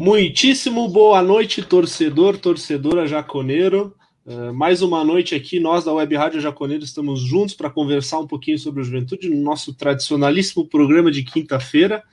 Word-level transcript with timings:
Muitíssimo 0.00 0.88
boa 0.88 1.20
noite, 1.20 1.60
torcedor, 1.60 2.38
torcedora 2.38 3.04
jaconeiro. 3.04 3.96
Uh, 4.24 4.54
mais 4.54 4.80
uma 4.80 5.02
noite 5.02 5.34
aqui, 5.34 5.58
nós 5.58 5.84
da 5.84 5.92
Web 5.92 6.14
Rádio 6.14 6.40
Jaconeiro 6.40 6.84
estamos 6.84 7.18
juntos 7.18 7.52
para 7.52 7.68
conversar 7.68 8.20
um 8.20 8.26
pouquinho 8.26 8.60
sobre 8.60 8.80
o 8.80 8.84
Juventude 8.84 9.28
no 9.28 9.42
nosso 9.42 9.74
tradicionalíssimo 9.74 10.68
programa 10.68 11.10
de 11.10 11.24
quinta-feira. 11.24 12.04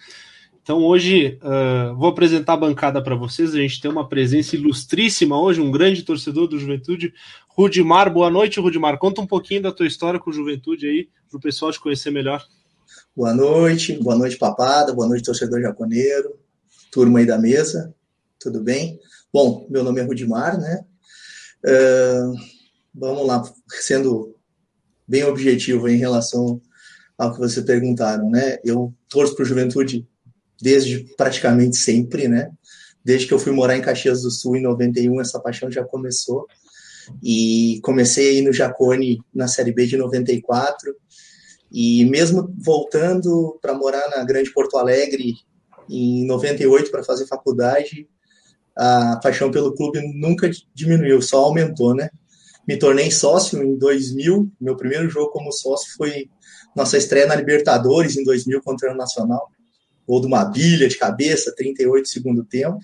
Então 0.63 0.79
hoje 0.79 1.37
uh, 1.43 1.95
vou 1.95 2.09
apresentar 2.09 2.53
a 2.53 2.57
bancada 2.57 3.03
para 3.03 3.13
vocês. 3.15 3.53
A 3.53 3.59
gente 3.59 3.79
tem 3.79 3.91
uma 3.91 4.09
presença 4.09 4.55
ilustríssima 4.55 5.39
hoje, 5.39 5.61
um 5.61 5.69
grande 5.69 6.01
torcedor 6.01 6.47
do 6.47 6.57
Juventude, 6.57 7.13
Rudimar. 7.49 8.11
Boa 8.11 8.31
noite, 8.31 8.59
Rudimar. 8.59 8.97
Conta 8.97 9.21
um 9.21 9.27
pouquinho 9.27 9.61
da 9.61 9.71
tua 9.71 9.85
história 9.85 10.19
com 10.19 10.31
o 10.31 10.33
Juventude 10.33 10.87
aí, 10.87 11.07
para 11.29 11.37
o 11.37 11.39
pessoal 11.39 11.71
te 11.71 11.79
conhecer 11.79 12.09
melhor. 12.09 12.43
Boa 13.15 13.31
noite, 13.31 13.93
boa 13.93 14.15
noite, 14.15 14.37
papada, 14.37 14.91
boa 14.91 15.07
noite, 15.07 15.23
torcedor 15.23 15.61
jaconeiro 15.61 16.44
turma 16.95 17.19
aí 17.19 17.25
da 17.25 17.37
mesa, 17.37 17.93
tudo 18.39 18.63
bem? 18.63 18.97
Bom, 19.33 19.67
meu 19.69 19.83
nome 19.83 19.99
é 19.99 20.03
Rudimar, 20.05 20.57
né? 20.57 20.85
Uh, 21.61 22.33
vamos 22.93 23.27
lá, 23.27 23.43
sendo 23.67 24.33
bem 25.05 25.25
objetivo 25.25 25.89
em 25.89 25.97
relação 25.97 26.61
ao 27.17 27.33
que 27.33 27.39
vocês 27.39 27.65
perguntaram, 27.65 28.29
né? 28.29 28.59
Eu 28.63 28.93
torço 29.09 29.35
para 29.35 29.43
o 29.43 29.45
Juventude 29.45 30.07
desde 30.61 31.03
praticamente 31.17 31.75
sempre, 31.75 32.29
né? 32.29 32.49
Desde 33.03 33.27
que 33.27 33.33
eu 33.33 33.39
fui 33.39 33.51
morar 33.51 33.75
em 33.75 33.81
Caxias 33.81 34.21
do 34.21 34.31
Sul 34.31 34.55
em 34.55 34.61
91, 34.61 35.19
essa 35.19 35.37
paixão 35.37 35.69
já 35.69 35.83
começou. 35.83 36.47
E 37.21 37.81
comecei 37.83 38.37
aí 38.37 38.41
no 38.41 38.53
Jacone 38.53 39.19
na 39.33 39.49
Série 39.49 39.73
B 39.73 39.85
de 39.85 39.97
94. 39.97 40.95
E 41.69 42.05
mesmo 42.05 42.55
voltando 42.57 43.59
para 43.61 43.73
morar 43.73 44.09
na 44.11 44.23
Grande 44.23 44.53
Porto 44.53 44.77
Alegre 44.77 45.33
em 45.89 46.25
98 46.25 46.91
para 46.91 47.03
fazer 47.03 47.27
faculdade, 47.27 48.07
a 48.75 49.19
paixão 49.21 49.51
pelo 49.51 49.73
clube 49.73 49.99
nunca 50.13 50.49
diminuiu, 50.73 51.21
só 51.21 51.43
aumentou, 51.43 51.95
né? 51.95 52.09
Me 52.67 52.77
tornei 52.77 53.11
sócio 53.11 53.61
em 53.63 53.77
2000, 53.77 54.51
meu 54.59 54.75
primeiro 54.75 55.09
jogo 55.09 55.31
como 55.31 55.51
sócio 55.51 55.95
foi 55.95 56.29
nossa 56.75 56.97
estreia 56.97 57.27
na 57.27 57.35
Libertadores 57.35 58.17
em 58.17 58.23
2000 58.23 58.61
contra 58.61 58.91
o 58.91 58.97
Nacional, 58.97 59.49
gol 60.05 60.19
do 60.19 60.27
Mabilha 60.27 60.87
de 60.87 60.97
cabeça, 60.97 61.53
38 61.55 62.07
segundo 62.09 62.43
tempo. 62.43 62.79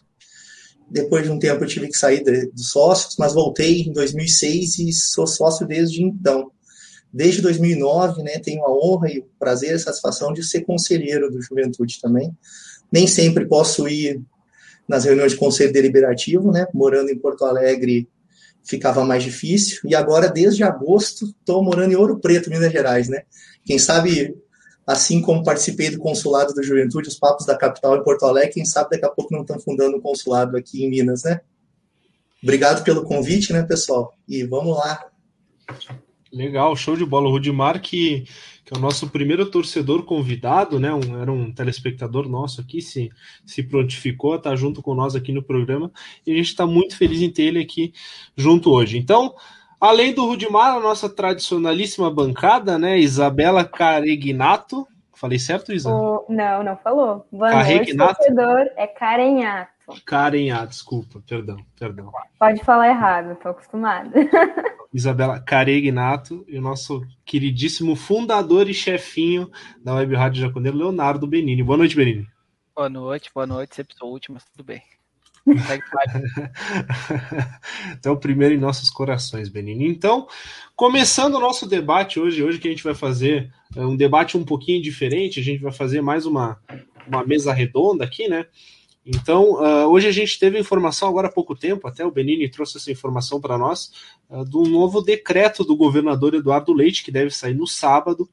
Depois 0.90 1.24
de 1.24 1.32
um 1.32 1.40
tempo 1.40 1.64
eu 1.64 1.68
tive 1.68 1.88
que 1.88 1.98
sair 1.98 2.24
dos 2.24 2.70
sócios, 2.70 3.16
mas 3.18 3.34
voltei 3.34 3.82
em 3.82 3.94
2006 3.94 4.80
e 4.80 4.94
sou 4.94 5.26
sócio 5.26 5.66
desde 5.66 6.04
então. 6.04 6.52
Desde 7.14 7.42
2009, 7.42 8.24
né, 8.24 8.40
tenho 8.40 8.64
a 8.64 8.72
honra 8.72 9.10
e 9.10 9.20
o 9.20 9.28
prazer 9.38 9.72
e 9.72 9.74
a 9.74 9.80
satisfação 9.80 10.32
de 10.32 10.44
ser 10.44 10.62
conselheiro 10.62 11.30
do 11.30 11.42
Juventude 11.42 12.00
também, 12.02 12.34
nem 12.92 13.08
sempre 13.08 13.46
posso 13.46 13.88
ir 13.88 14.22
nas 14.88 15.06
reuniões 15.06 15.32
de 15.32 15.38
conselho 15.38 15.72
deliberativo, 15.72 16.52
né? 16.52 16.68
Morando 16.74 17.10
em 17.10 17.18
Porto 17.18 17.46
Alegre 17.46 18.10
ficava 18.64 19.04
mais 19.04 19.24
difícil. 19.24 19.80
E 19.86 19.96
agora, 19.96 20.28
desde 20.28 20.64
agosto, 20.64 21.26
estou 21.26 21.64
morando 21.64 21.94
em 21.94 21.96
Ouro 21.96 22.20
Preto, 22.20 22.50
Minas 22.50 22.72
Gerais, 22.72 23.08
né? 23.08 23.24
Quem 23.66 23.80
sabe, 23.80 24.36
assim 24.86 25.22
como 25.22 25.44
participei 25.44 25.90
do 25.90 26.00
consulado 26.00 26.54
da 26.54 26.62
Juventude, 26.62 27.08
os 27.08 27.18
papos 27.18 27.46
da 27.46 27.58
capital 27.58 27.98
em 27.98 28.04
Porto 28.04 28.26
Alegre, 28.26 28.54
quem 28.54 28.66
sabe 28.66 28.92
daqui 28.92 29.06
a 29.06 29.10
pouco 29.10 29.34
não 29.34 29.42
estão 29.42 29.60
fundando 29.60 29.98
um 29.98 30.02
consulado 30.02 30.58
aqui 30.58 30.84
em 30.84 30.90
Minas, 30.90 31.24
né? 31.24 31.42
Obrigado 32.44 32.84
pelo 32.84 33.04
convite, 33.04 33.54
né, 33.54 33.64
pessoal? 33.64 34.14
E 34.28 34.44
vamos 34.44 34.76
lá. 34.76 35.06
Legal, 36.34 36.76
show 36.76 36.96
de 36.96 37.06
bola. 37.06 37.28
O 37.28 37.32
Rudimar, 37.32 37.82
que 37.82 38.26
que 38.64 38.74
é 38.74 38.78
o 38.78 38.82
nosso 38.82 39.10
primeiro 39.10 39.50
torcedor 39.50 40.04
convidado, 40.04 40.80
né? 40.80 40.94
Um, 40.94 41.22
era 41.22 41.32
um 41.32 41.52
telespectador 41.52 42.30
nosso 42.30 42.62
aqui, 42.62 42.82
se, 42.82 43.12
se 43.46 43.64
prontificou 43.64 44.34
a 44.34 44.38
estar 44.38 44.56
junto 44.56 44.82
com 44.82 44.94
nós 44.94 45.16
aqui 45.16 45.32
no 45.32 45.44
programa, 45.44 45.92
e 46.26 46.32
a 46.32 46.36
gente 46.36 46.48
está 46.48 46.66
muito 46.66 46.96
feliz 46.98 47.22
em 47.22 47.30
ter 47.30 47.44
ele 47.44 47.60
aqui 47.60 47.94
junto 48.36 48.72
hoje. 48.72 48.98
Então, 48.98 49.34
além 49.80 50.14
do 50.14 50.26
Rudimar, 50.26 50.76
a 50.76 50.80
nossa 50.80 51.10
tradicionalíssima 51.10 52.12
bancada, 52.12 52.78
né? 52.78 53.00
Isabela 53.00 53.66
Caregnato. 53.66 54.88
Falei 55.14 55.38
certo, 55.38 55.72
Isa? 55.72 55.92
Oh, 55.92 56.26
não, 56.28 56.64
não 56.64 56.76
falou. 56.78 57.28
Boa 57.32 57.64
noite, 57.64 57.96
torcedor. 57.96 58.68
É 58.76 58.88
Carenhato. 58.88 59.81
Carenhato, 60.06 60.70
desculpa, 60.70 61.22
perdão, 61.28 61.58
perdão. 61.78 62.12
Pode 62.40 62.64
falar 62.64 62.90
errado, 62.90 63.38
tô 63.42 63.50
acostumada. 63.50 64.12
Isabela 64.94 65.40
Caregnato 65.40 66.44
e 66.48 66.58
o 66.58 66.62
nosso 66.62 67.02
queridíssimo 67.24 67.96
fundador 67.96 68.70
e 68.70 68.74
chefinho 68.74 69.50
da 69.84 69.96
Web 69.96 70.16
Rádio 70.16 70.42
Jaconeiro, 70.42 70.78
Leonardo 70.78 71.26
Benini. 71.26 71.64
Boa 71.64 71.78
noite, 71.78 71.96
Benini. 71.96 72.28
Boa 72.76 72.90
noite, 72.90 73.32
boa 73.34 73.48
noite. 73.48 73.76
Sempre 73.76 73.96
sou 73.96 74.10
o 74.10 74.12
último, 74.12 74.36
mas 74.36 74.46
tudo 74.46 74.66
bem. 74.66 74.84
então, 77.98 78.18
primeiro 78.18 78.54
em 78.54 78.60
nossos 78.60 78.90
corações, 78.90 79.50
Benini. 79.50 79.88
Então, 79.88 80.28
começando 80.76 81.36
o 81.36 81.40
nosso 81.40 81.68
debate 81.68 82.20
hoje, 82.20 82.44
hoje 82.44 82.60
que 82.60 82.68
a 82.68 82.72
gente 82.72 82.84
vai 82.84 82.94
fazer 82.94 83.52
é 83.76 83.82
um 83.82 83.96
debate 83.96 84.38
um 84.38 84.44
pouquinho 84.44 84.82
diferente, 84.82 85.40
a 85.40 85.44
gente 85.44 85.62
vai 85.62 85.72
fazer 85.72 86.02
mais 86.02 86.26
uma, 86.26 86.60
uma 87.08 87.26
mesa 87.26 87.54
redonda 87.54 88.04
aqui, 88.04 88.28
né? 88.28 88.46
Então, 89.06 89.54
uh, 89.54 89.88
hoje 89.88 90.08
a 90.08 90.12
gente 90.12 90.38
teve 90.38 90.60
informação 90.60 91.10
agora 91.10 91.28
há 91.28 91.32
pouco 91.32 91.56
tempo, 91.56 91.88
até 91.88 92.06
o 92.06 92.12
Benini 92.12 92.50
trouxe 92.50 92.78
essa 92.78 92.92
informação 92.92 93.42
para 93.42 93.58
nós, 93.58 93.92
uh, 94.30 94.46
do 94.46 94.64
novo 94.64 95.02
decreto 95.02 95.64
do 95.64 95.76
governador 95.76 96.36
Eduardo 96.36 96.72
Leite, 96.72 97.04
que 97.04 97.12
deve 97.12 97.32
sair 97.32 97.56
no 97.56 97.66
sábado. 97.66 98.30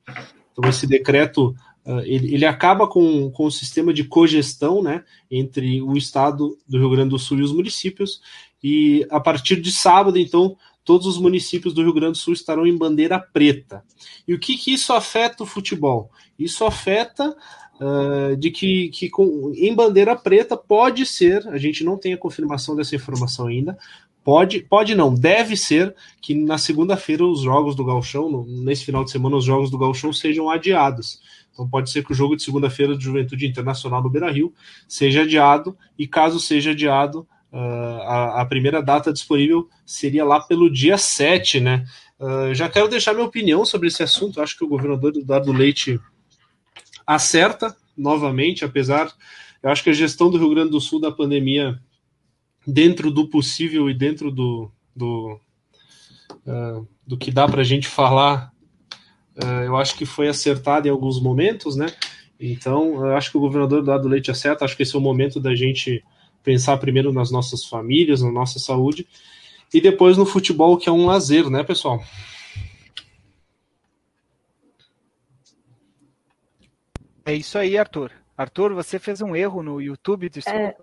Então, 0.53 0.69
esse 0.69 0.87
decreto 0.87 1.55
uh, 1.87 2.01
ele, 2.01 2.35
ele, 2.35 2.45
acaba 2.45 2.87
com, 2.87 3.31
com 3.31 3.47
o 3.47 3.51
sistema 3.51 3.95
de 3.95 4.05
cogestão 4.05 4.83
né, 4.83 5.05
entre 5.31 5.81
o 5.81 5.97
estado 5.97 6.59
do 6.69 6.79
Rio 6.79 6.91
Grande 6.91 7.11
do 7.11 7.19
Sul 7.19 7.39
e 7.39 7.43
os 7.43 7.53
municípios, 7.53 8.21
e 8.63 9.07
a 9.11 9.21
partir 9.21 9.61
de 9.61 9.73
sábado, 9.73 10.19
então, 10.19 10.57
todos 10.85 11.07
os 11.07 11.19
municípios 11.19 11.73
do 11.73 11.83
Rio 11.83 11.93
Grande 11.93 12.13
do 12.13 12.19
Sul 12.19 12.33
estarão 12.35 12.67
em 12.67 12.77
bandeira 12.77 13.19
preta. 13.19 13.85
E 14.27 14.35
o 14.35 14.39
que, 14.39 14.57
que 14.57 14.73
isso 14.73 14.93
afeta 14.93 15.45
o 15.45 15.47
futebol? 15.47 16.11
Isso 16.39 16.65
afeta 16.65 17.37
uh, 17.81 18.37
de 18.37 18.51
que, 18.51 18.89
que 18.91 19.09
com, 19.09 19.53
em 19.55 19.75
bandeira 19.75 20.15
preta 20.17 20.57
pode 20.57 21.07
ser, 21.07 21.47
a 21.49 21.59
gente 21.59 21.85
não 21.85 21.97
tem 21.97 22.13
a 22.13 22.19
confirmação 22.19 22.77
dessa 22.77 22.95
informação 22.95 23.47
ainda, 23.47 23.77
pode, 24.25 24.61
pode 24.61 24.95
não, 24.95 25.15
deve 25.15 25.57
ser 25.57 25.95
que 26.21 26.35
na 26.35 26.59
segunda-feira 26.59 27.25
os 27.25 27.41
jogos 27.41 27.75
do 27.75 27.85
Galchão, 27.85 28.31
no, 28.31 28.45
nesse 28.47 28.85
final 28.85 29.05
de 29.05 29.11
semana 29.11 29.37
os 29.37 29.45
jogos 29.45 29.71
do 29.71 29.79
Galchão 29.79 30.13
sejam 30.13 30.51
adiados. 30.51 31.21
Então 31.53 31.69
pode 31.69 31.91
ser 31.91 32.05
que 32.05 32.13
o 32.13 32.15
jogo 32.15 32.37
de 32.37 32.43
segunda-feira 32.43 32.97
de 32.97 33.03
Juventude 33.03 33.47
Internacional 33.47 34.03
no 34.03 34.11
Beira-Rio 34.11 34.53
seja 34.87 35.23
adiado 35.23 35.77
e 35.99 36.07
caso 36.07 36.39
seja 36.39 36.71
adiado, 36.71 37.27
uh, 37.53 38.03
a, 38.03 38.43
a, 38.43 38.47
primeira 38.47 38.81
data 38.83 39.13
disponível 39.13 39.69
seria 39.85 40.25
lá 40.25 40.41
pelo 40.41 40.71
dia 40.71 40.97
7, 40.97 41.59
né? 41.59 41.85
Uh, 42.21 42.55
já 42.55 42.69
quero 42.69 42.89
deixar 42.89 43.15
minha 43.15 43.27
opinião 43.27 43.65
sobre 43.65 43.89
esse 43.89 44.03
assunto. 44.03 44.41
Acho 44.41 44.57
que 44.57 44.65
o 44.65 44.69
governador 44.69 45.17
Eduardo 45.17 45.53
Leite 45.53 45.99
acerta 47.09 47.75
novamente, 47.97 48.67
apesar. 48.67 49.11
Eu 49.63 49.71
acho 49.71 49.83
que 49.83 49.89
a 49.89 49.95
gestão 49.95 50.31
do 50.31 50.37
Rio 50.37 50.51
Grande 50.51 50.71
do 50.71 50.81
Sul 50.81 51.01
da 51.01 51.11
pandemia, 51.11 51.81
dentro 52.67 53.11
do 53.11 53.27
possível 53.27 53.89
e 53.89 53.95
dentro 53.95 54.31
do, 54.31 54.71
do, 54.95 55.41
uh, 56.47 56.87
do 57.07 57.17
que 57.17 57.31
dá 57.31 57.49
para 57.49 57.63
a 57.63 57.65
gente 57.65 57.89
falar, 57.89 58.53
uh, 59.43 59.65
eu 59.65 59.75
acho 59.79 59.97
que 59.97 60.05
foi 60.05 60.29
acertada 60.29 60.87
em 60.87 60.91
alguns 60.91 61.19
momentos, 61.19 61.77
né? 61.77 61.87
Então, 62.39 63.07
eu 63.07 63.17
acho 63.17 63.31
que 63.31 63.39
o 63.39 63.41
governador 63.41 63.81
Eduardo 63.81 64.07
Leite 64.07 64.31
acerta. 64.31 64.65
Acho 64.65 64.77
que 64.77 64.83
esse 64.83 64.95
é 64.95 64.99
o 64.99 65.03
momento 65.03 65.41
da 65.41 65.57
gente 65.57 66.05
pensar 66.45 66.77
primeiro 66.77 67.11
nas 67.11 67.31
nossas 67.31 67.65
famílias, 67.65 68.23
na 68.23 68.31
nossa 68.31 68.59
saúde, 68.59 69.09
e 69.73 69.81
depois 69.81 70.17
no 70.17 70.27
futebol, 70.27 70.77
que 70.77 70.89
é 70.89 70.93
um 70.93 71.07
lazer, 71.07 71.49
né, 71.51 71.65
pessoal? 71.65 72.01
É 77.29 77.35
isso 77.35 77.59
aí, 77.59 77.77
Arthur. 77.77 78.11
Arthur, 78.35 78.73
você 78.73 78.99
fez 78.99 79.21
um 79.21 79.37
erro 79.37 79.63
no 79.63 79.83
YouTube. 79.83 80.31
É. 80.47 80.75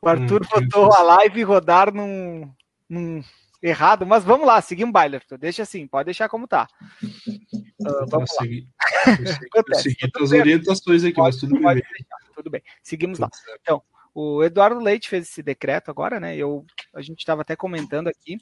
O 0.00 0.08
Arthur 0.08 0.40
hum, 0.42 0.60
botou 0.60 0.90
a 0.90 1.02
live 1.02 1.42
rodar 1.42 1.92
num, 1.92 2.50
num, 2.88 3.22
errado, 3.62 4.06
mas 4.06 4.24
vamos 4.24 4.46
lá, 4.46 4.58
seguir 4.62 4.86
um 4.86 4.90
baile, 4.90 5.16
Arthur. 5.16 5.36
Deixa 5.36 5.64
assim, 5.64 5.86
pode 5.86 6.06
deixar 6.06 6.30
como 6.30 6.48
tá. 6.48 6.66
Uh, 7.02 8.06
vamos 8.08 8.30
lá. 8.30 8.40
Segui, 8.40 8.66
eu 9.54 9.74
segui 9.74 10.10
as 10.18 10.32
orientações 10.32 11.04
aqui, 11.04 11.14
pode, 11.14 11.36
mas 11.36 11.36
tudo 11.36 11.60
bem. 11.60 11.82
tudo 12.34 12.50
bem. 12.50 12.62
Seguimos 12.82 13.18
tudo 13.18 13.26
lá. 13.26 13.30
Certo. 13.36 13.60
Então, 13.60 13.82
o 14.14 14.42
Eduardo 14.42 14.80
Leite 14.80 15.10
fez 15.10 15.28
esse 15.28 15.42
decreto 15.42 15.90
agora, 15.90 16.18
né? 16.18 16.34
Eu, 16.34 16.64
a 16.94 17.02
gente 17.02 17.18
estava 17.18 17.42
até 17.42 17.54
comentando 17.54 18.08
aqui. 18.08 18.38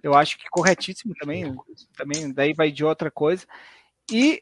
Eu 0.00 0.14
acho 0.14 0.38
que 0.38 0.48
corretíssimo 0.48 1.14
também, 1.18 1.52
também 1.96 2.32
daí 2.32 2.54
vai 2.54 2.70
de 2.70 2.84
outra 2.84 3.10
coisa. 3.10 3.44
E 4.08 4.40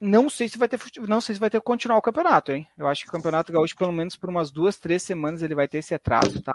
não 0.00 0.30
sei 0.30 0.48
se 0.48 0.56
vai 0.56 0.68
ter 0.68 0.80
não 1.06 1.20
sei 1.20 1.34
se 1.34 1.40
vai 1.40 1.50
ter 1.50 1.60
continuar 1.60 1.98
o 1.98 2.02
campeonato, 2.02 2.52
hein? 2.52 2.66
Eu 2.76 2.88
acho 2.88 3.02
que 3.02 3.08
o 3.08 3.12
campeonato 3.12 3.52
gaúcho, 3.52 3.76
pelo 3.76 3.92
menos 3.92 4.16
por 4.16 4.30
umas 4.30 4.50
duas, 4.50 4.78
três 4.78 5.02
semanas, 5.02 5.42
ele 5.42 5.54
vai 5.54 5.68
ter 5.68 5.78
esse 5.78 5.94
atraso, 5.94 6.42
tá? 6.42 6.54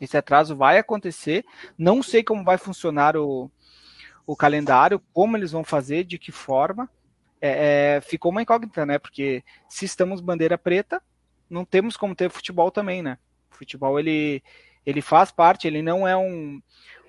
Esse 0.00 0.16
atraso 0.16 0.56
vai 0.56 0.78
acontecer. 0.78 1.44
Não 1.76 2.02
sei 2.02 2.22
como 2.22 2.44
vai 2.44 2.58
funcionar 2.58 3.16
o, 3.16 3.50
o 4.26 4.36
calendário, 4.36 5.00
como 5.12 5.36
eles 5.36 5.52
vão 5.52 5.64
fazer, 5.64 6.04
de 6.04 6.18
que 6.18 6.32
forma. 6.32 6.90
É, 7.40 7.96
é, 7.96 8.00
ficou 8.00 8.32
uma 8.32 8.42
incógnita, 8.42 8.84
né? 8.84 8.98
Porque 8.98 9.44
se 9.68 9.84
estamos 9.84 10.20
bandeira 10.20 10.58
preta, 10.58 11.00
não 11.48 11.64
temos 11.64 11.96
como 11.96 12.14
ter 12.14 12.30
futebol 12.30 12.70
também, 12.70 13.02
né? 13.02 13.18
futebol 13.58 13.98
ele, 13.98 14.42
ele 14.86 15.02
faz 15.02 15.30
parte, 15.30 15.66
ele 15.66 15.82
não 15.82 16.06
é 16.06 16.16
um, 16.16 16.62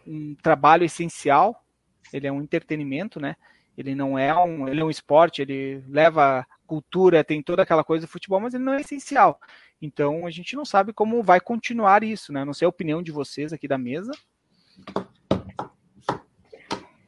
um 0.06 0.36
trabalho 0.36 0.84
essencial, 0.84 1.64
ele 2.12 2.28
é 2.28 2.32
um 2.32 2.42
entretenimento, 2.42 3.20
né? 3.20 3.36
Ele 3.80 3.96
não 3.96 4.20
é 4.20 4.36
um, 4.36 4.68
ele 4.68 4.82
é 4.82 4.84
um 4.84 4.90
esporte, 4.90 5.42
ele 5.42 5.82
leva 5.88 6.46
cultura, 6.68 7.24
tem 7.24 7.42
toda 7.42 7.64
aquela 7.64 7.84
coisa 7.84 8.06
do 8.06 8.10
futebol, 8.10 8.40
mas 8.40 8.54
ele 8.54 8.64
não 8.64 8.74
é 8.74 8.82
essencial. 8.82 9.40
Então 9.82 10.28
a 10.28 10.30
gente 10.30 10.54
não 10.54 10.66
sabe 10.66 10.92
como 10.92 11.24
vai 11.24 11.40
continuar 11.40 12.04
isso, 12.04 12.34
né? 12.34 12.44
Não 12.44 12.54
sei 12.54 12.66
a 12.66 12.70
opinião 12.70 13.02
de 13.02 13.12
vocês 13.12 13.54
aqui 13.54 13.70
da 13.70 13.78
mesa. 13.78 14.12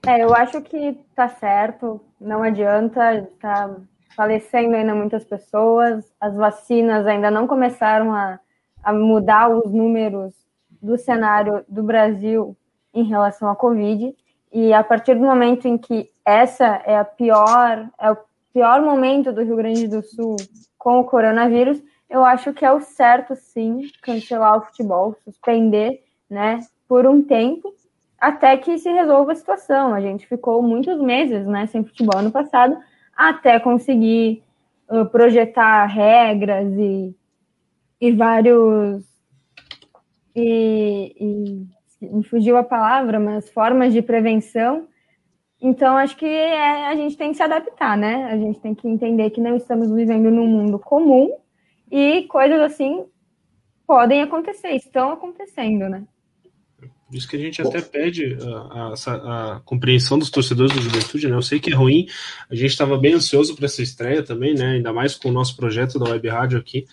É, 0.07 0.23
eu 0.23 0.33
acho 0.33 0.62
que 0.62 0.97
tá 1.13 1.27
certo, 1.27 2.00
não 2.19 2.41
adianta, 2.41 3.29
tá 3.39 3.75
falecendo 4.15 4.75
ainda 4.75 4.95
muitas 4.95 5.25
pessoas, 5.25 6.12
as 6.19 6.35
vacinas 6.35 7.06
ainda 7.06 7.29
não 7.29 7.45
começaram 7.47 8.13
a, 8.13 8.39
a 8.81 8.94
mudar 8.94 9.50
os 9.50 9.71
números 9.71 10.33
do 10.81 10.97
cenário 10.97 11.65
do 11.68 11.83
Brasil 11.83 12.56
em 12.94 13.03
relação 13.03 13.50
à 13.50 13.56
Covid, 13.56 14.15
e 14.51 14.74
a 14.74 14.83
partir 14.83 15.15
do 15.15 15.21
momento 15.21 15.68
em 15.68 15.77
que 15.77 16.09
essa 16.25 16.81
é 16.86 16.98
a 16.98 17.06
pior, 17.06 17.89
é 18.00 18.12
o 18.12 18.18
pior 18.53 18.81
momento 18.81 19.31
do 19.31 19.44
Rio 19.44 19.56
Grande 19.56 19.88
do 19.88 20.01
Sul 20.01 20.36
com 20.77 21.00
o 21.00 21.03
coronavírus, 21.06 21.81
eu 22.09 22.25
acho 22.25 22.53
que 22.53 22.65
é 22.65 22.71
o 22.71 22.81
certo, 22.81 23.36
sim, 23.36 23.89
cancelar 24.01 24.57
o 24.57 24.62
futebol, 24.62 25.15
suspender, 25.24 26.03
né, 26.30 26.59
por 26.88 27.07
um 27.07 27.24
tempo, 27.24 27.74
até 28.19 28.57
que 28.57 28.77
se 28.77 28.89
resolva 28.89 29.31
a 29.31 29.36
situação. 29.36 29.94
A 29.94 30.01
gente 30.01 30.27
ficou 30.27 30.62
muitos 30.62 31.00
meses, 31.00 31.45
né, 31.47 31.65
sem 31.68 31.86
futebol 31.86 32.19
ano 32.19 32.31
passado, 32.31 32.77
até 33.15 33.59
conseguir 33.59 34.44
uh, 34.89 35.06
projetar 35.06 35.86
regras 35.86 36.68
e, 36.74 37.15
e 38.01 38.12
vários 38.12 39.06
e, 40.36 41.15
e 41.19 41.81
me 42.01 42.24
fugiu 42.24 42.57
a 42.57 42.63
palavra, 42.63 43.19
mas 43.19 43.50
formas 43.50 43.94
de 43.94 44.01
prevenção. 44.01 44.88
Então, 45.62 45.95
acho 45.95 46.18
que 46.18 46.25
é, 46.25 46.88
a 46.88 46.95
gente 46.95 47.15
tem 47.15 47.31
que 47.31 47.38
se 47.38 47.44
adaptar, 47.44 47.95
né? 47.95 48.25
A 48.25 48.38
gente 48.38 48.59
tem 48.59 48.74
que 48.74 48.88
entender 48.88 49.30
que 49.30 49.39
não 49.39 49.56
estamos 49.56 49.92
vivendo 49.92 50.31
num 50.31 50.48
mundo 50.48 50.80
comum 50.80 51.30
e 51.92 52.24
coisas 52.24 52.59
assim 52.62 53.06
podem 53.86 54.21
acontecer, 54.21 54.69
estão 54.69 55.12
acontecendo, 55.12 55.89
né? 55.89 56.03
Por 57.12 57.18
isso 57.18 57.27
que 57.27 57.36
a 57.36 57.39
gente 57.39 57.62
até 57.62 57.81
pede 57.81 58.38
a, 58.42 58.94
a, 58.94 59.56
a, 59.56 59.59
compreensão 59.65 60.18
dos 60.18 60.30
torcedores 60.30 60.74
do 60.74 60.81
Juventude, 60.81 61.27
né? 61.27 61.36
Eu 61.36 61.42
sei 61.42 61.59
que 61.59 61.74
é 61.74 61.75
ruim, 61.75 62.07
a 62.50 62.56
gente 62.56 62.71
estava 62.71 62.97
bem 62.97 63.13
ansioso 63.13 63.54
para 63.54 63.65
essa 63.65 63.81
estreia 63.81 64.24
também, 64.24 64.56
né? 64.56 64.75
Ainda 64.75 64.94
mais 64.94 65.18
com 65.18 65.27
o 65.27 65.31
nosso 65.33 65.57
projeto 65.57 66.00
da 66.00 66.09
Web 66.09 66.30
Rádio 66.30 66.57
aqui, 66.57 66.86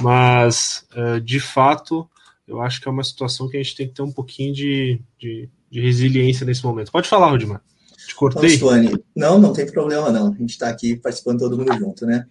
mas 0.00 0.84
uh, 0.96 1.20
de 1.20 1.38
fato 1.38 2.10
eu 2.52 2.60
acho 2.60 2.80
que 2.80 2.88
é 2.88 2.90
uma 2.90 3.02
situação 3.02 3.48
que 3.48 3.56
a 3.56 3.62
gente 3.62 3.74
tem 3.74 3.88
que 3.88 3.94
ter 3.94 4.02
um 4.02 4.12
pouquinho 4.12 4.52
de, 4.52 5.00
de, 5.18 5.48
de 5.70 5.80
resiliência 5.80 6.44
nesse 6.44 6.64
momento. 6.64 6.92
Pode 6.92 7.08
falar, 7.08 7.30
Rudimar. 7.30 7.62
Te 8.06 8.14
cortei. 8.14 8.58
Não, 9.16 9.38
não 9.38 9.52
tem 9.52 9.64
problema 9.64 10.10
não. 10.10 10.28
A 10.28 10.36
gente 10.36 10.50
está 10.50 10.68
aqui 10.68 10.96
participando 10.96 11.38
todo 11.38 11.56
mundo 11.56 11.72
junto, 11.74 12.04
né? 12.04 12.26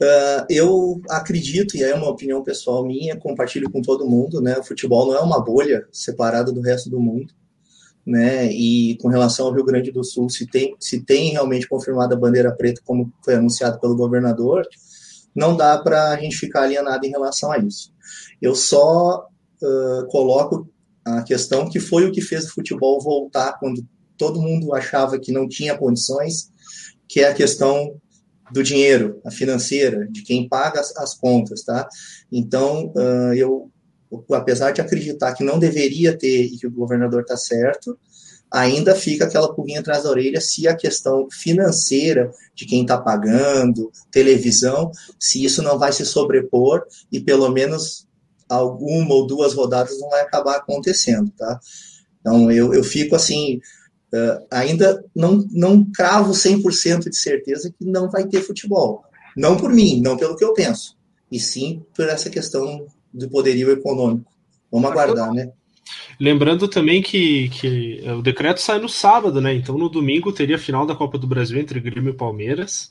Uh, 0.00 0.46
eu 0.50 1.02
acredito, 1.08 1.76
e 1.76 1.82
é 1.82 1.94
uma 1.94 2.08
opinião 2.08 2.42
pessoal 2.42 2.84
minha, 2.84 3.16
compartilho 3.16 3.70
com 3.70 3.80
todo 3.80 4.08
mundo, 4.08 4.40
né? 4.40 4.56
O 4.58 4.62
futebol 4.62 5.06
não 5.06 5.16
é 5.16 5.20
uma 5.20 5.42
bolha 5.42 5.86
separada 5.90 6.52
do 6.52 6.60
resto 6.60 6.90
do 6.90 7.00
mundo, 7.00 7.32
né? 8.04 8.52
E 8.52 8.96
com 9.00 9.08
relação 9.08 9.46
ao 9.46 9.54
Rio 9.54 9.64
Grande 9.64 9.90
do 9.90 10.04
Sul, 10.04 10.28
se 10.28 10.46
tem, 10.46 10.76
se 10.78 11.00
tem 11.00 11.32
realmente 11.32 11.66
confirmada 11.66 12.14
a 12.14 12.18
bandeira 12.18 12.52
preta, 12.52 12.82
como 12.84 13.12
foi 13.24 13.34
anunciado 13.34 13.80
pelo 13.80 13.96
governador, 13.96 14.64
não 15.34 15.56
dá 15.56 15.78
para 15.78 16.10
a 16.10 16.16
gente 16.16 16.36
ficar 16.36 16.62
alienado 16.62 17.04
em 17.06 17.10
relação 17.10 17.50
a 17.50 17.58
isso. 17.58 17.92
Eu 18.40 18.54
só 18.54 19.26
uh, 19.62 20.06
coloco 20.08 20.68
a 21.04 21.22
questão 21.22 21.68
que 21.68 21.78
foi 21.78 22.06
o 22.06 22.12
que 22.12 22.20
fez 22.20 22.46
o 22.46 22.54
futebol 22.54 23.00
voltar 23.00 23.58
quando 23.58 23.86
todo 24.16 24.40
mundo 24.40 24.74
achava 24.74 25.18
que 25.18 25.30
não 25.30 25.48
tinha 25.48 25.76
condições, 25.76 26.50
que 27.08 27.20
é 27.20 27.28
a 27.28 27.34
questão 27.34 27.94
do 28.50 28.62
dinheiro, 28.62 29.20
a 29.24 29.30
financeira, 29.30 30.06
de 30.10 30.22
quem 30.22 30.48
paga 30.48 30.80
as, 30.80 30.96
as 30.96 31.14
contas, 31.14 31.62
tá? 31.62 31.88
Então, 32.30 32.92
uh, 32.96 33.34
eu, 33.34 33.70
apesar 34.32 34.72
de 34.72 34.80
acreditar 34.80 35.34
que 35.34 35.44
não 35.44 35.58
deveria 35.58 36.16
ter 36.16 36.44
e 36.44 36.58
que 36.58 36.66
o 36.66 36.70
governador 36.70 37.22
está 37.22 37.36
certo, 37.36 37.98
ainda 38.50 38.94
fica 38.94 39.24
aquela 39.24 39.52
pulguinha 39.52 39.80
atrás 39.80 40.04
da 40.04 40.10
orelha 40.10 40.40
se 40.40 40.68
a 40.68 40.76
questão 40.76 41.28
financeira 41.30 42.30
de 42.54 42.64
quem 42.64 42.82
está 42.82 42.98
pagando, 42.98 43.90
televisão, 44.10 44.90
se 45.18 45.44
isso 45.44 45.62
não 45.62 45.78
vai 45.78 45.92
se 45.92 46.04
sobrepor 46.06 46.84
e 47.10 47.20
pelo 47.20 47.48
menos 47.50 48.06
alguma 48.48 49.14
ou 49.14 49.26
duas 49.26 49.54
rodadas 49.54 49.98
não 50.00 50.10
vai 50.10 50.22
acabar 50.22 50.56
acontecendo, 50.56 51.30
tá? 51.36 51.60
Então, 52.20 52.50
eu, 52.50 52.74
eu 52.74 52.82
fico 52.82 53.14
assim, 53.14 53.60
Uh, 54.14 54.46
ainda 54.52 55.04
não, 55.14 55.44
não 55.50 55.84
cravo 55.84 56.32
100% 56.32 57.10
de 57.10 57.16
certeza 57.16 57.74
que 57.76 57.84
não 57.84 58.08
vai 58.08 58.24
ter 58.26 58.40
futebol. 58.40 59.02
Não 59.36 59.56
por 59.56 59.70
mim, 59.70 60.00
não 60.00 60.16
pelo 60.16 60.36
que 60.36 60.44
eu 60.44 60.54
penso, 60.54 60.96
e 61.30 61.40
sim 61.40 61.82
por 61.94 62.08
essa 62.08 62.30
questão 62.30 62.86
do 63.12 63.28
poderio 63.28 63.70
econômico. 63.70 64.30
Vamos 64.70 64.90
aguardar, 64.90 65.32
né? 65.32 65.50
Lembrando 66.18 66.68
também 66.68 67.02
que, 67.02 67.48
que 67.50 68.02
o 68.08 68.22
decreto 68.22 68.60
sai 68.60 68.78
no 68.78 68.88
sábado, 68.88 69.40
né? 69.40 69.54
Então 69.54 69.76
no 69.76 69.88
domingo 69.88 70.32
teria 70.32 70.56
a 70.56 70.58
final 70.58 70.86
da 70.86 70.94
Copa 70.94 71.18
do 71.18 71.26
Brasil 71.26 71.58
entre 71.58 71.80
Grêmio 71.80 72.10
e 72.10 72.16
Palmeiras. 72.16 72.90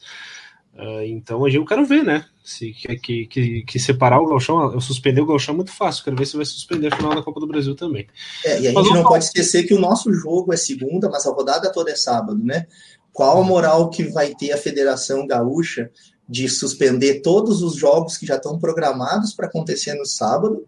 Uh, 0.76 1.04
então 1.06 1.48
eu 1.48 1.66
quero 1.66 1.86
ver, 1.86 2.04
né? 2.04 2.26
Se 2.44 2.72
que, 2.74 3.28
que, 3.28 3.64
que, 3.64 3.80
separar 3.80 4.20
o 4.20 4.28
Galchão, 4.28 4.74
eu 4.74 4.82
suspender 4.82 5.22
o 5.22 5.26
Galchão 5.26 5.54
é 5.54 5.56
muito 5.56 5.72
fácil. 5.72 6.04
Quero 6.04 6.18
ver 6.18 6.26
se 6.26 6.36
vai 6.36 6.46
suspender 6.46 6.94
a 6.94 6.96
final 6.96 7.16
da 7.16 7.24
Copa 7.24 7.40
do 7.40 7.48
Brasil 7.48 7.76
também. 7.76 8.08
É, 8.44 8.60
e 8.60 8.68
a 8.68 8.72
gente 8.72 8.94
não 8.94 9.04
pode 9.04 9.24
esquecer 9.24 9.64
que 9.64 9.74
o 9.74 9.80
nosso 9.80 10.14
jogo 10.14 10.54
é 10.54 10.58
segunda, 10.58 11.10
mas 11.10 11.26
a 11.26 11.32
rodada 11.32 11.72
toda 11.72 11.92
é 11.92 11.96
sábado, 11.96 12.38
né? 12.44 12.68
Qual 13.14 13.42
a 13.42 13.46
moral 13.46 13.90
que 13.90 14.04
vai 14.04 14.36
ter 14.36 14.52
a 14.52 14.58
Federação 14.58 15.26
Gaúcha 15.26 15.90
de 16.28 16.50
suspender 16.50 17.22
todos 17.22 17.64
os 17.64 17.78
jogos 17.78 18.18
que 18.18 18.26
já 18.26 18.36
estão 18.36 18.60
programados 18.60 19.34
para 19.34 19.48
acontecer 19.48 19.94
no 19.94 20.06
sábado, 20.06 20.68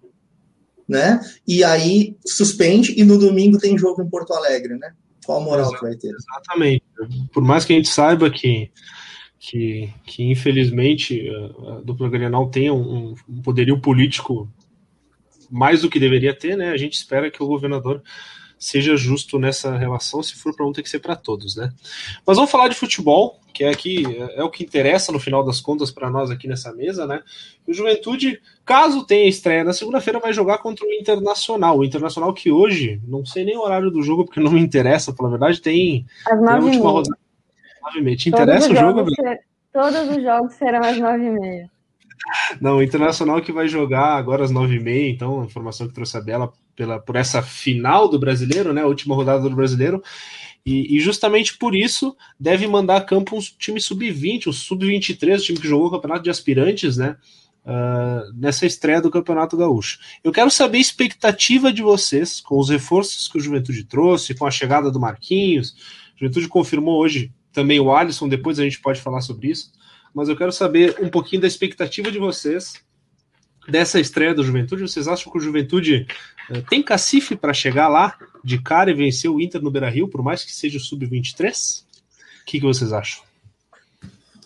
né? 0.88 1.20
E 1.46 1.66
aí 1.66 2.16
suspende 2.26 2.94
e 2.98 3.04
no 3.04 3.18
domingo 3.18 3.58
tem 3.58 3.78
jogo 3.78 4.02
em 4.02 4.10
Porto 4.10 4.34
Alegre, 4.34 4.76
né? 4.78 4.94
Qual 5.26 5.42
a 5.42 5.44
moral 5.44 5.70
que 5.74 5.82
vai 5.82 5.96
ter? 5.96 6.16
Exatamente. 6.16 6.84
Por 7.34 7.44
mais 7.44 7.66
que 7.66 7.74
a 7.74 7.76
gente 7.76 7.90
saiba 7.90 8.30
que 8.30 8.72
que, 9.40 9.94
que 10.06 10.24
infelizmente 10.24 11.30
a 11.68 11.82
dupla 11.82 12.10
Grenal 12.10 12.50
tenha 12.50 12.74
um, 12.74 13.16
um 13.30 13.42
poderio 13.42 13.80
político 13.80 14.50
mais 15.50 15.82
do 15.82 15.90
que 15.90 16.00
deveria 16.00 16.34
ter, 16.34 16.58
né? 16.58 16.72
A 16.72 16.78
gente 16.78 16.94
espera 16.94 17.32
que 17.32 17.42
o 17.42 17.48
governador 17.48 18.02
seja 18.60 18.98
justo 18.98 19.38
nessa 19.38 19.78
relação, 19.78 20.24
se 20.24 20.36
for 20.36 20.56
para 20.56 20.66
um, 20.66 20.74
tem 20.74 20.84
que 20.84 20.90
ser 20.90 21.00
para 21.00 21.16
todos, 21.16 21.56
né? 21.56 21.72
Mas 22.26 22.38
vamos 22.38 22.50
falar 22.50 22.68
de 22.68 22.76
futebol, 22.76 23.40
que 23.54 23.64
é 23.64 23.70
aqui 23.70 24.04
é 24.36 24.44
o 24.44 24.50
que 24.50 24.64
interessa 24.64 25.12
no 25.12 25.20
final 25.20 25.46
das 25.46 25.62
contas 25.62 25.92
para 25.92 26.10
nós 26.10 26.32
aqui 26.32 26.48
nessa 26.48 26.74
mesa, 26.74 27.06
né? 27.06 27.22
O 27.68 27.74
Juventude, 27.74 28.42
caso 28.66 29.06
tenha 29.06 29.30
estreia 29.30 29.64
na 29.64 29.74
segunda-feira, 29.74 30.20
vai 30.20 30.34
jogar 30.34 30.58
contra 30.58 30.86
o 30.86 30.92
Internacional. 30.92 31.78
O 31.78 31.86
Internacional 31.86 32.34
que 32.34 32.52
hoje, 32.52 33.00
não 33.08 33.26
sei 33.26 33.46
nem 33.46 33.56
o 33.56 33.62
horário 33.62 33.92
do 33.92 34.02
jogo, 34.02 34.26
porque 34.26 34.40
não 34.40 34.52
me 34.52 34.60
interessa, 34.60 35.14
pela 35.14 35.30
verdade, 35.30 35.62
tem, 35.62 36.06
tem 36.26 36.34
a 36.34 36.60
última 36.60 36.90
rodada 36.90 37.27
nove 37.88 38.00
e 38.00 38.04
meia. 38.04 38.18
Te 38.18 38.30
interessa 38.30 38.72
o 38.72 38.76
jogo? 38.76 39.10
Ser, 39.16 39.40
todos 39.72 40.10
os 40.10 40.24
jogos 40.24 40.54
serão 40.54 40.82
às 40.84 40.98
nove 40.98 41.26
e 41.26 41.32
meia. 41.32 41.70
Não, 42.60 42.78
o 42.78 42.84
Internacional 42.84 43.42
que 43.42 43.52
vai 43.52 43.68
jogar 43.68 44.16
agora 44.16 44.44
às 44.44 44.52
nove 44.52 44.76
e 44.76 44.80
meia, 44.80 45.10
então, 45.10 45.42
a 45.42 45.46
informação 45.46 45.88
que 45.88 45.94
trouxe 45.94 46.18
a 46.18 46.22
Bela 46.22 46.52
pela, 46.76 47.00
por 47.00 47.16
essa 47.16 47.42
final 47.42 48.08
do 48.08 48.20
Brasileiro, 48.20 48.74
né, 48.74 48.82
a 48.82 48.88
última 48.88 49.16
rodada 49.16 49.42
do 49.42 49.56
Brasileiro, 49.56 50.02
e, 50.66 50.98
e 50.98 51.00
justamente 51.00 51.58
por 51.58 51.76
isso 51.76 52.16
deve 52.40 52.68
mandar 52.68 52.98
a 52.98 53.02
campo 53.02 53.38
um 53.38 53.40
time 53.40 53.80
sub-20, 53.80 54.48
o 54.48 54.54
sub-23, 54.54 55.40
o 55.40 55.42
time 55.42 55.60
que 55.60 55.68
jogou 55.68 55.88
o 55.88 55.92
campeonato 55.92 56.24
de 56.24 56.30
aspirantes, 56.30 56.98
né, 56.98 57.16
uh, 57.66 58.34
nessa 58.36 58.66
estreia 58.66 59.02
do 59.02 59.10
Campeonato 59.10 59.58
Gaúcho. 59.58 60.00
Eu 60.24 60.32
quero 60.32 60.52
saber 60.52 60.78
a 60.78 60.82
expectativa 60.82 61.72
de 61.72 61.82
vocês 61.82 62.42
com 62.42 62.60
os 62.60 62.70
reforços 62.70 63.28
que 63.28 63.38
o 63.38 63.42
Juventude 63.42 63.84
trouxe, 63.84 64.36
com 64.36 64.46
a 64.46 64.52
chegada 64.52 64.92
do 64.92 65.00
Marquinhos, 65.00 65.72
o 66.16 66.20
Juventude 66.20 66.48
confirmou 66.48 67.00
hoje 67.00 67.32
também 67.58 67.80
o 67.80 67.92
Alisson, 67.92 68.30
depois 68.30 68.60
a 68.60 68.64
gente 68.64 68.80
pode 68.80 69.02
falar 69.02 69.20
sobre 69.22 69.48
isso. 69.48 69.72
Mas 70.14 70.30
eu 70.30 70.38
quero 70.38 70.52
saber 70.52 70.96
um 71.02 71.10
pouquinho 71.10 71.42
da 71.42 71.48
expectativa 71.48 72.12
de 72.12 72.20
vocês 72.20 72.76
dessa 73.68 74.00
estreia 74.00 74.32
do 74.32 74.44
Juventude. 74.44 74.84
Vocês 74.84 75.08
acham 75.08 75.32
que 75.32 75.40
o 75.40 75.42
Juventude 75.42 76.06
uh, 76.52 76.62
tem 76.70 76.84
cacife 76.84 77.36
para 77.36 77.56
chegar 77.56 77.88
lá 77.88 78.16
de 78.44 78.62
cara 78.62 78.92
e 78.92 78.94
vencer 78.94 79.32
o 79.32 79.42
Inter 79.42 79.60
no 79.60 79.72
Beira 79.72 79.90
Rio, 79.90 80.08
por 80.08 80.22
mais 80.22 80.44
que 80.44 80.54
seja 80.54 80.78
o 80.78 80.80
Sub-23? 80.80 81.82
O 81.82 82.46
que, 82.46 82.60
que 82.60 82.66
vocês 82.66 82.94
acham? 82.94 83.24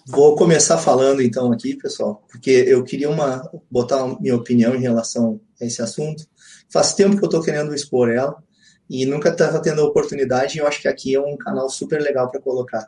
Vou 0.08 0.34
começar 0.38 0.78
falando 0.78 1.22
então 1.22 1.52
aqui, 1.52 1.76
pessoal, 1.76 2.26
porque 2.32 2.50
eu 2.50 2.82
queria 2.82 3.10
uma, 3.10 3.42
botar 3.70 4.08
minha 4.22 4.38
opinião 4.38 4.74
em 4.74 4.80
relação 4.80 5.42
a 5.62 5.66
esse 5.66 5.82
assunto. 5.82 6.26
Faz 6.70 6.94
tempo 6.94 7.18
que 7.18 7.24
eu 7.24 7.28
estou 7.28 7.44
querendo 7.44 7.76
expor 7.76 8.10
ela 8.10 8.42
e 8.92 9.06
nunca 9.06 9.30
estava 9.30 9.62
tendo 9.62 9.80
a 9.80 9.86
oportunidade, 9.86 10.60
eu 10.60 10.68
acho 10.68 10.82
que 10.82 10.88
aqui 10.90 11.16
é 11.16 11.20
um 11.22 11.38
canal 11.38 11.70
super 11.70 12.02
legal 12.02 12.30
para 12.30 12.42
colocar. 12.42 12.86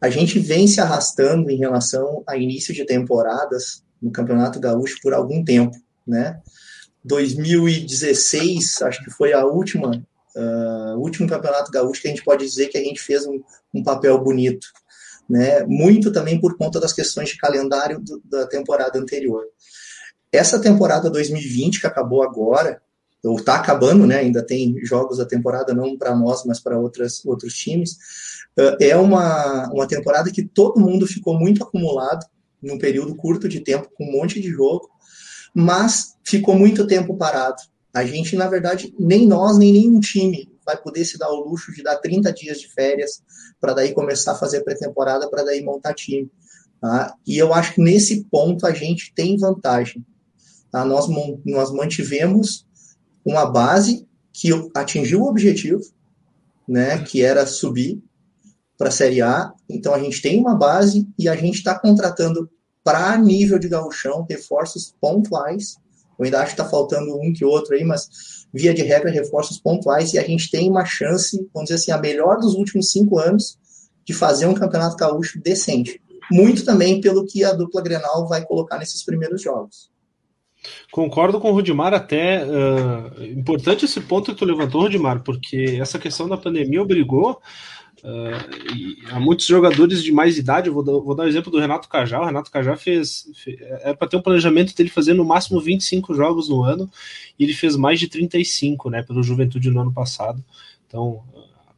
A 0.00 0.08
gente 0.08 0.38
vem 0.38 0.66
se 0.66 0.80
arrastando 0.80 1.50
em 1.50 1.58
relação 1.58 2.24
a 2.26 2.38
início 2.38 2.72
de 2.72 2.86
temporadas 2.86 3.84
no 4.00 4.10
Campeonato 4.10 4.58
Gaúcho 4.58 4.96
por 5.02 5.12
algum 5.12 5.44
tempo, 5.44 5.76
né? 6.06 6.40
2016, 7.04 8.80
acho 8.80 9.04
que 9.04 9.10
foi 9.10 9.34
a 9.34 9.44
última, 9.44 9.90
uh, 9.90 10.98
último 10.98 11.28
campeonato 11.28 11.70
gaúcho 11.70 12.00
que 12.00 12.08
a 12.08 12.10
gente 12.10 12.24
pode 12.24 12.44
dizer 12.44 12.68
que 12.68 12.78
a 12.78 12.82
gente 12.82 13.00
fez 13.00 13.26
um, 13.26 13.38
um 13.72 13.82
papel 13.82 14.18
bonito. 14.18 14.66
Né? 15.28 15.64
Muito 15.66 16.10
também 16.10 16.40
por 16.40 16.56
conta 16.56 16.80
das 16.80 16.92
questões 16.92 17.28
de 17.28 17.36
calendário 17.36 18.00
do, 18.00 18.20
da 18.24 18.46
temporada 18.46 18.98
anterior. 18.98 19.44
Essa 20.32 20.58
temporada 20.58 21.08
2020, 21.08 21.80
que 21.80 21.86
acabou 21.86 22.24
agora, 22.24 22.82
ou 23.24 23.36
está 23.36 23.56
acabando, 23.56 24.06
né? 24.06 24.18
ainda 24.18 24.44
tem 24.44 24.78
jogos 24.84 25.18
da 25.18 25.24
temporada, 25.24 25.74
não 25.74 25.96
para 25.96 26.14
nós, 26.14 26.44
mas 26.44 26.60
para 26.60 26.78
outros 26.78 27.22
times, 27.54 27.92
uh, 28.58 28.76
é 28.80 28.96
uma, 28.96 29.68
uma 29.72 29.86
temporada 29.86 30.30
que 30.30 30.44
todo 30.44 30.80
mundo 30.80 31.06
ficou 31.06 31.38
muito 31.38 31.62
acumulado 31.62 32.24
num 32.62 32.78
período 32.78 33.14
curto 33.14 33.48
de 33.48 33.60
tempo, 33.60 33.90
com 33.94 34.04
um 34.04 34.12
monte 34.12 34.40
de 34.40 34.48
jogo, 34.50 34.88
mas 35.54 36.16
ficou 36.24 36.54
muito 36.54 36.86
tempo 36.86 37.16
parado. 37.16 37.62
A 37.94 38.04
gente, 38.04 38.36
na 38.36 38.46
verdade, 38.46 38.94
nem 38.98 39.26
nós, 39.26 39.56
nem 39.56 39.72
nenhum 39.72 40.00
time 40.00 40.50
vai 40.64 40.76
poder 40.76 41.04
se 41.04 41.16
dar 41.16 41.30
o 41.30 41.48
luxo 41.48 41.72
de 41.72 41.82
dar 41.82 41.96
30 41.96 42.32
dias 42.32 42.60
de 42.60 42.68
férias 42.68 43.22
para 43.60 43.72
daí 43.72 43.94
começar 43.94 44.32
a 44.32 44.36
fazer 44.36 44.62
pré-temporada, 44.64 45.30
para 45.30 45.44
daí 45.44 45.62
montar 45.62 45.94
time. 45.94 46.30
Tá? 46.80 47.14
E 47.26 47.38
eu 47.38 47.54
acho 47.54 47.74
que 47.74 47.80
nesse 47.80 48.24
ponto 48.24 48.66
a 48.66 48.72
gente 48.72 49.14
tem 49.14 49.38
vantagem. 49.38 50.04
Tá? 50.70 50.84
Nós, 50.84 51.06
nós 51.44 51.72
mantivemos 51.72 52.65
uma 53.26 53.44
base 53.44 54.06
que 54.32 54.50
atingiu 54.74 55.22
o 55.22 55.28
objetivo, 55.28 55.82
né, 56.68 56.98
que 56.98 57.22
era 57.22 57.44
subir 57.44 58.00
para 58.78 58.88
a 58.88 58.92
Série 58.92 59.20
A. 59.20 59.52
Então 59.68 59.92
a 59.92 59.98
gente 59.98 60.22
tem 60.22 60.38
uma 60.38 60.54
base 60.54 61.08
e 61.18 61.28
a 61.28 61.34
gente 61.34 61.56
está 61.56 61.76
contratando 61.76 62.48
para 62.84 63.18
nível 63.18 63.58
de 63.58 63.68
gauchão, 63.68 64.24
reforços 64.30 64.94
pontuais. 65.00 65.76
Eu 66.16 66.24
ainda 66.24 66.38
acho 66.38 66.54
que 66.54 66.60
está 66.60 66.70
faltando 66.70 67.18
um 67.20 67.32
que 67.32 67.44
outro 67.44 67.74
aí, 67.74 67.84
mas 67.84 68.08
via 68.54 68.72
de 68.72 68.82
regra, 68.82 69.10
reforços 69.10 69.58
pontuais, 69.58 70.14
e 70.14 70.18
a 70.18 70.22
gente 70.22 70.50
tem 70.50 70.70
uma 70.70 70.84
chance, 70.84 71.36
vamos 71.52 71.68
dizer 71.68 71.74
assim, 71.74 71.90
a 71.90 71.98
melhor 71.98 72.38
dos 72.38 72.54
últimos 72.54 72.90
cinco 72.90 73.18
anos, 73.18 73.58
de 74.04 74.14
fazer 74.14 74.46
um 74.46 74.54
campeonato 74.54 74.96
gaúcho 74.96 75.40
decente. 75.42 76.00
Muito 76.30 76.64
também 76.64 77.00
pelo 77.00 77.26
que 77.26 77.44
a 77.44 77.52
dupla 77.52 77.82
Grenal 77.82 78.26
vai 78.28 78.44
colocar 78.46 78.78
nesses 78.78 79.04
primeiros 79.04 79.42
jogos. 79.42 79.90
Concordo 80.90 81.40
com 81.40 81.50
o 81.50 81.52
Rudimar 81.52 81.94
até. 81.94 82.44
Uh, 82.44 83.24
importante 83.24 83.84
esse 83.84 84.00
ponto 84.00 84.32
que 84.32 84.38
tu 84.38 84.44
levantou, 84.44 84.82
Rudimar, 84.82 85.22
porque 85.22 85.78
essa 85.80 85.98
questão 85.98 86.28
da 86.28 86.36
pandemia 86.36 86.82
obrigou 86.82 87.40
Uh, 88.04 89.10
há 89.10 89.18
muitos 89.18 89.46
jogadores 89.46 90.02
de 90.02 90.12
mais 90.12 90.36
idade, 90.36 90.68
vou 90.70 90.82
dar, 90.82 90.92
vou 90.92 91.14
dar 91.14 91.24
o 91.24 91.28
exemplo 91.28 91.50
do 91.50 91.58
Renato 91.58 91.88
Cajá. 91.88 92.20
O 92.20 92.24
Renato 92.24 92.50
Cajá 92.50 92.76
fez, 92.76 93.28
fez 93.34 93.60
era 93.60 93.96
para 93.96 94.06
ter 94.06 94.16
um 94.16 94.22
planejamento 94.22 94.76
dele 94.76 94.90
fazer 94.90 95.14
no 95.14 95.24
máximo 95.24 95.60
25 95.60 96.14
jogos 96.14 96.48
no 96.48 96.62
ano, 96.62 96.90
e 97.38 97.44
ele 97.44 97.52
fez 97.52 97.74
mais 97.74 97.98
de 97.98 98.06
35, 98.06 98.90
né, 98.90 99.02
pelo 99.02 99.22
Juventude 99.22 99.70
no 99.70 99.80
ano 99.80 99.92
passado. 99.92 100.44
Então, 100.86 101.22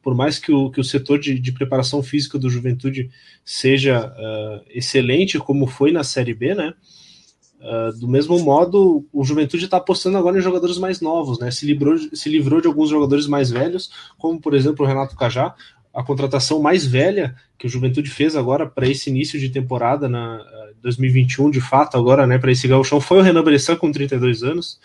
por 0.02 0.14
mais 0.14 0.38
que 0.38 0.52
o, 0.52 0.71
que 0.71 0.80
o 0.80 0.85
setor 0.85 1.18
de, 1.18 1.38
de 1.38 1.52
preparação 1.52 2.02
física 2.02 2.38
do 2.38 2.50
Juventude 2.50 3.11
seja 3.45 4.09
uh, 4.09 4.64
excelente, 4.68 5.38
como 5.38 5.66
foi 5.66 5.92
na 5.92 6.02
Série 6.02 6.35
B, 6.35 6.54
né, 6.54 6.75
Uh, 7.61 7.99
do 7.99 8.07
mesmo 8.07 8.38
modo, 8.38 9.05
o 9.12 9.25
Juventude 9.25 9.65
está 9.65 9.79
apostando 9.79 10.17
agora 10.17 10.38
em 10.38 10.43
jogadores 10.43 10.79
mais 10.79 11.00
novos, 11.00 11.41
né? 11.41 11.50
Se 11.50 11.67
livrou, 11.67 11.99
se 11.99 12.29
livrou 12.29 12.61
de 12.61 12.69
alguns 12.69 12.88
jogadores 12.88 13.27
mais 13.27 13.50
velhos, 13.50 13.91
como 14.17 14.41
por 14.41 14.55
exemplo 14.55 14.85
o 14.85 14.88
Renato 14.88 15.17
Cajá 15.17 15.55
a 15.93 16.03
contratação 16.05 16.61
mais 16.61 16.87
velha 16.87 17.35
que 17.59 17.67
o 17.67 17.69
Juventude 17.69 18.09
fez 18.09 18.37
agora 18.37 18.67
para 18.67 18.88
esse 18.88 19.11
início 19.11 19.38
de 19.41 19.49
temporada 19.49 20.09
na 20.09 20.41
2021, 20.81 21.50
de 21.50 21.61
fato, 21.61 21.97
agora, 21.97 22.25
né, 22.25 22.38
para 22.38 22.53
esse 22.53 22.69
gauchão, 22.69 23.00
foi 23.00 23.19
o 23.19 23.23
Renan 23.23 23.43
Bressan 23.43 23.75
com 23.75 23.91
32 23.91 24.45
anos. 24.45 24.79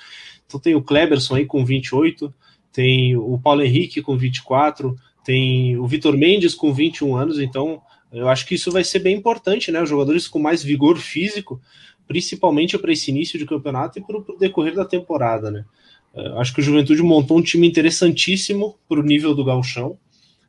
Então 0.48 0.60
tem 0.60 0.74
o 0.74 0.82
Kleberson 0.82 1.36
aí 1.36 1.46
com 1.46 1.64
28, 1.64 2.34
tem 2.72 3.16
o 3.16 3.38
Paulo 3.38 3.62
Henrique 3.62 4.02
com 4.02 4.18
24, 4.18 4.96
tem 5.24 5.78
o 5.78 5.86
Vitor 5.86 6.18
Mendes 6.18 6.56
com 6.56 6.74
21 6.74 7.16
anos, 7.16 7.40
então 7.40 7.82
eu 8.12 8.28
acho 8.28 8.46
que 8.46 8.56
isso 8.56 8.72
vai 8.72 8.84
ser 8.84 9.00
bem 9.00 9.16
importante, 9.16 9.72
né? 9.72 9.82
Os 9.82 9.90
jogadores 9.90 10.28
com 10.28 10.40
mais 10.40 10.64
vigor 10.64 10.98
físico, 10.98 11.62
principalmente 12.08 12.78
para 12.78 12.92
esse 12.92 13.12
início 13.12 13.40
de 13.40 13.46
campeonato 13.46 14.00
e 14.00 14.02
para 14.02 14.18
o 14.18 14.38
decorrer 14.38 14.76
da 14.76 14.86
temporada, 14.86 15.50
né? 15.50 15.66
Eu 16.14 16.40
acho 16.40 16.54
que 16.54 16.60
o 16.60 16.64
Juventude 16.64 17.02
montou 17.02 17.40
um 17.40 17.42
time 17.42 17.68
interessantíssimo 17.68 18.78
para 18.88 19.00
o 19.00 19.04
nível 19.04 19.34
do 19.34 19.44
gauchão. 19.44 19.98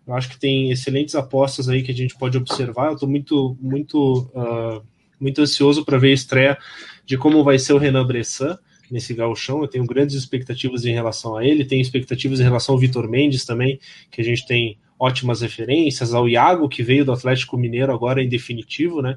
Eu 0.06 0.14
acho 0.14 0.28
que 0.28 0.38
tem 0.38 0.70
excelentes 0.70 1.14
apostas 1.14 1.68
aí 1.68 1.82
que 1.82 1.90
a 1.90 1.94
gente 1.94 2.14
pode 2.16 2.36
observar. 2.36 2.88
Eu 2.88 2.94
estou 2.94 3.08
muito, 3.08 3.56
muito, 3.58 4.30
uh, 4.34 4.82
muito 5.18 5.40
ansioso 5.40 5.82
para 5.82 5.96
ver 5.96 6.10
a 6.10 6.14
estreia 6.14 6.58
de 7.06 7.16
como 7.16 7.42
vai 7.42 7.58
ser 7.58 7.72
o 7.72 7.78
Renan 7.78 8.06
Bressan 8.06 8.58
nesse 8.90 9.14
gauchão. 9.14 9.62
Eu 9.62 9.68
tenho 9.68 9.86
grandes 9.86 10.14
expectativas 10.14 10.84
em 10.84 10.92
relação 10.92 11.34
a 11.34 11.44
ele. 11.44 11.64
Tenho 11.64 11.80
expectativas 11.80 12.40
em 12.40 12.44
relação 12.44 12.74
ao 12.74 12.78
Vitor 12.78 13.08
Mendes 13.08 13.46
também, 13.46 13.80
que 14.10 14.20
a 14.20 14.24
gente 14.24 14.46
tem 14.46 14.76
ótimas 14.98 15.40
referências. 15.40 16.12
Ao 16.12 16.28
Iago, 16.28 16.68
que 16.68 16.82
veio 16.82 17.06
do 17.06 17.12
Atlético 17.12 17.56
Mineiro 17.56 17.92
agora 17.92 18.22
em 18.22 18.28
definitivo, 18.28 19.00
né? 19.00 19.16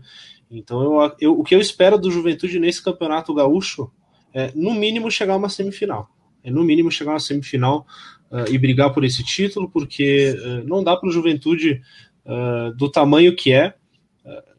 Então, 0.50 0.82
eu, 0.82 1.16
eu, 1.20 1.40
o 1.40 1.44
que 1.44 1.54
eu 1.54 1.60
espero 1.60 1.98
do 1.98 2.12
Juventude 2.12 2.60
nesse 2.60 2.84
campeonato 2.84 3.34
gaúcho 3.34 3.92
é, 4.34 4.52
no 4.56 4.74
mínimo, 4.74 5.10
chegar 5.10 5.34
a 5.34 5.38
uma 5.38 5.50
semifinal. 5.50 6.10
É, 6.44 6.52
no 6.52 6.64
mínimo, 6.64 6.92
chegar 6.92 7.12
a 7.12 7.14
uma 7.16 7.20
semifinal 7.20 7.86
uh, 8.32 8.50
e 8.50 8.58
brigar 8.58 8.94
por 8.94 9.04
esse 9.04 9.24
título, 9.24 9.70
porque 9.70 10.36
uh, 10.40 10.68
não 10.68 10.84
dá 10.84 10.96
para 10.96 11.10
o 11.10 11.12
Juventude 11.12 11.82
uh, 12.26 12.74
do 12.76 12.90
tamanho 12.90 13.36
que 13.36 13.52
é 13.52 13.74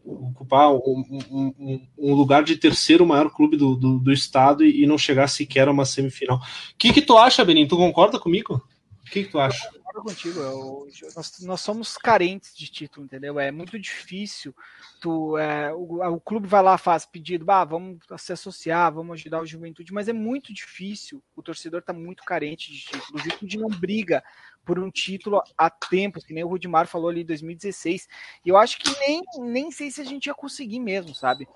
ocupar 0.04 0.73
um, 0.73 1.04
um, 1.30 1.87
um, 1.99 2.14
lugar 2.14 2.42
de 2.42 2.57
terceiro 2.57 3.07
maior 3.07 3.28
clube 3.28 3.59
do, 3.59 3.76
do, 3.76 3.99
do 3.99 4.11
estado 4.11 4.64
e, 4.64 4.83
e, 4.83 4.87
não 4.87 4.97
chegar 4.97 5.28
sequer 5.28 5.68
a 5.68 5.71
uma 5.71 5.85
semifinal. 5.85 6.38
O 6.38 6.42
que, 6.78 6.95
que 6.95 7.02
tu 7.02 7.18
acha, 7.18 7.45
Benin? 7.45 7.68
Tu 7.68 7.76
concorda 7.76 8.18
comigo? 8.18 8.62
O 9.07 9.11
que, 9.11 9.25
que 9.25 9.30
tu 9.30 9.38
acha? 9.38 9.68
Concordo 9.99 10.02
contigo. 10.02 10.40
Eu, 10.40 10.88
nós, 11.14 11.40
nós, 11.40 11.61
somos 11.61 11.97
carentes 11.97 12.57
de 12.57 12.71
título, 12.71 13.07
entendeu? 13.07 13.38
É 13.38 13.50
muito 13.50 13.78
difícil. 13.78 14.55
Tu, 15.00 15.37
é, 15.38 15.73
o, 15.73 16.02
o, 16.14 16.21
clube 16.21 16.47
vai 16.47 16.62
lá, 16.62 16.78
faz 16.78 17.05
pedido, 17.05 17.45
bah, 17.45 17.64
vamos 17.64 17.99
se 18.19 18.33
associar, 18.33 18.93
vamos 18.93 19.14
ajudar 19.14 19.40
o 19.40 19.47
juventude, 19.47 19.93
mas 19.93 20.09
é 20.09 20.12
muito 20.12 20.52
difícil. 20.52 21.23
O 21.37 21.43
torcedor 21.43 21.81
está 21.81 21.93
muito 21.93 22.23
carente 22.25 22.73
de 22.73 22.81
título. 22.81 23.05
O 23.14 23.19
juventude 23.19 23.59
não 23.59 23.69
briga 23.69 24.23
por 24.64 24.78
um 24.78 24.90
título 24.90 25.43
há 25.57 25.71
tempo, 25.71 26.21
que 26.21 26.35
nem 26.35 26.45
o 26.45 26.49
Rudimar 26.49 26.87
falou 26.87 27.09
ali 27.09 27.23
em 27.23 27.26
2016. 27.26 28.09
E 28.45 28.49
eu 28.49 28.57
acho 28.57 28.78
que 28.78 28.90
nem, 29.00 29.23
nem 29.38 29.71
sei 29.71 29.90
se 29.90 30.00
a 30.00 30.05
gente 30.05 30.26
ia 30.26 30.35
conseguir 30.35 30.81
mesmo, 30.81 31.14
sabe? 31.14 31.49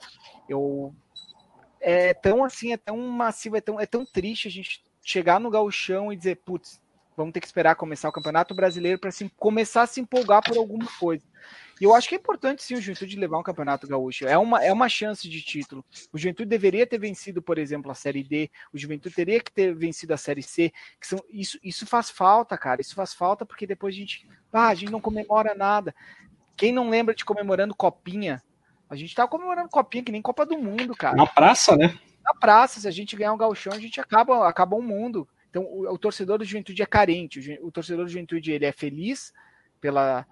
Eu. 0.48 0.94
É 1.84 2.14
tão 2.14 2.44
assim, 2.44 2.72
é 2.72 2.76
tão 2.76 2.96
massivo, 2.96 3.56
é 3.56 3.60
tão, 3.60 3.80
é 3.80 3.84
tão 3.84 4.06
triste 4.06 4.46
a 4.46 4.50
gente 4.50 4.84
chegar 5.02 5.40
no 5.40 5.50
gauchão 5.50 6.12
e 6.12 6.16
dizer, 6.16 6.36
putz, 6.36 6.80
Vamos 7.16 7.32
ter 7.32 7.40
que 7.40 7.46
esperar 7.46 7.74
começar 7.74 8.08
o 8.08 8.12
Campeonato 8.12 8.54
Brasileiro 8.54 8.98
para 8.98 9.10
começar 9.36 9.82
a 9.82 9.86
se 9.86 10.00
empolgar 10.00 10.42
por 10.42 10.56
alguma 10.56 10.86
coisa. 10.98 11.24
E 11.80 11.84
eu 11.84 11.94
acho 11.94 12.08
que 12.08 12.14
é 12.14 12.18
importante 12.18 12.62
sim 12.62 12.74
o 12.74 12.80
Juventude 12.80 13.16
levar 13.16 13.38
um 13.38 13.42
Campeonato 13.42 13.88
Gaúcho. 13.88 14.26
É 14.26 14.38
uma, 14.38 14.62
é 14.62 14.72
uma 14.72 14.88
chance 14.88 15.28
de 15.28 15.42
título. 15.42 15.84
O 16.12 16.18
Juventude 16.18 16.48
deveria 16.48 16.86
ter 16.86 16.98
vencido, 16.98 17.42
por 17.42 17.58
exemplo, 17.58 17.90
a 17.90 17.94
Série 17.94 18.22
D. 18.22 18.50
O 18.72 18.78
Juventude 18.78 19.14
teria 19.14 19.40
que 19.40 19.50
ter 19.50 19.74
vencido 19.74 20.14
a 20.14 20.16
Série 20.16 20.42
C. 20.42 20.72
Que 21.00 21.06
são, 21.06 21.18
isso, 21.28 21.58
isso 21.62 21.84
faz 21.84 22.08
falta, 22.08 22.56
cara. 22.56 22.80
Isso 22.80 22.94
faz 22.94 23.12
falta 23.12 23.44
porque 23.44 23.66
depois 23.66 23.94
a 23.94 23.98
gente. 23.98 24.28
Ah, 24.52 24.68
a 24.68 24.74
gente 24.74 24.92
não 24.92 25.00
comemora 25.00 25.54
nada. 25.54 25.94
Quem 26.56 26.72
não 26.72 26.88
lembra 26.88 27.14
de 27.14 27.24
comemorando 27.24 27.74
Copinha? 27.74 28.40
A 28.88 28.94
gente 28.94 29.14
tá 29.14 29.26
comemorando 29.26 29.68
Copinha 29.68 30.04
que 30.04 30.12
nem 30.12 30.22
Copa 30.22 30.46
do 30.46 30.56
Mundo, 30.58 30.94
cara. 30.94 31.16
Na 31.16 31.26
praça, 31.26 31.76
né? 31.76 31.98
Na 32.22 32.34
praça, 32.34 32.78
se 32.78 32.86
a 32.86 32.90
gente 32.92 33.16
ganhar 33.16 33.32
um 33.32 33.38
gauchão, 33.38 33.72
a 33.72 33.80
gente 33.80 34.00
acaba, 34.00 34.48
acaba 34.48 34.76
o 34.76 34.82
mundo. 34.82 35.26
Então, 35.52 35.64
o, 35.64 35.92
o, 35.92 35.98
torcedor 35.98 36.38
do 36.38 36.46
Juventude 36.46 36.80
é 36.80 36.86
carente. 36.86 37.58
O, 37.60 37.66
o, 37.66 37.70
torcedor 37.70 38.06
do 38.06 38.10
Juventude 38.10 38.52
ele 38.52 38.64
é 38.64 38.72
feliz 38.72 39.34
pela, 39.78 40.26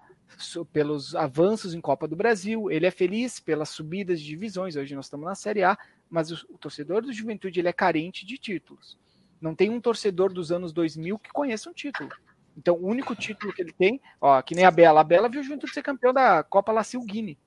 pelos 0.73 1.15
avanços 1.15 1.75
em 1.75 1.79
Copa 1.79 2.07
do 2.07 2.15
Brasil, 2.15 2.71
ele 2.71 2.87
é 2.87 2.91
feliz 2.91 3.39
pelas 3.39 3.69
subidas 3.69 4.19
de 4.19 4.25
divisões. 4.25 4.75
Hoje 4.75 4.95
nós 4.95 5.05
estamos 5.05 5.27
na 5.27 5.35
Série 5.35 5.63
A, 5.63 5.77
mas 6.09 6.31
o, 6.31 6.47
o 6.49 6.57
torcedor 6.57 7.03
do 7.03 7.13
Juventude 7.13 7.59
ele 7.59 7.67
é 7.67 7.73
carente 7.73 8.25
de 8.25 8.35
títulos. 8.39 8.97
Não 9.39 9.53
tem 9.53 9.69
um 9.69 9.79
torcedor 9.79 10.33
dos 10.33 10.51
anos 10.51 10.73
2000 10.73 11.19
que 11.19 11.31
conheça 11.31 11.69
um 11.69 11.73
título. 11.73 12.09
Então, 12.57 12.75
o 12.75 12.87
único 12.87 13.15
título 13.15 13.53
que 13.53 13.61
ele 13.61 13.73
tem, 13.73 14.01
ó, 14.19 14.41
que 14.41 14.55
nem 14.55 14.65
a 14.65 14.71
Bela. 14.71 15.01
A 15.01 15.03
Bela 15.03 15.29
viu 15.29 15.39
o 15.39 15.43
Juventude 15.43 15.71
ser 15.71 15.83
campeão 15.83 16.11
da 16.11 16.43
Copa 16.43 16.71
Lacil 16.71 17.01
Guine. 17.05 17.37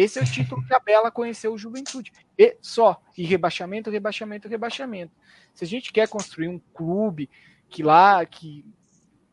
Esse 0.00 0.20
é 0.20 0.22
o 0.22 0.24
título 0.24 0.64
que 0.64 0.72
a 0.72 0.78
Bela 0.78 1.10
conheceu 1.10 1.52
o 1.52 1.58
Juventude. 1.58 2.12
E 2.38 2.56
só. 2.62 3.02
E 3.16 3.24
rebaixamento, 3.24 3.90
rebaixamento, 3.90 4.46
rebaixamento. 4.46 5.12
Se 5.52 5.64
a 5.64 5.66
gente 5.66 5.92
quer 5.92 6.06
construir 6.06 6.46
um 6.46 6.60
clube 6.72 7.28
que 7.68 7.82
lá, 7.82 8.24
que, 8.24 8.64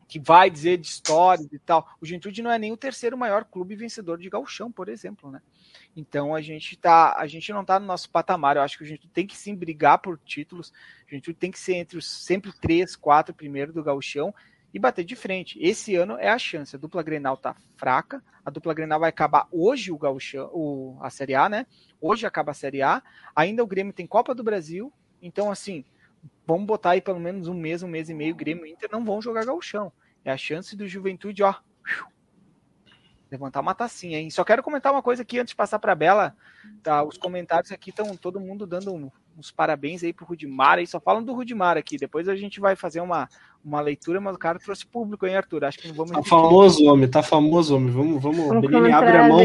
que 0.08 0.18
vai 0.18 0.50
dizer 0.50 0.78
de 0.78 0.88
histórias 0.88 1.52
e 1.52 1.58
tal, 1.60 1.88
o 2.00 2.04
Juventude 2.04 2.42
não 2.42 2.50
é 2.50 2.58
nem 2.58 2.72
o 2.72 2.76
terceiro 2.76 3.16
maior 3.16 3.44
clube 3.44 3.76
vencedor 3.76 4.18
de 4.18 4.28
gauchão, 4.28 4.72
por 4.72 4.88
exemplo, 4.88 5.30
né? 5.30 5.40
Então 5.96 6.34
a 6.34 6.40
gente 6.40 6.76
tá, 6.76 7.14
a 7.16 7.28
gente 7.28 7.52
não 7.52 7.60
está 7.60 7.78
no 7.78 7.86
nosso 7.86 8.10
patamar. 8.10 8.56
Eu 8.56 8.62
acho 8.62 8.76
que 8.76 8.82
o 8.82 8.86
Juventude 8.86 9.12
tem 9.12 9.24
que 9.24 9.36
sim 9.36 9.54
brigar 9.54 9.98
por 9.98 10.18
títulos. 10.18 10.70
O 11.06 11.10
Juventude 11.10 11.38
tem 11.38 11.52
que 11.52 11.60
ser 11.60 11.76
entre 11.76 11.96
os 11.96 12.10
sempre 12.10 12.52
três, 12.52 12.96
quatro 12.96 13.32
primeiros 13.32 13.72
do 13.72 13.84
gauchão 13.84 14.34
e 14.76 14.78
bater 14.78 15.06
de 15.06 15.16
frente. 15.16 15.58
Esse 15.58 15.96
ano 15.96 16.18
é 16.18 16.28
a 16.28 16.38
chance. 16.38 16.76
A 16.76 16.78
dupla 16.78 17.02
Grenal 17.02 17.34
tá 17.38 17.56
fraca. 17.78 18.22
A 18.44 18.50
dupla 18.50 18.74
Grenal 18.74 19.00
vai 19.00 19.08
acabar 19.08 19.48
hoje 19.50 19.90
o 19.90 19.96
Gauchão, 19.96 20.50
o, 20.52 20.98
a 21.00 21.08
Série 21.08 21.34
A, 21.34 21.48
né? 21.48 21.66
Hoje 21.98 22.26
acaba 22.26 22.50
a 22.50 22.54
Série 22.54 22.82
A. 22.82 23.02
Ainda 23.34 23.64
o 23.64 23.66
Grêmio 23.66 23.94
tem 23.94 24.06
Copa 24.06 24.34
do 24.34 24.44
Brasil. 24.44 24.92
Então, 25.22 25.50
assim, 25.50 25.82
vamos 26.46 26.66
botar 26.66 26.90
aí 26.90 27.00
pelo 27.00 27.18
menos 27.18 27.48
um 27.48 27.54
mês, 27.54 27.82
um 27.82 27.88
mês 27.88 28.10
e 28.10 28.14
meio, 28.14 28.34
Grêmio 28.34 28.66
e 28.66 28.70
Inter 28.70 28.90
não 28.92 29.02
vão 29.02 29.22
jogar 29.22 29.46
gauchão. 29.46 29.90
É 30.22 30.30
a 30.30 30.36
chance 30.36 30.76
do 30.76 30.86
Juventude, 30.86 31.42
ó, 31.42 31.54
levantar 33.30 33.62
uma 33.62 33.74
tacinha, 33.74 34.18
hein? 34.18 34.28
Só 34.28 34.44
quero 34.44 34.62
comentar 34.62 34.92
uma 34.92 35.02
coisa 35.02 35.22
aqui 35.22 35.38
antes 35.38 35.52
de 35.52 35.56
passar 35.56 35.78
para 35.78 35.94
Bela. 35.94 36.36
Tá, 36.82 37.02
os 37.02 37.16
comentários 37.16 37.72
aqui 37.72 37.88
estão 37.88 38.14
todo 38.14 38.38
mundo 38.38 38.66
dando 38.66 38.92
um, 38.92 39.10
uns 39.36 39.50
parabéns 39.50 40.02
aí 40.02 40.12
pro 40.12 40.26
Rudimar, 40.26 40.78
aí 40.78 40.86
só 40.86 40.98
falam 40.98 41.22
do 41.22 41.34
Rudimar 41.34 41.76
aqui. 41.76 41.96
Depois 41.96 42.28
a 42.28 42.36
gente 42.36 42.58
vai 42.60 42.74
fazer 42.74 43.00
uma, 43.00 43.28
uma 43.64 43.80
leitura, 43.80 44.20
mas 44.20 44.34
o 44.34 44.38
cara 44.38 44.58
trouxe 44.58 44.86
público, 44.86 45.26
hein, 45.26 45.36
Arthur? 45.36 45.64
Acho 45.64 45.78
que 45.78 45.88
não 45.88 45.94
vamos. 45.94 46.12
Tá 46.12 46.22
famoso, 46.22 46.84
homem, 46.84 47.08
tá 47.08 47.22
famoso, 47.22 47.76
homem. 47.76 47.90
Vamos, 47.90 48.22
vamos. 48.22 48.46
vamos 48.48 48.62
Benini 48.62 48.92
abre 48.92 49.16
a 49.16 49.28
mão, 49.28 49.44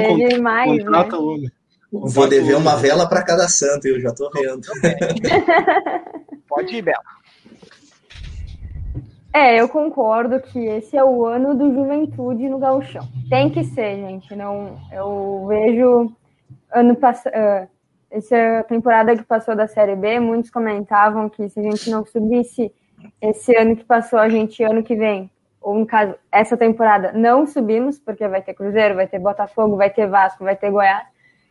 contrata 0.65 1.11
né? 1.11 1.17
o 1.17 1.27
homem. 1.27 1.51
Vou 1.91 2.27
dever 2.27 2.55
uma 2.55 2.77
vela 2.77 3.07
para 3.07 3.21
cada 3.21 3.49
santo, 3.49 3.85
eu 3.85 3.99
já 3.99 4.13
tô 4.13 4.29
vendo. 4.29 4.61
Pode 6.47 6.75
ir, 6.75 6.81
Bela. 6.81 7.03
É, 9.33 9.59
eu 9.59 9.67
concordo 9.69 10.41
que 10.41 10.59
esse 10.59 10.97
é 10.97 11.03
o 11.03 11.25
ano 11.25 11.55
do 11.55 11.73
juventude 11.73 12.49
no 12.49 12.59
gauchão. 12.59 13.07
Tem 13.29 13.49
que 13.49 13.63
ser, 13.63 13.95
gente. 13.95 14.35
Não, 14.35 14.77
eu 14.91 15.45
vejo 15.47 16.13
ano 16.73 16.95
passado, 16.95 17.33
uh, 17.33 17.67
essa 18.11 18.65
temporada 18.67 19.15
que 19.15 19.23
passou 19.23 19.55
da 19.55 19.67
Série 19.67 19.95
B, 19.95 20.19
muitos 20.19 20.51
comentavam 20.51 21.29
que 21.29 21.47
se 21.47 21.59
a 21.59 21.63
gente 21.63 21.89
não 21.89 22.05
subisse 22.05 22.71
esse 23.21 23.55
ano 23.55 23.75
que 23.75 23.85
passou, 23.85 24.19
a 24.19 24.29
gente 24.29 24.61
ano 24.63 24.83
que 24.83 24.95
vem, 24.95 25.31
ou 25.61 25.79
no 25.79 25.85
caso, 25.85 26.15
essa 26.31 26.57
temporada, 26.57 27.13
não 27.13 27.47
subimos, 27.47 27.97
porque 27.99 28.27
vai 28.27 28.41
ter 28.41 28.53
Cruzeiro, 28.53 28.95
vai 28.95 29.07
ter 29.07 29.19
Botafogo, 29.19 29.77
vai 29.77 29.89
ter 29.89 30.07
Vasco, 30.07 30.43
vai 30.43 30.55
ter 30.55 30.69
Goiás. 30.69 31.05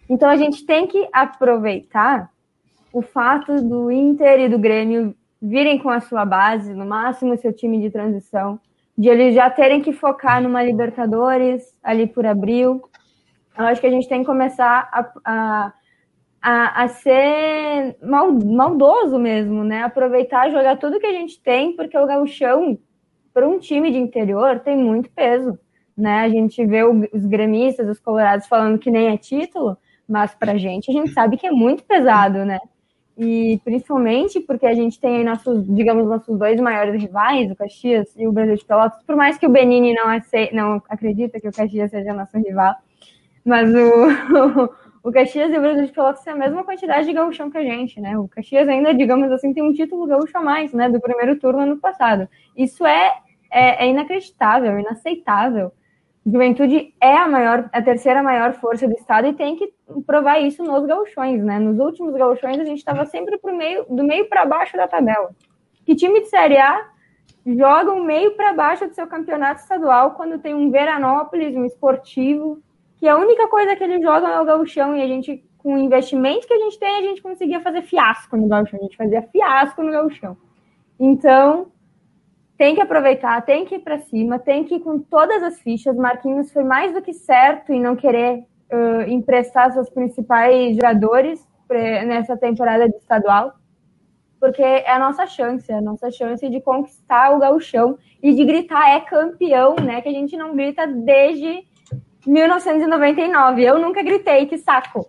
Então 0.09 0.29
a 0.29 0.37
gente 0.37 0.67
tem 0.67 0.87
que 0.87 1.09
aproveitar 1.13 2.31
o 2.93 3.01
fato 3.01 3.63
do 3.63 3.91
Inter 3.91 4.41
e 4.41 4.49
do 4.49 4.59
Grêmio 4.59 5.15
virem 5.41 5.79
com 5.79 5.89
a 5.89 6.01
sua 6.01 6.25
base, 6.25 6.75
no 6.75 6.85
máximo 6.85 7.39
seu 7.39 7.53
time 7.53 7.81
de 7.81 7.91
transição, 7.91 8.61
de 8.99 9.09
eles 9.09 9.35
já 9.35 9.49
terem 9.49 9.81
que 9.81 9.93
focar 9.93 10.43
numa 10.43 10.63
Libertadores 10.63 11.75
ali 11.83 12.07
por 12.07 12.27
abril. 12.27 12.83
Eu 13.57 13.65
acho 13.67 13.81
que 13.81 13.87
a 13.87 13.91
gente 13.91 14.09
tem 14.09 14.21
que 14.21 14.27
começar 14.27 14.91
a, 14.93 15.13
a, 15.25 15.73
a, 16.43 16.85
a 16.85 16.89
ser 16.89 17.97
mal, 18.03 18.33
maldoso 18.33 19.19
mesmo, 19.19 19.65
né? 19.65 19.83
Aproveitar, 19.83 20.51
jogar 20.51 20.77
tudo 20.79 21.01
que 21.01 21.07
a 21.07 21.13
gente 21.13 21.41
tem, 21.41 21.75
porque 21.77 21.97
o 21.97 22.07
gauchão, 22.07 22.79
para 23.33 23.49
um 23.49 23.59
time 23.59 23.91
de 23.91 23.99
interior, 23.99 24.61
tem 24.61 24.77
muito 24.77 25.11
peso, 25.11 25.59
né? 25.97 26.21
A 26.21 26.29
gente 26.29 26.65
vê 26.65 26.83
o, 26.85 27.09
os 27.13 27.25
gremistas, 27.27 27.89
os 27.89 28.01
colorados 28.01 28.47
falando 28.47 28.79
que 28.79 28.91
nem 28.91 29.09
é 29.09 29.17
título, 29.17 29.77
mas 30.09 30.35
para 30.35 30.53
a 30.53 30.59
gente, 30.59 30.91
a 30.91 30.95
gente 30.95 31.13
sabe 31.13 31.37
que 31.37 31.47
é 31.47 31.51
muito 31.51 31.85
pesado, 31.85 32.45
né? 32.45 32.59
e 33.23 33.61
principalmente 33.63 34.41
porque 34.41 34.65
a 34.65 34.73
gente 34.73 34.99
tem 34.99 35.19
aí 35.19 35.25
nossos, 35.25 35.67
digamos, 35.67 36.07
nossos 36.07 36.39
dois 36.39 36.59
maiores 36.59 37.03
rivais, 37.03 37.51
o 37.51 37.55
Caxias 37.55 38.09
e 38.17 38.27
o 38.27 38.33
Brasil 38.33 38.57
de 38.57 38.65
Pelotas, 38.65 39.03
por 39.03 39.15
mais 39.15 39.37
que 39.37 39.47
o 39.47 39.51
Benini 39.51 39.93
não, 39.93 40.09
aceita, 40.09 40.57
não 40.57 40.83
acredita 40.89 41.39
que 41.39 41.47
o 41.47 41.53
Caxias 41.53 41.91
seja 41.91 42.15
nosso 42.15 42.39
rival, 42.39 42.75
mas 43.45 43.71
o, 43.75 44.71
o 45.03 45.11
Caxias 45.11 45.51
e 45.51 45.59
o 45.59 45.61
Brasil 45.61 45.87
de 45.87 45.93
Pelotas 45.93 46.23
têm 46.23 46.33
a 46.33 46.37
mesma 46.37 46.63
quantidade 46.63 47.07
de 47.07 47.13
gauchão 47.13 47.51
que 47.51 47.57
a 47.57 47.63
gente, 47.63 48.01
né? 48.01 48.19
O 48.19 48.29
Caxias 48.29 48.69
ainda, 48.69 48.93
digamos 48.93 49.33
assim, 49.33 49.55
tem 49.55 49.63
um 49.63 49.73
título 49.73 50.07
gaúcho 50.07 50.37
a 50.37 50.43
mais, 50.43 50.73
né, 50.73 50.89
do 50.91 51.01
primeiro 51.01 51.39
turno 51.39 51.61
ano 51.61 51.79
passado. 51.79 52.29
Isso 52.57 52.85
é, 52.85 53.13
é, 53.51 53.87
é 53.87 53.89
inacreditável, 53.89 54.79
inaceitável. 54.79 55.73
Juventude 56.27 56.95
é 57.01 57.17
a 57.17 57.27
maior, 57.27 57.71
a 57.73 57.81
terceira 57.81 58.23
maior 58.23 58.53
força 58.53 58.87
do 58.87 58.93
estado 58.93 59.27
e 59.27 59.33
tem 59.33 59.57
que 59.57 59.73
provar 60.07 60.39
isso 60.39 60.63
nos 60.63 60.85
gauchões, 60.87 61.43
né? 61.43 61.59
Nos 61.59 61.79
últimos 61.79 62.15
gauchões 62.15 62.61
a 62.61 62.65
gente 62.65 62.79
estava 62.79 63.07
sempre 63.07 63.39
pro 63.39 63.57
meio, 63.57 63.87
do 63.89 64.05
meio 64.05 64.29
para 64.29 64.45
baixo 64.45 64.77
da 64.77 64.87
tabela. 64.87 65.31
Que 65.87 65.95
time 65.95 66.21
de 66.21 66.27
Série 66.27 66.59
A 66.59 66.89
joga 67.47 67.91
um 67.91 68.05
meio 68.05 68.33
para 68.33 68.53
baixo 68.53 68.87
do 68.87 68.95
seu 68.95 69.07
campeonato 69.07 69.63
estadual 69.63 70.11
quando 70.11 70.39
tem 70.39 70.55
um 70.55 70.71
Veranópolis, 70.71 71.57
um 71.57 71.65
esportivo, 71.65 72.61
que 73.01 73.09
a 73.09 73.17
única 73.17 73.49
coisa 73.49 73.75
que 73.75 73.83
eles 73.83 74.03
jogam 74.03 74.29
é 74.29 74.41
o 74.41 74.45
gauchão 74.45 74.95
e 74.95 75.03
a 75.03 75.07
gente, 75.07 75.43
com 75.57 75.75
o 75.75 75.79
investimento 75.79 76.47
que 76.47 76.53
a 76.53 76.59
gente 76.59 76.79
tem, 76.79 76.99
a 76.99 77.03
gente 77.03 77.23
conseguia 77.23 77.59
fazer 77.61 77.81
fiasco 77.81 78.37
no 78.37 78.47
gauchão, 78.47 78.79
a 78.79 78.83
gente 78.83 78.97
fazia 78.97 79.23
fiasco 79.23 79.83
no 79.83 79.91
gauchão. 79.91 80.37
Então, 80.99 81.73
tem 82.59 82.75
que 82.75 82.81
aproveitar, 82.83 83.41
tem 83.41 83.65
que 83.65 83.77
ir 83.77 83.79
para 83.79 83.99
cima, 84.01 84.39
tem 84.39 84.65
que 84.65 84.75
ir 84.75 84.81
com 84.81 84.99
todas 84.99 85.43
as 85.43 85.59
fichas. 85.61 85.97
Marquinhos 85.97 86.53
foi 86.53 86.63
mais 86.63 86.93
do 86.93 87.01
que 87.01 87.15
certo 87.15 87.73
em 87.73 87.81
não 87.81 87.97
querer 87.97 88.45
uh, 88.71 89.09
emprestar 89.09 89.73
seus 89.73 89.89
principais 89.89 90.77
jogadores 90.77 91.49
nessa 92.07 92.37
temporada 92.37 92.89
de 92.89 92.97
estadual, 92.97 93.55
porque 94.41 94.61
é 94.61 94.91
a 94.91 94.99
nossa 94.99 95.27
chance, 95.27 95.71
é 95.71 95.77
a 95.77 95.81
nossa 95.81 96.11
chance 96.11 96.47
de 96.51 96.61
conquistar 96.61 97.35
o 97.35 97.39
gauchão 97.39 97.97
e 98.23 98.35
de 98.35 98.45
gritar 98.45 98.91
é 98.91 99.01
campeão, 99.01 99.77
né? 99.77 100.03
Que 100.03 100.09
a 100.09 100.13
gente 100.13 100.37
não 100.37 100.55
grita 100.55 100.87
desde 100.87 101.65
1999. 102.27 103.63
Eu 103.63 103.79
nunca 103.79 104.03
gritei, 104.03 104.47
que 104.47 104.59
saco. 104.59 105.09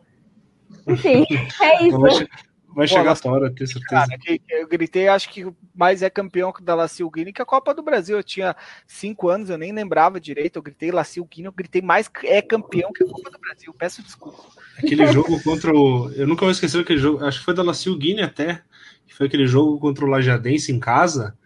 Enfim, 0.87 1.25
é 1.61 1.83
isso. 1.85 2.27
Vai 2.73 2.87
Pô, 2.87 2.95
chegar 2.95 3.11
essa 3.11 3.29
hora, 3.29 3.51
tenho 3.51 3.67
certeza. 3.67 4.07
Cara, 4.07 4.17
eu 4.49 4.67
gritei, 4.67 5.07
acho 5.09 5.29
que 5.29 5.45
mais 5.75 6.01
é 6.01 6.09
campeão 6.09 6.53
da 6.61 6.73
Lacil 6.73 7.09
Guiné 7.09 7.33
que 7.33 7.41
a 7.41 7.45
Copa 7.45 7.73
do 7.73 7.83
Brasil. 7.83 8.17
Eu 8.17 8.23
tinha 8.23 8.55
cinco 8.87 9.29
anos, 9.29 9.49
eu 9.49 9.57
nem 9.57 9.73
lembrava 9.73 10.21
direito. 10.21 10.55
Eu 10.55 10.61
gritei 10.61 10.89
Lacil 10.89 11.25
Guiné, 11.25 11.49
eu 11.49 11.51
gritei 11.51 11.81
mais 11.81 12.09
é 12.23 12.41
campeão 12.41 12.93
que 12.93 13.03
a 13.03 13.07
Copa 13.07 13.29
do 13.29 13.39
Brasil. 13.39 13.73
Peço 13.73 14.01
desculpa. 14.01 14.41
Aquele 14.77 15.05
jogo 15.11 15.41
contra 15.43 15.73
o. 15.73 16.09
Eu 16.11 16.25
nunca 16.25 16.45
vou 16.45 16.51
esquecer 16.51 16.79
aquele 16.79 16.99
jogo, 16.99 17.23
acho 17.25 17.39
que 17.39 17.45
foi 17.45 17.53
da 17.53 17.63
Lacil 17.63 17.97
Guiné 17.97 18.23
até. 18.23 18.61
Que 19.05 19.13
foi 19.13 19.27
aquele 19.27 19.45
jogo 19.45 19.77
contra 19.77 20.05
o 20.05 20.09
Lajadense 20.09 20.71
em 20.71 20.79
casa. 20.79 21.37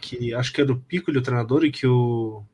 Que 0.00 0.32
acho 0.32 0.52
que 0.52 0.60
era 0.60 0.72
o 0.72 0.78
Pico, 0.78 1.10
o 1.10 1.20
treinador, 1.20 1.64
e 1.64 1.72
que 1.72 1.84
o, 1.84 2.44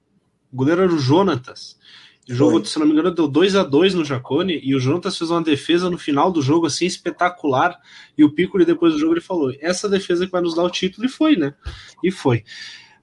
o 0.50 0.56
goleiro 0.56 0.82
era 0.82 0.92
o 0.92 0.98
Jonatas. 0.98 1.78
O 2.28 2.34
jogo, 2.34 2.58
Foi. 2.58 2.64
se 2.64 2.78
não 2.78 2.86
me 2.86 2.92
engano, 2.92 3.12
deu 3.12 3.28
2 3.28 3.54
a 3.54 3.62
2 3.62 3.94
no 3.94 4.04
Jacone 4.04 4.60
e 4.62 4.74
o 4.74 4.80
Jonas 4.80 5.16
fez 5.16 5.30
uma 5.30 5.42
defesa 5.42 5.88
no 5.88 5.96
final 5.96 6.30
do 6.30 6.42
jogo 6.42 6.66
assim 6.66 6.84
espetacular. 6.84 7.78
E 8.18 8.24
o 8.24 8.30
Piccoli, 8.30 8.64
depois 8.64 8.92
do 8.92 8.98
jogo, 8.98 9.14
ele 9.14 9.20
falou: 9.20 9.52
essa 9.60 9.88
defesa 9.88 10.26
que 10.26 10.32
vai 10.32 10.40
nos 10.40 10.54
dar 10.54 10.64
o 10.64 10.70
título, 10.70 11.06
e 11.06 11.10
foi, 11.10 11.36
né? 11.36 11.54
E 12.02 12.10
foi. 12.10 12.42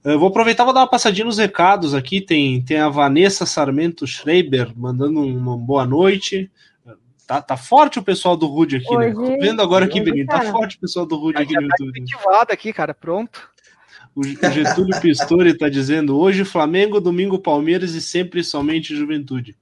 Eu 0.04 0.18
vou 0.18 0.28
aproveitar 0.28 0.64
para 0.64 0.74
dar 0.74 0.80
uma 0.80 0.90
passadinha 0.90 1.24
nos 1.24 1.38
recados 1.38 1.94
aqui. 1.94 2.20
Tem, 2.20 2.60
tem 2.60 2.76
a 2.76 2.90
Vanessa 2.90 3.46
Sarmento 3.46 4.06
Schreiber 4.06 4.70
mandando 4.76 5.20
uma 5.20 5.56
boa 5.56 5.86
noite. 5.86 6.50
Tá, 7.26 7.40
tá 7.40 7.56
forte 7.56 7.98
o 7.98 8.02
pessoal 8.02 8.36
do 8.36 8.46
Rude 8.46 8.76
aqui, 8.76 8.94
né? 8.98 9.06
Hoje, 9.06 9.30
né? 9.30 9.36
Tô 9.36 9.42
vendo 9.42 9.62
agora 9.62 9.86
aqui, 9.86 10.02
Benito. 10.02 10.26
Tá 10.26 10.42
forte 10.52 10.76
o 10.76 10.80
pessoal 10.80 11.06
do 11.06 11.16
Rude 11.16 11.40
aqui 11.40 11.54
no 11.54 11.66
tá 11.68 11.76
YouTube. 11.80 12.04
Tá 12.22 12.46
aqui, 12.52 12.70
cara, 12.70 12.92
pronto. 12.92 13.48
O 14.14 14.22
Getúlio 14.22 15.00
Pistori 15.00 15.50
está 15.50 15.68
dizendo: 15.68 16.16
hoje 16.16 16.44
Flamengo, 16.44 17.00
domingo 17.00 17.38
Palmeiras 17.38 17.94
e 17.94 18.00
sempre 18.00 18.44
somente 18.44 18.94
Juventude. 18.94 19.56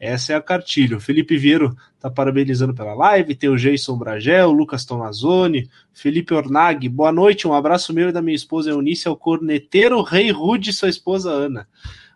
Essa 0.00 0.32
é 0.32 0.36
a 0.36 0.42
cartilha. 0.42 0.96
O 0.96 1.00
Felipe 1.00 1.36
Vieiro 1.36 1.76
está 1.94 2.10
parabenizando 2.10 2.74
pela 2.74 2.92
live. 2.94 3.34
Tem 3.34 3.48
o 3.48 3.56
Jason 3.56 3.96
Bragel, 3.96 4.48
o 4.48 4.52
Lucas 4.52 4.84
Tomazoni, 4.84 5.68
Felipe 5.92 6.34
Ornag. 6.34 6.88
Boa 6.88 7.12
noite, 7.12 7.46
um 7.46 7.54
abraço 7.54 7.94
meu 7.94 8.08
e 8.08 8.12
da 8.12 8.20
minha 8.20 8.34
esposa 8.34 8.70
Eunice 8.70 9.06
ao 9.06 9.16
corneteiro 9.16 10.02
Rei 10.02 10.30
Rude 10.30 10.70
e 10.70 10.72
sua 10.72 10.88
esposa 10.88 11.30
Ana. 11.30 11.68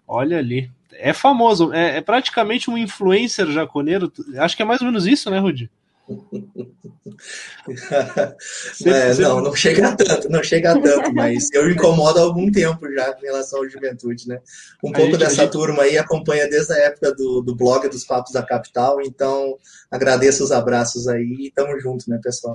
Olha 0.06 0.38
ali. 0.38 0.70
É 0.92 1.12
famoso, 1.12 1.72
é, 1.72 1.98
é 1.98 2.00
praticamente 2.00 2.68
um 2.68 2.76
influencer 2.76 3.46
jaconeiro. 3.52 4.12
Acho 4.38 4.56
que 4.56 4.62
é 4.62 4.66
mais 4.66 4.80
ou 4.80 4.88
menos 4.88 5.06
isso, 5.06 5.30
né, 5.30 5.38
Rude? 5.38 5.70
é, 8.86 9.14
não, 9.20 9.42
não 9.42 9.54
chega 9.54 9.88
a 9.88 9.96
tanto, 9.96 10.30
não 10.30 10.42
chega 10.42 10.72
a 10.72 10.80
tanto, 10.80 11.14
mas 11.14 11.52
eu 11.52 11.70
incomodo 11.70 12.18
há 12.18 12.22
algum 12.22 12.50
tempo 12.50 12.90
já 12.92 13.14
em 13.18 13.26
relação 13.26 13.62
à 13.62 13.68
juventude, 13.68 14.26
né? 14.26 14.40
Um 14.82 14.90
pouco 14.90 15.10
gente, 15.10 15.18
dessa 15.18 15.42
gente... 15.42 15.52
turma 15.52 15.82
aí 15.82 15.98
acompanha 15.98 16.48
desde 16.48 16.72
a 16.72 16.78
época 16.78 17.14
do, 17.14 17.42
do 17.42 17.54
blog 17.54 17.86
dos 17.88 18.04
Papos 18.04 18.32
da 18.32 18.42
Capital, 18.42 19.02
então 19.02 19.58
agradeço 19.90 20.42
os 20.42 20.50
abraços 20.50 21.06
aí 21.06 21.36
e 21.40 21.50
tamo 21.50 21.78
junto, 21.78 22.08
né, 22.08 22.18
pessoal? 22.22 22.54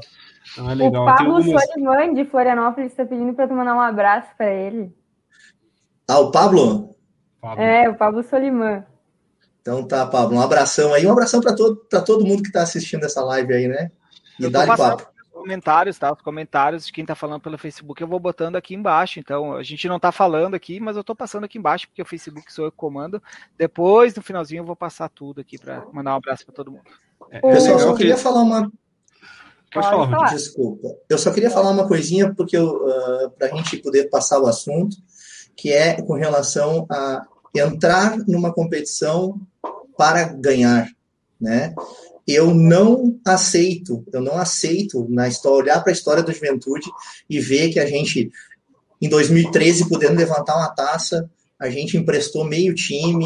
Ah, 0.58 0.74
legal. 0.74 1.04
O 1.04 1.06
Pablo 1.06 1.36
algumas... 1.36 1.66
Soliman 1.68 2.14
de 2.14 2.26
Florianópolis 2.26 2.92
está 2.92 3.06
pedindo 3.06 3.34
para 3.34 3.48
tu 3.48 3.54
mandar 3.54 3.76
um 3.76 3.82
abraço 3.82 4.30
para 4.36 4.52
ele. 4.52 4.92
Ah, 6.08 6.20
o 6.20 6.32
Pablo? 6.32 6.96
Pablo? 7.40 7.64
É, 7.64 7.90
o 7.90 7.96
Pablo 7.96 8.24
Soliman. 8.24 8.84
Então 9.64 9.82
tá, 9.82 10.06
Pablo, 10.06 10.38
um 10.38 10.42
abração 10.42 10.94
aí, 10.94 11.08
um 11.08 11.12
abração 11.14 11.40
para 11.40 11.56
todo, 11.56 11.78
todo 12.06 12.26
mundo 12.26 12.44
que 12.44 12.50
está 12.50 12.62
assistindo 12.62 13.06
essa 13.06 13.24
live 13.24 13.54
aí, 13.54 13.68
né? 13.70 13.90
E 14.38 14.50
dá 14.50 14.68
papo. 14.68 15.08
Comentários, 15.32 15.98
tá? 15.98 16.12
Os 16.12 16.22
comentários 16.22 16.86
de 16.86 16.92
quem 16.92 17.04
está 17.04 17.16
falando 17.16 17.42
pelo 17.42 17.58
Facebook 17.58 18.02
eu 18.02 18.08
vou 18.08 18.20
botando 18.20 18.58
aqui 18.58 18.76
embaixo. 18.76 19.20
Então, 19.20 19.56
a 19.56 19.64
gente 19.64 19.88
não 19.88 19.96
está 19.96 20.12
falando 20.12 20.54
aqui, 20.54 20.82
mas 20.82 20.98
eu 20.98 21.02
estou 21.02 21.16
passando 21.16 21.46
aqui 21.46 21.58
embaixo, 21.58 21.88
porque 21.88 22.02
o 22.02 22.06
Facebook 22.06 22.52
sou 22.52 22.66
eu 22.66 22.72
que 22.72 22.78
comando. 22.78 23.24
Depois, 23.58 24.14
no 24.14 24.22
finalzinho, 24.22 24.62
eu 24.62 24.66
vou 24.66 24.76
passar 24.76 25.10
tudo 25.10 25.40
aqui 25.40 25.58
para 25.58 25.86
mandar 25.94 26.14
um 26.14 26.18
abraço 26.18 26.46
para 26.46 26.56
todo 26.56 26.72
mundo. 26.72 26.84
É, 27.32 27.40
Pessoal, 27.40 27.80
só 27.80 27.96
queria 27.96 28.18
falar 28.18 28.42
uma. 28.42 28.72
Pode 29.74 29.88
falar. 29.88 30.34
Desculpa. 30.34 30.90
Eu 31.10 31.18
só 31.18 31.32
queria 31.32 31.50
falar 31.50 31.72
uma 31.72 31.88
coisinha, 31.88 32.34
porque 32.34 32.58
uh, 32.58 33.30
para 33.38 33.48
a 33.48 33.56
gente 33.56 33.78
poder 33.78 34.10
passar 34.10 34.40
o 34.40 34.48
assunto, 34.48 34.96
que 35.56 35.72
é 35.72 36.02
com 36.02 36.14
relação 36.14 36.86
a 36.90 37.26
entrar 37.56 38.18
numa 38.28 38.54
competição 38.54 39.40
para 39.98 40.26
ganhar, 40.26 40.90
né? 41.40 41.74
eu 42.28 42.54
não 42.54 43.20
aceito, 43.26 44.04
eu 44.12 44.22
não 44.22 44.38
aceito 44.38 45.06
na 45.10 45.28
história, 45.28 45.58
olhar 45.58 45.82
para 45.82 45.92
a 45.92 45.94
história 45.94 46.24
da 46.24 46.32
juventude 46.32 46.90
e 47.30 47.40
ver 47.40 47.70
que 47.70 47.80
a 47.80 47.86
gente, 47.86 48.32
em 49.02 49.10
2013, 49.10 49.90
podendo 49.90 50.18
levantar 50.18 50.56
uma 50.56 50.70
taça, 50.70 51.30
a 51.60 51.70
gente 51.70 51.98
emprestou 51.98 52.46
meio 52.46 52.74
time, 52.74 53.26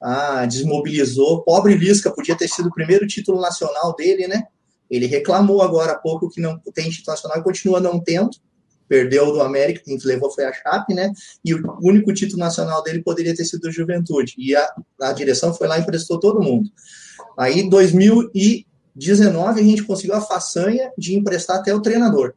ah, 0.00 0.46
desmobilizou. 0.46 1.42
Pobre 1.42 1.74
Lisca 1.74 2.10
podia 2.10 2.36
ter 2.36 2.48
sido 2.48 2.68
o 2.68 2.74
primeiro 2.74 3.06
título 3.06 3.40
nacional 3.40 3.94
dele, 3.94 4.26
né? 4.26 4.44
Ele 4.90 5.06
reclamou 5.06 5.62
agora 5.62 5.92
há 5.92 5.98
pouco 5.98 6.28
que 6.28 6.40
não 6.40 6.58
tem 6.74 6.90
título 6.90 7.14
nacional 7.14 7.38
e 7.38 7.44
continua 7.44 7.80
não 7.80 8.00
tendo. 8.00 8.30
Perdeu 8.92 9.32
do 9.32 9.40
América, 9.40 9.80
quem 9.82 9.96
levou 10.04 10.30
foi 10.30 10.44
a 10.44 10.52
Chape, 10.52 10.92
né? 10.92 11.10
E 11.42 11.54
o 11.54 11.78
único 11.80 12.12
título 12.12 12.40
nacional 12.40 12.82
dele 12.82 13.02
poderia 13.02 13.34
ter 13.34 13.46
sido 13.46 13.64
o 13.64 13.72
Juventude. 13.72 14.34
E 14.36 14.54
a, 14.54 14.68
a 15.00 15.14
direção 15.14 15.54
foi 15.54 15.66
lá 15.66 15.78
e 15.78 15.80
emprestou 15.80 16.20
todo 16.20 16.42
mundo. 16.42 16.68
Aí, 17.38 17.60
em 17.60 17.70
2019, 17.70 19.60
a 19.60 19.64
gente 19.64 19.84
conseguiu 19.84 20.14
a 20.14 20.20
façanha 20.20 20.92
de 20.98 21.16
emprestar 21.16 21.56
até 21.56 21.74
o 21.74 21.80
treinador. 21.80 22.34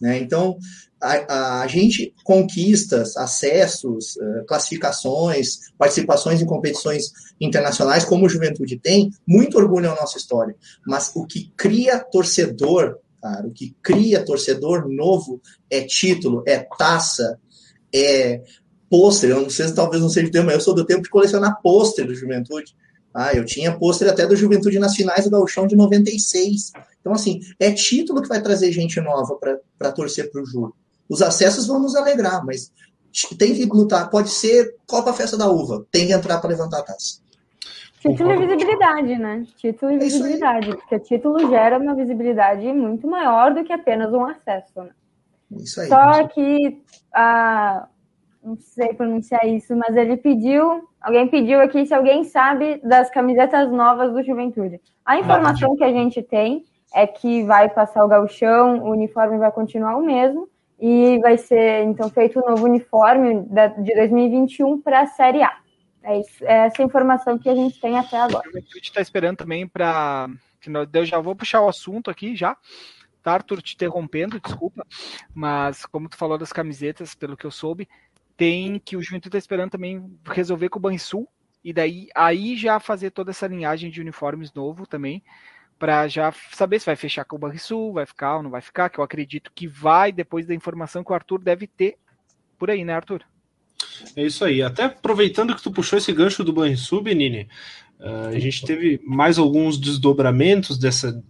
Né? 0.00 0.18
Então, 0.18 0.56
a, 1.02 1.62
a, 1.62 1.66
gente 1.66 2.14
conquista 2.22 3.02
acessos, 3.16 4.16
eh, 4.16 4.44
classificações, 4.46 5.72
participações 5.76 6.40
em 6.40 6.46
competições 6.46 7.10
internacionais, 7.40 8.04
como 8.04 8.26
o 8.26 8.28
Juventude 8.28 8.78
tem, 8.78 9.10
muito 9.26 9.58
orgulho 9.58 9.88
na 9.88 9.96
nossa 9.96 10.18
história. 10.18 10.54
Mas 10.86 11.10
o 11.16 11.26
que 11.26 11.52
cria 11.56 11.98
torcedor, 11.98 12.96
cara, 13.26 13.46
o 13.46 13.50
que 13.50 13.74
cria 13.82 14.24
torcedor 14.24 14.88
novo 14.88 15.40
é 15.68 15.82
título, 15.82 16.42
é 16.46 16.58
taça, 16.78 17.38
é 17.92 18.42
pôster. 18.88 19.30
Eu 19.30 19.42
não 19.42 19.50
sei 19.50 19.66
se 19.68 19.74
talvez 19.74 20.00
não 20.00 20.08
seja 20.08 20.28
o 20.28 20.30
tempo, 20.30 20.46
mas 20.46 20.54
eu 20.54 20.60
sou 20.60 20.74
do 20.74 20.86
tempo 20.86 21.02
de 21.02 21.10
colecionar 21.10 21.60
pôster 21.60 22.06
do 22.06 22.14
Juventude. 22.14 22.76
Ah, 23.12 23.32
eu 23.32 23.44
tinha 23.44 23.76
pôster 23.76 24.08
até 24.08 24.26
do 24.26 24.36
Juventude 24.36 24.78
nas 24.78 24.94
finais 24.94 25.24
do 25.24 25.30
Gauchão 25.30 25.66
de 25.66 25.74
96. 25.74 26.72
Então, 27.00 27.12
assim, 27.12 27.40
é 27.58 27.72
título 27.72 28.22
que 28.22 28.28
vai 28.28 28.42
trazer 28.42 28.70
gente 28.70 29.00
nova 29.00 29.38
para 29.78 29.92
torcer 29.92 30.30
para 30.30 30.42
o 30.42 30.46
Ju. 30.46 30.72
Os 31.08 31.22
acessos 31.22 31.66
vão 31.66 31.80
nos 31.80 31.96
alegrar, 31.96 32.44
mas 32.44 32.70
tem 33.38 33.54
que 33.54 33.64
lutar. 33.64 34.10
Pode 34.10 34.28
ser 34.28 34.74
Copa 34.86 35.12
Festa 35.12 35.36
da 35.36 35.50
Uva, 35.50 35.86
tem 35.90 36.06
que 36.06 36.12
entrar 36.12 36.38
para 36.38 36.50
levantar 36.50 36.80
a 36.80 36.82
taça. 36.82 37.20
Título 38.10 38.32
e 38.32 38.46
visibilidade, 38.46 39.18
né? 39.18 39.44
Título 39.56 39.92
e 39.92 39.94
é 39.96 39.98
visibilidade, 39.98 40.76
porque 40.76 40.98
título 41.00 41.48
gera 41.48 41.78
uma 41.78 41.94
visibilidade 41.94 42.72
muito 42.72 43.06
maior 43.06 43.52
do 43.52 43.64
que 43.64 43.72
apenas 43.72 44.12
um 44.12 44.24
acesso, 44.24 44.82
né? 44.82 44.90
Isso 45.50 45.80
aí, 45.80 45.88
Só 45.88 46.26
que 46.28 46.82
a, 47.12 47.88
não 48.42 48.56
sei 48.56 48.94
pronunciar 48.94 49.44
isso, 49.46 49.76
mas 49.76 49.96
ele 49.96 50.16
pediu, 50.16 50.88
alguém 51.00 51.26
pediu 51.28 51.60
aqui 51.60 51.84
se 51.84 51.94
alguém 51.94 52.24
sabe 52.24 52.80
das 52.82 53.10
camisetas 53.10 53.70
novas 53.70 54.12
do 54.12 54.22
Juventude. 54.22 54.80
A 55.04 55.18
informação 55.18 55.76
que 55.76 55.84
a 55.84 55.92
gente 55.92 56.22
tem 56.22 56.64
é 56.94 57.06
que 57.06 57.42
vai 57.42 57.68
passar 57.68 58.04
o 58.04 58.08
galchão, 58.08 58.80
o 58.84 58.90
uniforme 58.90 59.38
vai 59.38 59.50
continuar 59.50 59.96
o 59.96 60.04
mesmo, 60.04 60.48
e 60.78 61.18
vai 61.20 61.38
ser 61.38 61.84
então 61.84 62.08
feito 62.10 62.38
um 62.38 62.50
novo 62.50 62.64
uniforme 62.64 63.42
de 63.78 63.94
2021 63.94 64.80
para 64.80 65.00
a 65.00 65.06
Série 65.06 65.42
A. 65.42 65.52
É, 66.06 66.20
isso, 66.20 66.44
é, 66.44 66.66
essa 66.66 66.82
informação 66.84 67.36
que 67.36 67.48
a 67.48 67.54
gente 67.54 67.80
tem 67.80 67.98
até 67.98 68.16
agora. 68.16 68.48
A 68.54 68.60
gente 68.60 68.80
está 68.80 69.00
esperando 69.00 69.38
também 69.38 69.66
para. 69.66 70.28
Eu 70.92 71.04
já 71.04 71.18
vou 71.18 71.34
puxar 71.34 71.60
o 71.60 71.68
assunto 71.68 72.10
aqui 72.10 72.36
já. 72.36 72.56
Tá, 73.24 73.32
Arthur, 73.32 73.60
te 73.60 73.74
interrompendo, 73.74 74.40
desculpa. 74.40 74.86
Mas 75.34 75.84
como 75.84 76.08
tu 76.08 76.16
falou 76.16 76.38
das 76.38 76.52
camisetas, 76.52 77.12
pelo 77.12 77.36
que 77.36 77.44
eu 77.44 77.50
soube, 77.50 77.88
tem 78.36 78.78
que 78.78 78.96
o 78.96 79.02
Juventude 79.02 79.30
está 79.30 79.38
esperando 79.38 79.72
também 79.72 80.16
resolver 80.24 80.68
com 80.68 80.78
o 80.78 80.82
Banrisul. 80.82 81.28
E 81.64 81.72
daí 81.72 82.06
aí 82.14 82.56
já 82.56 82.78
fazer 82.78 83.10
toda 83.10 83.32
essa 83.32 83.48
linhagem 83.48 83.90
de 83.90 84.00
uniformes 84.00 84.52
novo 84.52 84.86
também 84.86 85.24
para 85.76 86.06
já 86.06 86.32
saber 86.52 86.78
se 86.78 86.86
vai 86.86 86.94
fechar 86.94 87.24
com 87.24 87.34
o 87.34 87.38
Banrisul, 87.38 87.92
vai 87.92 88.06
ficar 88.06 88.36
ou 88.36 88.42
não 88.44 88.50
vai 88.50 88.60
ficar, 88.60 88.88
que 88.88 88.98
eu 88.98 89.04
acredito 89.04 89.52
que 89.52 89.66
vai, 89.66 90.12
depois 90.12 90.46
da 90.46 90.54
informação 90.54 91.02
que 91.02 91.10
o 91.10 91.14
Arthur 91.14 91.42
deve 91.42 91.66
ter 91.66 91.98
por 92.56 92.70
aí, 92.70 92.84
né, 92.84 92.94
Arthur? 92.94 93.26
É 94.14 94.24
isso 94.24 94.44
aí. 94.44 94.62
Até 94.62 94.84
aproveitando 94.84 95.54
que 95.54 95.62
tu 95.62 95.70
puxou 95.70 95.98
esse 95.98 96.12
gancho 96.12 96.44
do 96.44 96.52
Banrisul, 96.52 97.02
Benini, 97.02 97.48
uh, 98.00 98.28
a 98.28 98.38
gente 98.38 98.64
teve 98.64 99.00
mais 99.04 99.38
alguns 99.38 99.78
desdobramentos 99.78 100.78
dessa, 100.78 101.22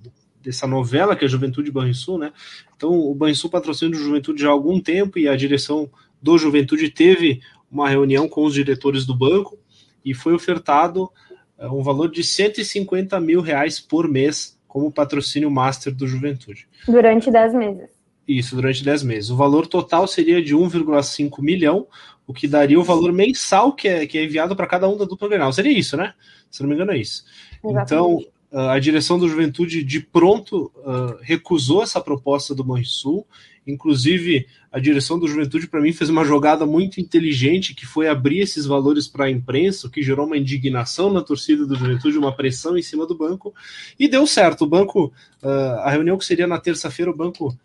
dessa 0.42 0.66
novela 0.66 1.16
que 1.16 1.24
é 1.24 1.26
a 1.26 1.30
Juventude 1.30 1.70
Banrisul, 1.70 2.18
né? 2.18 2.32
Então, 2.76 2.90
o 2.90 3.14
Banrisul 3.14 3.50
patrocina 3.50 3.96
o 3.96 3.98
Juventude 3.98 4.46
há 4.46 4.50
algum 4.50 4.80
tempo 4.80 5.18
e 5.18 5.28
a 5.28 5.36
direção 5.36 5.90
do 6.20 6.36
Juventude 6.38 6.90
teve 6.90 7.40
uma 7.70 7.88
reunião 7.88 8.28
com 8.28 8.44
os 8.44 8.54
diretores 8.54 9.04
do 9.04 9.14
banco 9.14 9.58
e 10.04 10.14
foi 10.14 10.34
ofertado 10.34 11.10
é 11.58 11.66
um 11.68 11.82
valor 11.82 12.10
de 12.10 12.22
150 12.22 13.18
mil 13.18 13.40
reais 13.40 13.80
por 13.80 14.06
mês 14.08 14.58
como 14.68 14.92
patrocínio 14.92 15.50
master 15.50 15.94
do 15.94 16.06
Juventude. 16.06 16.68
Durante 16.86 17.30
10 17.30 17.54
meses. 17.54 17.95
Isso, 18.26 18.56
durante 18.56 18.82
10 18.82 19.02
meses. 19.02 19.30
O 19.30 19.36
valor 19.36 19.66
total 19.66 20.06
seria 20.06 20.42
de 20.42 20.54
1,5 20.54 21.40
milhão, 21.40 21.86
o 22.26 22.34
que 22.34 22.48
daria 22.48 22.78
o 22.78 22.84
valor 22.84 23.12
mensal 23.12 23.72
que 23.72 23.86
é, 23.86 24.06
que 24.06 24.18
é 24.18 24.24
enviado 24.24 24.56
para 24.56 24.66
cada 24.66 24.88
um 24.88 24.96
da 24.96 25.04
dupla 25.04 25.28
Grenal. 25.28 25.52
Seria 25.52 25.76
isso, 25.76 25.96
né? 25.96 26.12
Se 26.50 26.60
não 26.62 26.68
me 26.68 26.74
engano, 26.74 26.92
é 26.92 26.98
isso. 26.98 27.24
Exatamente. 27.62 27.84
Então, 27.84 28.20
a 28.52 28.78
direção 28.78 29.18
do 29.18 29.28
Juventude 29.28 29.84
de 29.84 30.00
pronto 30.00 30.72
uh, 30.76 31.18
recusou 31.20 31.82
essa 31.82 32.00
proposta 32.00 32.54
do 32.54 32.64
Banrisul. 32.64 33.26
Inclusive, 33.66 34.46
a 34.70 34.78
direção 34.78 35.18
do 35.18 35.26
Juventude, 35.26 35.66
para 35.66 35.80
mim, 35.80 35.92
fez 35.92 36.08
uma 36.08 36.24
jogada 36.24 36.64
muito 36.64 37.00
inteligente, 37.00 37.74
que 37.74 37.84
foi 37.84 38.08
abrir 38.08 38.38
esses 38.38 38.64
valores 38.64 39.08
para 39.08 39.24
a 39.24 39.30
imprensa, 39.30 39.86
o 39.86 39.90
que 39.90 40.02
gerou 40.02 40.26
uma 40.26 40.38
indignação 40.38 41.12
na 41.12 41.20
torcida 41.20 41.66
do 41.66 41.74
Juventude, 41.74 42.16
uma 42.16 42.34
pressão 42.34 42.78
em 42.78 42.82
cima 42.82 43.06
do 43.06 43.16
banco, 43.16 43.52
e 43.98 44.06
deu 44.06 44.26
certo. 44.26 44.62
O 44.62 44.68
banco, 44.68 45.12
uh, 45.42 45.80
a 45.80 45.90
reunião 45.90 46.16
que 46.16 46.24
seria 46.24 46.46
na 46.46 46.60
terça-feira, 46.60 47.10
o 47.10 47.16
banco 47.16 47.56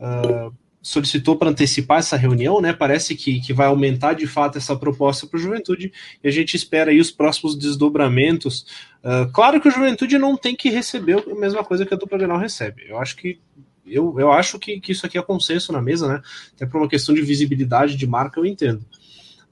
uh, 0.00 0.52
solicitou 0.82 1.36
para 1.36 1.50
antecipar 1.50 1.98
essa 1.98 2.16
reunião, 2.16 2.60
né? 2.60 2.72
Parece 2.72 3.14
que, 3.14 3.40
que 3.40 3.52
vai 3.52 3.66
aumentar 3.66 4.14
de 4.14 4.26
fato 4.26 4.56
essa 4.58 4.74
proposta 4.74 5.26
para 5.26 5.36
o 5.36 5.40
Juventude 5.40 5.92
e 6.22 6.28
a 6.28 6.30
gente 6.30 6.56
espera 6.56 6.90
aí 6.90 6.98
os 6.98 7.10
próximos 7.10 7.56
desdobramentos. 7.56 8.66
Uh, 9.04 9.30
claro 9.32 9.60
que 9.60 9.68
o 9.68 9.70
Juventude 9.70 10.18
não 10.18 10.36
tem 10.36 10.56
que 10.56 10.70
receber 10.70 11.22
a 11.30 11.34
mesma 11.34 11.62
coisa 11.62 11.84
que 11.84 11.92
a 11.92 11.96
dupla 11.96 12.18
Grenal 12.18 12.38
recebe. 12.38 12.84
Eu 12.88 12.98
acho 12.98 13.16
que 13.16 13.38
eu, 13.86 14.18
eu 14.18 14.30
acho 14.32 14.58
que, 14.58 14.80
que 14.80 14.92
isso 14.92 15.04
aqui 15.04 15.18
é 15.18 15.22
consenso 15.22 15.72
na 15.72 15.82
mesa, 15.82 16.08
né? 16.08 16.22
Até 16.54 16.64
por 16.64 16.80
uma 16.80 16.88
questão 16.88 17.14
de 17.14 17.22
visibilidade 17.22 17.96
de 17.96 18.06
marca, 18.06 18.38
eu 18.38 18.46
entendo. 18.46 18.84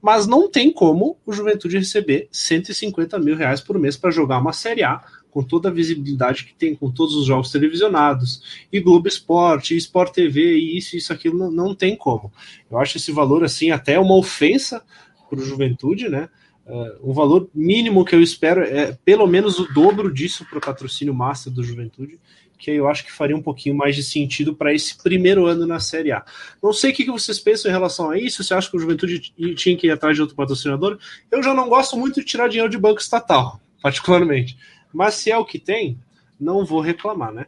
Mas 0.01 0.25
não 0.25 0.49
tem 0.49 0.71
como 0.71 1.19
o 1.25 1.33
Juventude 1.33 1.77
receber 1.77 2.29
150 2.31 3.19
mil 3.19 3.35
reais 3.35 3.59
por 3.59 3.77
mês 3.77 3.97
para 3.97 4.11
jogar 4.11 4.37
uma 4.37 4.53
Série 4.53 4.83
A 4.83 5.03
com 5.31 5.43
toda 5.43 5.69
a 5.69 5.71
visibilidade 5.71 6.45
que 6.45 6.53
tem, 6.53 6.75
com 6.75 6.89
todos 6.91 7.15
os 7.15 7.25
jogos 7.25 7.51
televisionados, 7.51 8.65
e 8.71 8.79
Globo 8.79 9.07
Esporte, 9.07 9.73
e 9.73 9.77
Sport 9.77 10.13
TV, 10.13 10.57
e 10.57 10.77
isso, 10.77 10.97
isso, 10.97 11.13
aquilo, 11.13 11.37
não, 11.37 11.51
não 11.51 11.75
tem 11.75 11.95
como. 11.95 12.31
Eu 12.69 12.77
acho 12.79 12.97
esse 12.97 13.11
valor, 13.11 13.43
assim, 13.43 13.71
até 13.71 13.99
uma 13.99 14.15
ofensa 14.15 14.83
para 15.29 15.39
o 15.39 15.45
Juventude, 15.45 16.09
né? 16.09 16.29
Uh, 16.65 17.09
um 17.09 17.13
valor 17.13 17.49
mínimo 17.53 18.05
que 18.05 18.13
eu 18.13 18.21
espero 18.21 18.61
é 18.61 18.95
pelo 19.03 19.25
menos 19.25 19.57
o 19.57 19.73
dobro 19.73 20.13
disso 20.13 20.45
para 20.45 20.59
o 20.59 20.61
patrocínio 20.61 21.13
master 21.15 21.51
do 21.51 21.63
Juventude, 21.63 22.19
que 22.59 22.69
eu 22.69 22.87
acho 22.87 23.05
que 23.05 23.11
faria 23.11 23.35
um 23.35 23.41
pouquinho 23.41 23.75
mais 23.75 23.95
de 23.95 24.03
sentido 24.03 24.53
para 24.53 24.73
esse 24.73 25.01
primeiro 25.01 25.47
ano 25.47 25.65
na 25.65 25.79
Série 25.79 26.11
A. 26.11 26.23
Não 26.61 26.73
sei 26.73 26.91
o 26.91 26.93
que 26.93 27.05
vocês 27.05 27.39
pensam 27.39 27.71
em 27.71 27.73
relação 27.73 28.11
a 28.11 28.19
isso, 28.19 28.43
você 28.43 28.53
acha 28.53 28.69
que 28.69 28.77
o 28.77 28.79
Juventude 28.79 29.33
tinha 29.55 29.75
que 29.77 29.87
ir 29.87 29.91
atrás 29.91 30.15
de 30.15 30.21
outro 30.21 30.35
patrocinador? 30.35 30.99
Eu 31.31 31.41
já 31.41 31.53
não 31.53 31.69
gosto 31.69 31.97
muito 31.97 32.19
de 32.19 32.25
tirar 32.25 32.49
dinheiro 32.49 32.69
de 32.69 32.77
banco 32.77 32.99
estatal, 32.99 33.59
particularmente. 33.81 34.57
Mas 34.93 35.15
se 35.15 35.31
é 35.31 35.37
o 35.37 35.45
que 35.45 35.59
tem, 35.59 35.97
não 36.39 36.65
vou 36.65 36.81
reclamar, 36.81 37.31
né? 37.31 37.45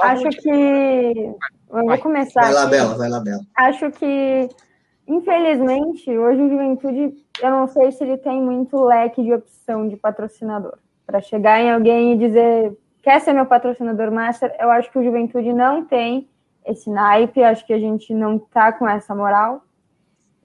Acho 0.00 0.28
que. 0.30 0.48
Eu 1.72 1.86
vou 1.86 1.98
começar. 1.98 2.42
Vai 2.42 2.52
lá, 2.52 2.62
aqui. 2.62 2.70
Bela, 2.70 2.94
vai 2.96 3.08
lá, 3.08 3.20
Bela. 3.20 3.40
Acho 3.54 3.90
que, 3.92 4.48
infelizmente, 5.06 6.10
hoje 6.10 6.42
o 6.42 6.48
Juventude, 6.48 7.14
eu 7.40 7.50
não 7.50 7.68
sei 7.68 7.92
se 7.92 8.02
ele 8.02 8.16
tem 8.16 8.40
muito 8.40 8.82
leque 8.82 9.22
de 9.22 9.32
opção 9.32 9.88
de 9.88 9.96
patrocinador. 9.96 10.78
Para 11.06 11.20
chegar 11.20 11.60
em 11.60 11.70
alguém 11.70 12.14
e 12.14 12.18
dizer, 12.18 12.76
quer 13.02 13.20
ser 13.20 13.32
meu 13.32 13.46
patrocinador 13.46 14.10
master, 14.10 14.54
eu 14.58 14.70
acho 14.70 14.90
que 14.90 14.98
o 14.98 15.04
Juventude 15.04 15.52
não 15.52 15.84
tem 15.84 16.28
esse 16.64 16.90
naipe, 16.90 17.42
acho 17.42 17.66
que 17.66 17.72
a 17.72 17.78
gente 17.78 18.14
não 18.14 18.38
tá 18.38 18.72
com 18.72 18.88
essa 18.88 19.14
moral. 19.14 19.62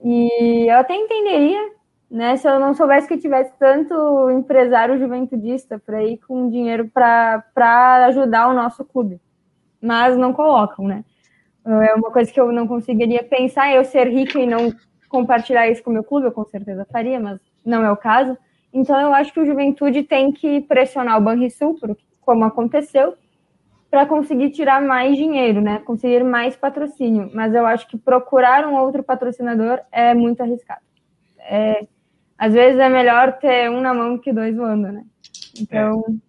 E 0.03 0.69
eu 0.69 0.77
até 0.77 0.95
entenderia 0.95 1.74
né? 2.09 2.37
Se 2.37 2.47
eu 2.47 2.59
não 2.59 2.73
soubesse 2.73 3.07
que 3.07 3.17
tivesse 3.17 3.53
tanto 3.57 4.29
empresário 4.29 4.97
juventudista 4.97 5.79
para 5.79 6.03
ir 6.03 6.17
com 6.17 6.49
dinheiro 6.49 6.89
para 6.93 8.05
ajudar 8.07 8.47
o 8.47 8.53
nosso 8.53 8.85
clube. 8.85 9.19
Mas 9.81 10.17
não 10.17 10.33
colocam, 10.33 10.87
né? 10.87 11.03
É 11.65 11.95
uma 11.95 12.11
coisa 12.11 12.31
que 12.31 12.39
eu 12.39 12.51
não 12.51 12.67
conseguiria 12.67 13.23
pensar, 13.23 13.73
eu 13.73 13.83
ser 13.83 14.07
rica 14.07 14.39
e 14.39 14.45
não 14.45 14.71
compartilhar 15.09 15.67
isso 15.67 15.83
com 15.83 15.89
o 15.89 15.93
meu 15.93 16.03
clube, 16.03 16.27
eu 16.27 16.31
com 16.31 16.45
certeza 16.45 16.85
faria, 16.91 17.19
mas 17.19 17.39
não 17.65 17.83
é 17.83 17.91
o 17.91 17.97
caso. 17.97 18.37
Então 18.71 18.99
eu 18.99 19.13
acho 19.13 19.33
que 19.33 19.39
o 19.39 19.45
Juventude 19.45 20.03
tem 20.03 20.31
que 20.31 20.61
pressionar 20.61 21.17
o 21.17 21.21
Banrisul, 21.21 21.79
como 22.21 22.43
aconteceu, 22.43 23.15
para 23.89 24.05
conseguir 24.05 24.51
tirar 24.51 24.81
mais 24.81 25.15
dinheiro, 25.15 25.61
né? 25.61 25.79
Conseguir 25.79 26.23
mais 26.23 26.55
patrocínio. 26.55 27.31
Mas 27.33 27.53
eu 27.55 27.65
acho 27.65 27.87
que 27.87 27.97
procurar 27.97 28.67
um 28.67 28.75
outro 28.75 29.01
patrocinador 29.01 29.79
é 29.91 30.13
muito 30.13 30.41
arriscado. 30.41 30.81
É, 31.39 31.87
às 32.37 32.53
vezes 32.53 32.79
é 32.79 32.89
melhor 32.89 33.37
ter 33.39 33.69
um 33.69 33.81
na 33.81 33.93
mão 33.93 34.17
que 34.17 34.33
dois 34.33 34.55
voando, 34.55 34.91
né? 34.91 35.05
Então. 35.59 36.03
É. 36.09 36.25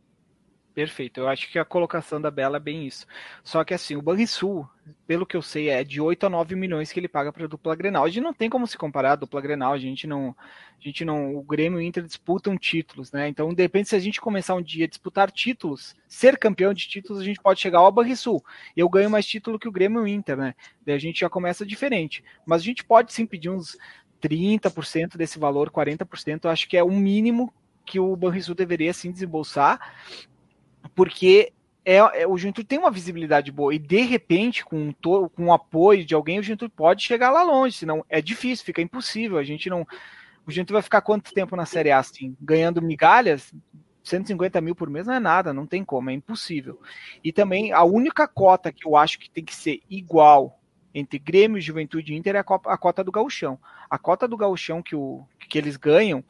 Perfeito. 0.77 1.21
Eu 1.21 1.29
acho 1.29 1.51
que 1.51 1.59
a 1.59 1.64
colocação 1.64 2.21
da 2.21 2.31
Bela 2.31 2.59
é 2.59 2.61
bem 2.61 2.87
isso. 2.87 3.07
Só 3.42 3.64
que 3.64 3.73
assim, 3.73 3.97
o 3.97 4.03
Banrisul, 4.03 4.69
pelo 5.07 5.25
que 5.25 5.35
eu 5.35 5.40
sei, 5.40 5.71
é 5.71 5.83
de 5.83 6.03
8 6.03 6.27
a 6.27 6.29
9 6.29 6.55
milhões 6.55 6.92
que 6.92 7.01
ele 7.01 7.09
paga 7.09 7.33
para 7.33 7.45
a 7.45 7.49
dupla 7.49 7.75
Grenal. 7.75 8.05
A 8.05 8.09
gente 8.11 8.23
não 8.23 8.35
tem 8.35 8.51
como 8.51 8.66
se 8.66 8.77
comparar 8.77 9.12
a 9.12 9.16
dupla 9.16 9.40
Grenal, 9.40 9.73
a 9.73 9.79
gente 9.79 10.07
não, 10.07 10.37
a 10.79 10.83
gente 10.87 11.03
não, 11.03 11.35
o 11.35 11.42
Grêmio 11.42 11.81
e 11.81 11.83
o 11.83 11.87
Inter 11.87 12.03
disputam 12.03 12.59
títulos, 12.59 13.11
né? 13.11 13.27
Então, 13.27 13.55
depende 13.55 13.88
se 13.88 13.97
a 13.97 13.99
gente 13.99 14.21
começar 14.21 14.55
um 14.55 14.61
dia 14.61 14.85
a 14.85 14.88
disputar 14.88 15.31
títulos, 15.31 15.97
ser 16.07 16.37
campeão 16.37 16.75
de 16.75 16.87
títulos, 16.87 17.23
a 17.23 17.25
gente 17.25 17.40
pode 17.40 17.59
chegar 17.59 17.79
ao 17.79 17.90
Banrisul. 17.90 18.45
Eu 18.77 18.87
ganho 18.90 19.09
mais 19.09 19.25
título 19.25 19.59
que 19.59 19.69
o 19.69 19.73
Grêmio 19.73 20.01
e 20.01 20.05
o 20.05 20.07
Inter, 20.07 20.37
né? 20.37 20.55
Daí 20.85 20.95
a 20.95 20.99
gente 20.99 21.21
já 21.21 21.31
começa 21.31 21.64
diferente. 21.64 22.23
Mas 22.45 22.61
a 22.61 22.64
gente 22.66 22.85
pode 22.85 23.14
sim 23.14 23.25
pedir 23.25 23.49
uns 23.49 23.79
30% 24.22 25.16
desse 25.16 25.38
valor, 25.38 25.70
40%, 25.70 26.44
eu 26.44 26.50
acho 26.50 26.68
que 26.68 26.76
é 26.76 26.83
o 26.83 26.90
mínimo 26.90 27.52
que 27.85 28.00
o 28.00 28.16
Banrisul 28.16 28.55
deveria 28.55 28.92
sim 28.92 29.12
desembolsar 29.12 29.81
porque 30.94 31.52
é, 31.85 31.96
é, 31.96 32.26
o 32.26 32.37
Juventude 32.37 32.66
tem 32.66 32.79
uma 32.79 32.90
visibilidade 32.90 33.52
boa 33.52 33.74
e 33.74 33.79
de 33.79 34.00
repente 34.00 34.64
com, 34.64 34.92
to, 34.92 35.31
com 35.31 35.46
o 35.46 35.52
apoio 35.52 36.05
de 36.05 36.14
alguém 36.14 36.38
o 36.38 36.42
Juventude 36.42 36.72
pode 36.74 37.02
chegar 37.02 37.31
lá 37.31 37.42
longe, 37.42 37.76
senão 37.76 38.05
é 38.09 38.20
difícil, 38.20 38.64
fica 38.64 38.83
impossível. 38.83 39.38
A 39.38 39.44
gente 39.44 39.70
não, 39.70 39.83
o 40.44 40.50
Juventude 40.50 40.72
vai 40.72 40.83
ficar 40.83 41.00
quanto 41.02 41.33
tempo 41.33 41.55
na 41.55 41.66
Série 41.66 41.90
A 41.90 41.98
assim, 41.98 42.37
ganhando 42.40 42.83
migalhas? 42.83 43.52
150 44.02 44.61
mil 44.61 44.74
por 44.74 44.88
mês 44.88 45.07
não 45.07 45.14
é 45.14 45.20
nada, 45.20 45.52
não 45.52 45.66
tem 45.66 45.85
como, 45.85 46.11
é 46.11 46.12
impossível. 46.12 46.81
E 47.24 47.33
também 47.33 47.72
a 47.72 47.83
única 47.83 48.29
cota 48.29 48.70
que 48.70 48.87
eu 48.87 48.96
acho 48.96 49.18
que 49.18 49.29
tem 49.29 49.44
que 49.44 49.55
ser 49.55 49.81
igual 49.90 50.61
entre 50.94 51.18
Grêmio, 51.18 51.61
Juventude 51.61 52.12
e 52.12 52.16
Inter 52.16 52.37
é 52.37 52.38
a, 52.38 52.44
cota, 52.44 52.70
a 52.70 52.77
cota 52.77 53.05
do 53.05 53.12
gauchão. 53.12 53.59
A 53.90 53.99
cota 53.99 54.27
do 54.27 54.37
gauchão 54.37 54.83
que, 54.83 54.96
o, 54.96 55.27
que 55.49 55.59
eles 55.59 55.77
ganham, 55.77 56.25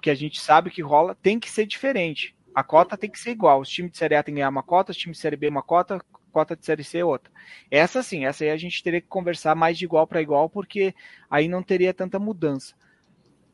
que 0.00 0.10
a 0.10 0.14
gente 0.14 0.40
sabe 0.40 0.70
que 0.70 0.82
rola, 0.82 1.14
tem 1.14 1.38
que 1.38 1.50
ser 1.50 1.66
diferente. 1.66 2.34
A 2.54 2.64
cota 2.64 2.96
tem 2.96 3.10
que 3.10 3.18
ser 3.18 3.30
igual. 3.30 3.60
Os 3.60 3.68
times 3.68 3.92
de 3.92 3.98
Série 3.98 4.16
A 4.16 4.22
tem 4.22 4.34
que 4.34 4.38
ganhar 4.38 4.48
uma 4.48 4.62
cota, 4.62 4.90
os 4.90 4.96
times 4.96 5.18
de 5.18 5.22
Série 5.22 5.36
B 5.36 5.48
uma 5.48 5.62
cota, 5.62 6.00
cota 6.32 6.56
de 6.56 6.64
Série 6.64 6.84
C 6.84 7.02
outra. 7.02 7.30
Essa 7.70 8.02
sim, 8.02 8.24
essa 8.24 8.44
aí 8.44 8.50
a 8.50 8.56
gente 8.56 8.82
teria 8.82 9.00
que 9.00 9.06
conversar 9.06 9.54
mais 9.54 9.78
de 9.78 9.84
igual 9.84 10.06
para 10.06 10.22
igual, 10.22 10.48
porque 10.48 10.94
aí 11.30 11.48
não 11.48 11.62
teria 11.62 11.92
tanta 11.94 12.18
mudança. 12.18 12.74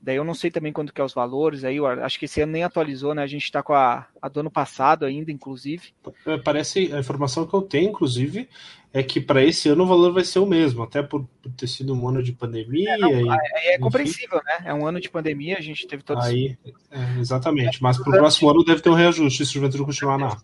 Daí 0.01 0.17
eu 0.17 0.25
não 0.25 0.35
sei 0.35 0.51
também 0.51 0.73
quanto 0.73 0.93
que 0.93 1.01
é 1.01 1.05
os 1.05 1.15
valores, 1.15 1.65
aí 1.65 1.77
eu 1.77 1.87
acho 1.87 2.19
que 2.19 2.27
esse 2.27 2.41
ano 2.41 2.53
nem 2.53 2.63
atualizou, 2.63 3.15
né? 3.15 3.23
A 3.23 3.27
gente 3.27 3.45
está 3.45 3.63
com 3.63 3.73
a, 3.73 4.07
a 4.23 4.29
do 4.29 4.41
ano 4.41 4.51
passado 4.51 5.05
ainda, 5.05 5.33
inclusive. 5.33 5.93
É, 6.25 6.39
parece, 6.39 6.93
a 6.93 7.01
informação 7.01 7.47
que 7.47 7.55
eu 7.55 7.63
tenho, 7.63 7.91
inclusive, 7.91 8.49
é 8.93 9.03
que 9.03 9.21
para 9.21 9.45
esse 9.45 9.69
ano 9.69 9.85
o 9.85 9.87
valor 9.87 10.13
vai 10.13 10.25
ser 10.25 10.39
o 10.39 10.47
mesmo, 10.47 10.83
até 10.83 11.03
por, 11.03 11.29
por 11.43 11.53
ter 11.53 11.67
sido 11.67 11.93
um 11.93 12.09
ano 12.09 12.23
de 12.23 12.33
pandemia. 12.33 12.95
É, 12.95 12.99
não, 12.99 13.11
e, 13.11 13.29
é, 13.29 13.75
é 13.75 13.79
compreensível, 13.79 14.41
né? 14.45 14.63
É 14.65 14.73
um 14.73 14.87
ano 14.87 15.01
de 15.01 15.11
pandemia, 15.11 15.59
a 15.59 15.61
gente 15.61 15.87
teve 15.87 16.03
todos. 16.03 16.25
Aí, 16.25 16.57
é, 16.91 17.21
exatamente, 17.21 17.83
mas 17.83 17.99
para 17.99 18.09
o 18.09 18.13
próximo 18.13 18.49
ano 18.49 18.65
deve 18.65 18.81
ter 18.81 18.91
um 18.91 18.95
reajuste 18.95 19.45
se 19.45 19.51
o 19.51 19.55
Juventude 19.55 19.85
continuar 19.85 20.19
na. 20.19 20.37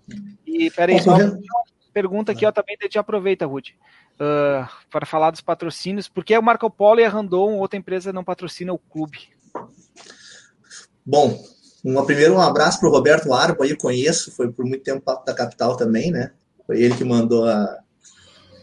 E 0.47 0.71
peraí, 0.71 1.01
só 1.01 1.15
uma 1.15 1.39
pergunta 1.93 2.33
aqui, 2.33 2.45
ó, 2.45 2.53
também 2.53 2.77
te 2.77 2.99
aproveita, 2.99 3.47
Ruth. 3.47 3.69
Uh, 4.15 4.69
para 4.91 5.07
falar 5.07 5.31
dos 5.31 5.41
patrocínios, 5.41 6.09
por 6.09 6.25
que 6.25 6.37
o 6.37 6.43
Marco 6.43 6.71
Polo 6.71 7.01
e 7.01 7.05
a 7.05 7.09
Randon, 7.09 7.57
outra 7.57 7.79
empresa, 7.79 8.13
não 8.13 8.23
patrocina 8.23 8.73
o 8.73 8.79
clube? 8.79 9.31
Bom, 11.05 11.43
uma, 11.85 12.07
primeiro 12.07 12.35
um 12.35 12.41
abraço 12.41 12.79
para 12.79 12.89
o 12.89 12.93
Roberto 12.93 13.33
Arbo, 13.33 13.63
aí 13.63 13.71
eu 13.71 13.77
conheço, 13.77 14.31
foi 14.31 14.51
por 14.53 14.65
muito 14.65 14.85
tempo 14.85 15.03
da 15.27 15.35
capital 15.35 15.77
também, 15.77 16.11
né? 16.13 16.31
Foi 16.65 16.81
ele 16.81 16.97
que 16.97 17.05
mandou 17.05 17.45
a, 17.45 17.79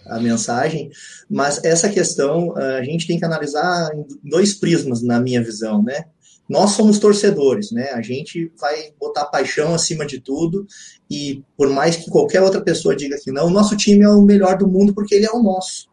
a 0.08 0.20
mensagem, 0.20 0.90
mas 1.30 1.64
essa 1.64 1.90
questão 1.90 2.56
a 2.56 2.82
gente 2.82 3.06
tem 3.06 3.20
que 3.20 3.26
analisar 3.26 3.92
em 3.94 4.06
dois 4.24 4.54
prismas, 4.54 5.02
na 5.04 5.20
minha 5.20 5.44
visão, 5.44 5.84
né? 5.84 6.06
Nós 6.48 6.72
somos 6.72 6.98
torcedores, 6.98 7.72
né? 7.72 7.92
A 7.92 8.02
gente 8.02 8.52
vai 8.60 8.92
botar 9.00 9.26
paixão 9.26 9.76
acima 9.76 10.06
de 10.06 10.20
tudo 10.20 10.66
e 11.12 11.44
por 11.58 11.70
mais 11.70 11.98
que 11.98 12.10
qualquer 12.10 12.42
outra 12.42 12.62
pessoa 12.62 12.96
diga 12.96 13.20
que 13.22 13.32
não, 13.32 13.48
o 13.48 13.52
nosso 13.52 13.76
time 13.76 14.04
é 14.04 14.10
o 14.10 14.22
melhor 14.22 14.58
do 14.58 14.68
mundo 14.68 14.94
porque 14.94 15.14
ele 15.14 15.26
é 15.26 15.32
o 15.32 15.44
nosso, 15.44 15.90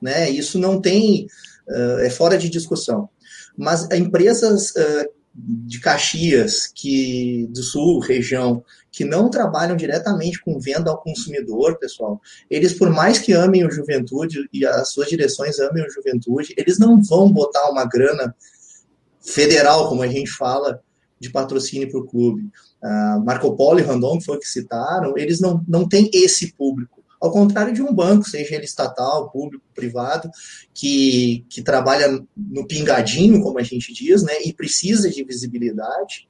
né? 0.00 0.28
Isso 0.30 0.58
não 0.58 0.80
tem, 0.80 1.26
é 2.00 2.10
fora 2.10 2.36
de 2.36 2.48
discussão. 2.48 3.08
Mas 3.56 3.88
empresas 3.90 4.72
de 5.34 5.80
Caxias, 5.80 6.66
que 6.66 7.46
do 7.50 7.62
Sul, 7.62 8.00
região, 8.00 8.62
que 8.90 9.04
não 9.04 9.30
trabalham 9.30 9.76
diretamente 9.76 10.40
com 10.42 10.60
venda 10.60 10.90
ao 10.90 11.00
consumidor, 11.00 11.78
pessoal, 11.78 12.20
eles, 12.50 12.74
por 12.74 12.90
mais 12.90 13.18
que 13.18 13.32
amem 13.32 13.66
o 13.66 13.70
Juventude 13.70 14.46
e 14.52 14.66
as 14.66 14.90
suas 14.90 15.08
direções 15.08 15.58
amem 15.58 15.84
o 15.84 15.90
Juventude, 15.90 16.54
eles 16.56 16.78
não 16.78 17.02
vão 17.02 17.32
botar 17.32 17.70
uma 17.70 17.86
grana 17.86 18.34
federal, 19.20 19.88
como 19.88 20.02
a 20.02 20.08
gente 20.08 20.30
fala, 20.30 20.82
de 21.18 21.30
patrocínio 21.30 21.90
para 21.90 22.00
o 22.00 22.06
clube. 22.06 22.42
Uh, 22.82 23.24
Marco 23.24 23.56
Polo 23.56 23.78
e 23.78 23.82
Randon, 23.82 24.18
que 24.18 24.24
foi 24.24 24.36
o 24.36 24.40
que 24.40 24.48
citaram, 24.48 25.16
eles 25.16 25.40
não, 25.40 25.64
não 25.66 25.88
têm 25.88 26.10
esse 26.12 26.52
público. 26.52 27.01
Ao 27.22 27.30
contrário 27.30 27.72
de 27.72 27.80
um 27.80 27.94
banco, 27.94 28.28
seja 28.28 28.56
ele 28.56 28.64
estatal, 28.64 29.30
público, 29.30 29.64
privado, 29.72 30.28
que, 30.74 31.46
que 31.48 31.62
trabalha 31.62 32.20
no 32.36 32.66
pingadinho, 32.66 33.40
como 33.40 33.60
a 33.60 33.62
gente 33.62 33.94
diz, 33.94 34.24
né, 34.24 34.42
e 34.44 34.52
precisa 34.52 35.08
de 35.08 35.22
visibilidade. 35.22 36.28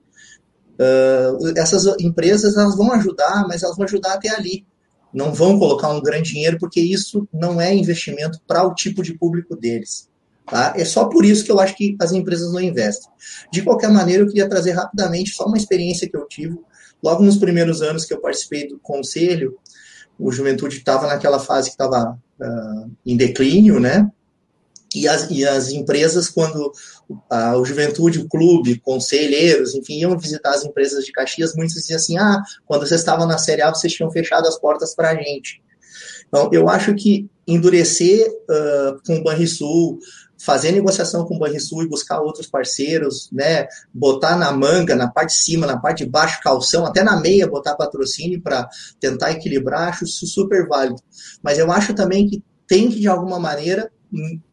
Uh, 0.74 1.57
essas 1.57 1.87
empresas 1.98 2.59
elas 2.59 2.76
vão 2.76 2.92
ajudar, 2.92 3.46
mas 3.48 3.62
elas 3.62 3.74
vão 3.74 3.87
ajudar 3.87 4.12
até 4.12 4.28
ali. 4.28 4.66
Não 5.14 5.33
vão 5.33 5.59
colocar 5.59 5.88
um 5.88 6.02
grande 6.02 6.33
dinheiro, 6.33 6.59
porque 6.61 6.81
isso 6.81 7.26
não 7.33 7.59
é 7.59 7.74
investimento 7.74 8.38
para 8.46 8.62
o 8.62 8.74
tipo 8.74 9.02
de 9.02 9.16
público 9.16 9.57
deles. 9.57 10.11
Tá? 10.44 10.74
É 10.76 10.85
só 10.85 11.07
por 11.07 11.24
isso 11.24 11.42
que 11.42 11.52
eu 11.52 11.59
acho 11.59 11.74
que 11.74 11.96
as 12.02 12.12
empresas 12.12 12.52
não 12.52 12.61
investem. 12.61 13.11
De 13.50 13.62
qualquer 13.62 13.90
maneira, 13.90 14.24
eu 14.24 14.26
queria 14.26 14.48
trazer 14.48 14.72
rapidamente 14.72 15.31
só 15.31 15.46
uma 15.46 15.57
experiência 15.57 16.07
que 16.07 16.16
eu 16.16 16.26
tive. 16.28 16.59
Logo 17.02 17.22
nos 17.22 17.38
primeiros 17.38 17.81
anos 17.81 18.05
que 18.05 18.12
eu 18.12 18.20
participei 18.20 18.68
do 18.68 18.78
conselho, 18.78 19.59
o 20.18 20.31
Juventude 20.31 20.77
estava 20.77 21.07
naquela 21.07 21.38
fase 21.38 21.70
que 21.70 21.75
estava 21.75 22.18
uh, 22.40 22.90
em 23.05 23.16
declínio, 23.16 23.81
né? 23.81 24.11
E 24.94 25.09
as, 25.09 25.31
e 25.31 25.44
as 25.44 25.70
empresas, 25.70 26.29
quando 26.29 26.72
uh, 27.09 27.57
o 27.59 27.64
Juventude, 27.64 28.18
o 28.18 28.29
clube, 28.29 28.79
conselheiros, 28.81 29.75
enfim, 29.75 30.01
iam 30.01 30.18
visitar 30.18 30.51
as 30.51 30.64
empresas 30.64 31.05
de 31.05 31.12
Caxias, 31.12 31.55
muitos 31.55 31.75
diziam 31.75 31.96
assim: 31.96 32.18
ah, 32.18 32.42
quando 32.66 32.87
vocês 32.87 33.01
estavam 33.01 33.27
na 33.27 33.38
Série 33.38 33.62
A, 33.62 33.70
vocês 33.70 33.92
tinham 33.92 34.11
fechado 34.11 34.46
as 34.46 34.59
portas 34.59 34.94
para 34.94 35.11
a 35.11 35.14
gente. 35.14 35.62
Então, 36.29 36.48
eu 36.53 36.68
acho 36.68 36.94
que 36.94 37.29
endurecer 37.46 38.27
uh, 38.29 39.03
com 39.07 39.16
o 39.16 39.22
Banrisul, 39.22 39.98
fazer 40.44 40.72
negociação 40.72 41.24
com 41.24 41.37
o 41.37 41.38
Banrisul 41.38 41.85
e 41.85 41.88
buscar 41.88 42.20
outros 42.20 42.48
parceiros, 42.48 43.28
né? 43.31 43.68
Botar 43.94 44.37
na 44.37 44.52
manga, 44.52 44.96
na 44.96 45.09
parte 45.09 45.31
de 45.31 45.44
cima, 45.44 45.66
na 45.66 45.78
parte 45.78 46.05
de 46.05 46.11
baixo, 46.11 46.40
calção, 46.42 46.85
até 46.85 47.02
na 47.05 47.20
meia, 47.20 47.46
botar 47.46 47.76
patrocínio 47.76 48.40
para 48.42 48.68
tentar 48.98 49.31
equilibrar, 49.31 49.90
acho 49.90 50.05
isso 50.05 50.26
super 50.26 50.66
válido. 50.66 51.00
Mas 51.40 51.59
eu 51.59 51.70
acho 51.70 51.94
também 51.94 52.28
que 52.28 52.42
tem 52.66 52.90
que, 52.90 52.98
de 52.98 53.07
alguma 53.07 53.38
maneira, 53.38 53.90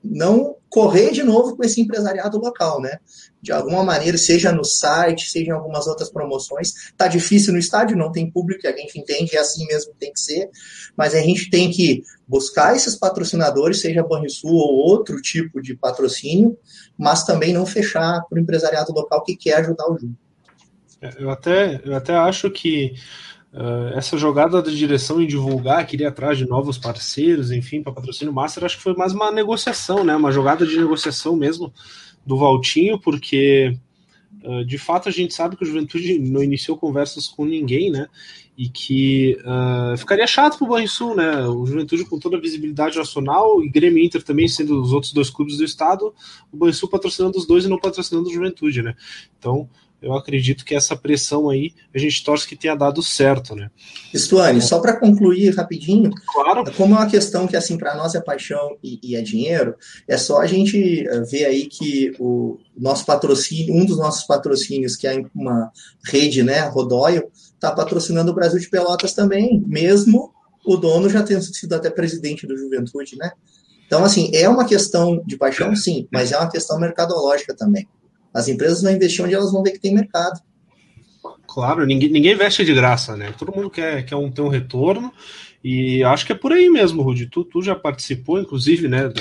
não 0.04 0.56
correr 0.70 1.12
de 1.12 1.24
novo 1.24 1.58
com 1.58 1.64
esse 1.64 1.82
empresariado 1.82 2.38
local, 2.38 2.80
né? 2.80 3.00
De 3.42 3.52
alguma 3.52 3.84
maneira, 3.84 4.18
seja 4.18 4.52
no 4.52 4.64
site, 4.64 5.30
seja 5.30 5.50
em 5.50 5.54
algumas 5.54 5.88
outras 5.88 6.10
promoções. 6.10 6.92
Tá 6.96 7.08
difícil 7.08 7.52
no 7.52 7.60
estádio, 7.60 7.98
não 7.98 8.12
tem 8.12 8.30
público, 8.30 8.68
a 8.68 8.72
gente 8.72 9.00
entende, 9.00 9.36
é 9.36 9.40
assim 9.40 9.66
mesmo 9.66 9.94
tem 10.00 10.14
que 10.14 10.20
ser, 10.20 10.50
mas 10.96 11.14
a 11.16 11.20
gente 11.20 11.50
tem 11.50 11.70
que 11.72 12.04
buscar 12.28 12.76
esses 12.76 12.96
patrocinadores, 12.96 13.82
seja 13.82 14.04
Banrisul 14.04 14.54
ou 14.54 14.76
outro 14.76 15.22
tipo 15.22 15.62
de 15.62 15.76
patrocínio, 15.76 16.58
mas 16.98 17.26
também 17.26 17.52
não 17.52 17.66
fechar 17.66 18.22
para 18.30 18.38
o 18.38 18.42
empresariado 18.42 18.94
local 18.94 19.24
que 19.24 19.36
quer 19.36 19.56
ajudar 19.56 19.86
o 19.90 19.98
jogo. 19.98 20.16
É, 21.02 21.16
eu 21.18 21.30
até, 21.30 21.82
eu 21.84 21.96
até 21.96 22.14
acho 22.14 22.52
que 22.52 22.94
Uh, 23.52 23.98
essa 23.98 24.16
jogada 24.16 24.62
da 24.62 24.70
direção 24.70 25.20
em 25.20 25.26
divulgar, 25.26 25.86
queria 25.88 26.10
atrás 26.10 26.38
de 26.38 26.48
novos 26.48 26.78
parceiros, 26.78 27.52
enfim, 27.52 27.82
para 27.82 27.92
patrocínio 27.92 28.32
Master, 28.32 28.64
acho 28.64 28.78
que 28.78 28.84
foi 28.84 28.94
mais 28.94 29.12
uma 29.12 29.32
negociação, 29.32 30.04
né? 30.04 30.16
Uma 30.16 30.32
jogada 30.32 30.68
de 30.68 30.78
negociação 30.78 31.36
mesmo 31.36 31.74
do 32.24 32.38
Valtinho, 32.38 33.00
porque 33.00 33.76
uh, 34.44 34.64
de 34.64 34.78
fato 34.78 35.10
a 35.10 35.12
gente 35.12 35.34
sabe 35.34 35.56
que 35.56 35.64
o 35.64 35.66
Juventude 35.66 36.20
não 36.20 36.44
iniciou 36.44 36.78
conversas 36.78 37.28
com 37.28 37.44
ninguém, 37.44 37.90
né? 37.90 38.08
E 38.56 38.70
que 38.70 39.36
uh, 39.40 39.98
ficaria 39.98 40.28
chato 40.28 40.60
para 40.60 40.68
o 40.68 40.70
Banrisul, 40.70 41.16
né? 41.16 41.48
O 41.48 41.66
Juventude 41.66 42.06
com 42.06 42.20
toda 42.20 42.38
a 42.38 42.42
visibilidade 42.42 43.00
nacional 43.00 43.64
e 43.64 43.70
Grêmio 43.70 44.04
Inter 44.04 44.22
também 44.22 44.48
sendo 44.48 44.80
os 44.80 44.94
outros 44.94 45.12
dois 45.12 45.32
clubes 45.32 45.58
do 45.58 45.64
estado, 45.64 46.14
o 46.52 46.58
Banrisul 46.58 46.88
patrocinando 46.88 47.36
os 47.36 47.48
dois 47.48 47.66
e 47.66 47.68
não 47.68 47.80
patrocinando 47.80 48.30
o 48.30 48.32
Juventude, 48.32 48.84
né? 48.84 48.96
Então 49.40 49.68
eu 50.02 50.14
acredito 50.14 50.64
que 50.64 50.74
essa 50.74 50.96
pressão 50.96 51.50
aí 51.50 51.74
a 51.94 51.98
gente 51.98 52.24
torce 52.24 52.48
que 52.48 52.56
tenha 52.56 52.76
dado 52.76 53.04
certo, 53.04 53.56
né? 53.56 53.70
Estuane, 54.14 54.62
só 54.62 54.80
para 54.80 54.98
concluir 54.98 55.56
rapidinho, 55.56 56.12
claro. 56.26 56.64
como 56.74 56.96
é 56.96 57.00
uma 57.00 57.10
questão 57.10 57.48
que 57.48 57.58
assim 57.58 57.78
para 57.78 57.96
nós 57.96 58.16
é 58.16 58.22
paixão 58.22 58.78
e, 58.82 59.00
e, 59.04 59.16
é 59.16 59.22
dinheiro, 59.22 59.76
é 60.08 60.18
só 60.18 60.40
a 60.40 60.48
gente 60.48 61.06
eh, 61.06 61.22
ver 61.22 61.46
aí 61.46 61.66
que 61.66 62.14
o 62.18 62.58
nosso 62.78 63.06
patrocínio, 63.06 63.76
um 63.76 63.86
dos 63.86 63.98
nossos 63.98 64.24
patrocínios 64.24 64.96
que 64.96 65.06
é 65.06 65.22
uma 65.36 65.72
rede, 66.06 66.44
né, 66.44 66.62
Rodóio, 66.62 67.30
está 67.54 67.72
patrocinando 67.72 68.32
o 68.32 68.36
Brasil 68.36 68.60
de 68.60 68.70
Pelotas 68.70 69.14
também, 69.14 69.62
mesmo 69.68 70.34
o 70.66 70.78
dono 70.78 71.10
já 71.10 71.24
tendo 71.24 71.44
sido 71.44 71.74
até 71.74 71.90
presidente 71.90 72.48
do 72.48 72.58
Juventude, 72.58 73.18
né? 73.18 73.32
Então 73.86 74.04
assim 74.06 74.32
é 74.34 74.48
uma 74.48 74.66
questão 74.66 75.22
de 75.26 75.36
paixão, 75.36 75.76
sim, 75.76 76.08
mas 76.12 76.32
é 76.32 76.38
uma 76.38 76.50
questão 76.50 76.80
mercadológica 76.80 77.54
também. 77.54 77.86
As 78.34 78.48
empresas 78.48 78.82
vão 78.82 78.92
investir 78.92 79.24
onde 79.24 79.34
elas 79.34 79.52
vão 79.52 79.64
ver 79.64 79.72
que 79.72 79.80
tem 79.80 79.94
mercado. 79.94 80.40
Claro, 81.48 81.86
ninguém, 81.86 82.10
ninguém 82.10 82.36
veste 82.36 82.64
de 82.64 82.74
graça, 82.74 83.18
né? 83.18 83.34
Todo 83.38 83.54
mundo 83.54 83.70
quer, 83.70 84.06
quer 84.06 84.16
um, 84.16 84.32
ter 84.32 84.42
um 84.42 84.50
retorno. 84.50 85.12
E 85.64 86.02
acho 86.06 86.26
que 86.26 86.32
é 86.32 86.36
por 86.36 86.54
aí 86.54 86.70
mesmo, 86.70 87.02
Rudy. 87.02 87.26
Tu, 87.26 87.44
tu 87.44 87.62
já 87.62 87.76
participou, 87.76 88.40
inclusive, 88.40 88.88
né, 88.88 89.12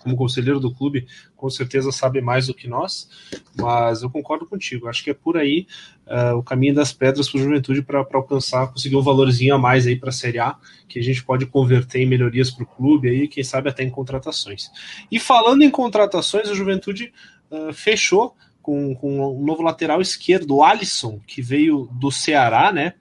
como 0.00 0.16
conselheiro 0.16 0.60
do 0.60 0.72
clube, 0.72 1.06
com 1.36 1.50
certeza 1.50 1.90
sabe 1.90 2.20
mais 2.20 2.46
do 2.46 2.54
que 2.54 2.68
nós, 2.68 3.08
mas 3.56 4.02
eu 4.02 4.10
concordo 4.10 4.46
contigo. 4.46 4.86
Acho 4.86 5.02
que 5.02 5.10
é 5.10 5.14
por 5.14 5.36
aí 5.36 5.66
uh, 6.06 6.36
o 6.36 6.44
caminho 6.44 6.74
das 6.74 6.92
pedras 6.92 7.28
para 7.28 7.40
o 7.40 7.42
Juventude 7.42 7.82
para 7.82 8.06
alcançar, 8.12 8.68
conseguir 8.68 8.94
um 8.94 9.02
valorzinho 9.02 9.54
a 9.54 9.58
mais 9.58 9.84
aí 9.86 9.96
para 9.96 10.10
a 10.10 10.12
Série 10.12 10.38
A, 10.38 10.56
que 10.88 11.00
a 11.00 11.02
gente 11.02 11.24
pode 11.24 11.44
converter 11.46 12.00
em 12.00 12.06
melhorias 12.06 12.52
para 12.52 12.62
o 12.62 12.66
clube 12.66 13.08
aí, 13.08 13.26
quem 13.26 13.42
sabe 13.42 13.68
até 13.68 13.82
em 13.82 13.90
contratações. 13.90 14.70
E 15.10 15.18
falando 15.18 15.62
em 15.62 15.70
contratações, 15.70 16.48
a 16.48 16.54
Juventude 16.54 17.12
uh, 17.50 17.72
fechou 17.72 18.36
com, 18.70 18.94
com 18.94 19.40
um 19.40 19.44
novo 19.44 19.62
lateral 19.62 20.00
esquerdo, 20.00 20.54
o 20.54 20.62
Alisson, 20.62 21.18
que 21.26 21.42
veio 21.42 21.88
do 21.92 22.08
Ceará, 22.12 22.70
né? 22.70 22.94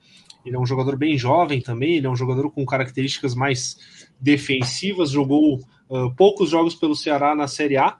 Ele 0.43 0.55
é 0.55 0.59
um 0.59 0.65
jogador 0.65 0.97
bem 0.97 1.15
jovem 1.15 1.61
também, 1.61 1.97
ele 1.97 2.07
é 2.07 2.09
um 2.09 2.15
jogador 2.15 2.49
com 2.49 2.65
características 2.65 3.35
mais 3.35 3.77
defensivas, 4.19 5.11
jogou 5.11 5.59
uh, 5.87 6.11
poucos 6.15 6.49
jogos 6.49 6.73
pelo 6.73 6.95
Ceará 6.95 7.35
na 7.35 7.47
Série 7.47 7.77
A. 7.77 7.97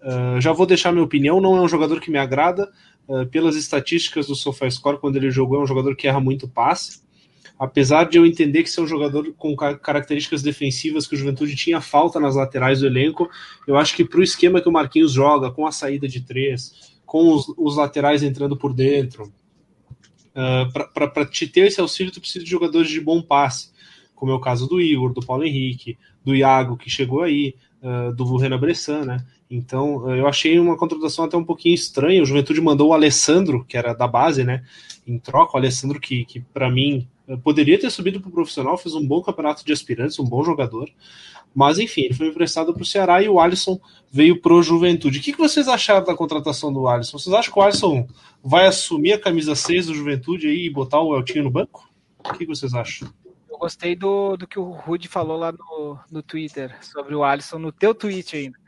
Uh, 0.00 0.40
já 0.40 0.52
vou 0.52 0.64
deixar 0.64 0.92
minha 0.92 1.02
opinião, 1.02 1.40
não 1.40 1.56
é 1.56 1.60
um 1.60 1.68
jogador 1.68 2.00
que 2.00 2.10
me 2.10 2.18
agrada. 2.18 2.70
Uh, 3.08 3.26
pelas 3.26 3.56
estatísticas 3.56 4.28
do 4.28 4.36
SofaScore, 4.36 5.00
quando 5.00 5.16
ele 5.16 5.28
jogou, 5.28 5.58
é 5.58 5.64
um 5.64 5.66
jogador 5.66 5.96
que 5.96 6.06
erra 6.06 6.20
muito 6.20 6.46
passe. 6.46 7.02
Apesar 7.58 8.04
de 8.04 8.16
eu 8.16 8.24
entender 8.24 8.62
que 8.62 8.70
ser 8.70 8.80
um 8.80 8.86
jogador 8.86 9.32
com 9.36 9.56
características 9.56 10.40
defensivas 10.40 11.06
que 11.06 11.14
o 11.14 11.18
Juventude 11.18 11.56
tinha 11.56 11.80
falta 11.80 12.20
nas 12.20 12.36
laterais 12.36 12.80
do 12.80 12.86
elenco, 12.86 13.28
eu 13.66 13.76
acho 13.76 13.94
que 13.96 14.04
para 14.04 14.20
o 14.20 14.22
esquema 14.22 14.60
que 14.60 14.68
o 14.68 14.72
Marquinhos 14.72 15.12
joga, 15.12 15.50
com 15.50 15.66
a 15.66 15.72
saída 15.72 16.06
de 16.06 16.20
três, 16.20 16.91
com 17.12 17.34
os, 17.34 17.52
os 17.58 17.76
laterais 17.76 18.22
entrando 18.22 18.56
por 18.56 18.72
dentro, 18.72 19.30
Uh, 20.34 20.64
ah, 20.64 21.08
para 21.10 21.26
te 21.26 21.46
ter 21.46 21.66
esse 21.66 21.78
auxílio, 21.78 22.10
tu 22.10 22.18
precisa 22.18 22.42
de 22.42 22.50
jogadores 22.50 22.88
de 22.88 22.98
bom 22.98 23.20
passe, 23.20 23.70
como 24.14 24.32
é 24.32 24.34
o 24.34 24.40
caso 24.40 24.66
do 24.66 24.80
Igor, 24.80 25.12
do 25.12 25.20
Paulo 25.20 25.44
Henrique, 25.44 25.98
do 26.24 26.34
Iago, 26.34 26.74
que 26.74 26.88
chegou 26.88 27.20
aí, 27.20 27.54
uh, 27.82 28.14
do 28.14 28.36
Renan 28.36 28.58
Bressan, 28.58 29.04
né? 29.04 29.24
Então, 29.50 29.98
uh, 30.04 30.14
eu 30.14 30.26
achei 30.26 30.58
uma 30.58 30.76
contratação 30.76 31.24
até 31.24 31.36
um 31.36 31.44
pouquinho 31.44 31.74
estranha. 31.74 32.22
O 32.22 32.26
Juventude 32.26 32.60
mandou 32.60 32.90
o 32.90 32.94
Alessandro, 32.94 33.64
que 33.64 33.76
era 33.76 33.92
da 33.92 34.06
base, 34.06 34.44
né? 34.44 34.64
Em 35.06 35.18
troca, 35.18 35.54
o 35.54 35.56
Alessandro, 35.58 36.00
que, 36.00 36.24
que 36.24 36.40
para 36.40 36.70
mim 36.70 37.08
poderia 37.42 37.78
ter 37.78 37.90
subido 37.90 38.20
para 38.20 38.28
o 38.28 38.32
profissional, 38.32 38.76
fez 38.76 38.94
um 38.94 39.06
bom 39.06 39.22
campeonato 39.22 39.64
de 39.64 39.72
aspirantes, 39.72 40.18
um 40.18 40.24
bom 40.24 40.44
jogador. 40.44 40.88
Mas 41.54 41.78
enfim, 41.78 42.02
ele 42.02 42.14
foi 42.14 42.28
emprestado 42.28 42.72
para 42.72 42.82
o 42.82 42.86
Ceará 42.86 43.22
e 43.22 43.28
o 43.28 43.38
Alisson 43.38 43.78
veio 44.10 44.40
para 44.40 44.54
o 44.54 44.62
Juventude. 44.62 45.18
O 45.18 45.22
que, 45.22 45.32
que 45.32 45.38
vocês 45.38 45.68
acharam 45.68 46.04
da 46.04 46.14
contratação 46.14 46.72
do 46.72 46.88
Alisson? 46.88 47.18
Vocês 47.18 47.34
acham 47.34 47.52
que 47.52 47.58
o 47.58 47.62
Alisson 47.62 48.06
vai 48.42 48.66
assumir 48.66 49.12
a 49.12 49.20
camisa 49.20 49.54
6 49.54 49.86
do 49.86 49.94
Juventude 49.94 50.48
aí 50.48 50.66
e 50.66 50.70
botar 50.70 51.00
o 51.00 51.14
Eltinho 51.14 51.44
no 51.44 51.50
banco? 51.50 51.88
O 52.18 52.32
que, 52.32 52.38
que 52.38 52.46
vocês 52.46 52.72
acham? 52.72 53.08
Gostei 53.62 53.94
do, 53.94 54.36
do 54.36 54.46
que 54.46 54.58
o 54.58 54.72
Rudy 54.72 55.06
falou 55.06 55.38
lá 55.38 55.52
no, 55.52 55.98
no 56.10 56.22
Twitter 56.22 56.76
sobre 56.82 57.14
o 57.14 57.22
Alisson, 57.22 57.58
no 57.58 57.70
teu 57.70 57.94
tweet 57.94 58.36
ainda. 58.36 58.58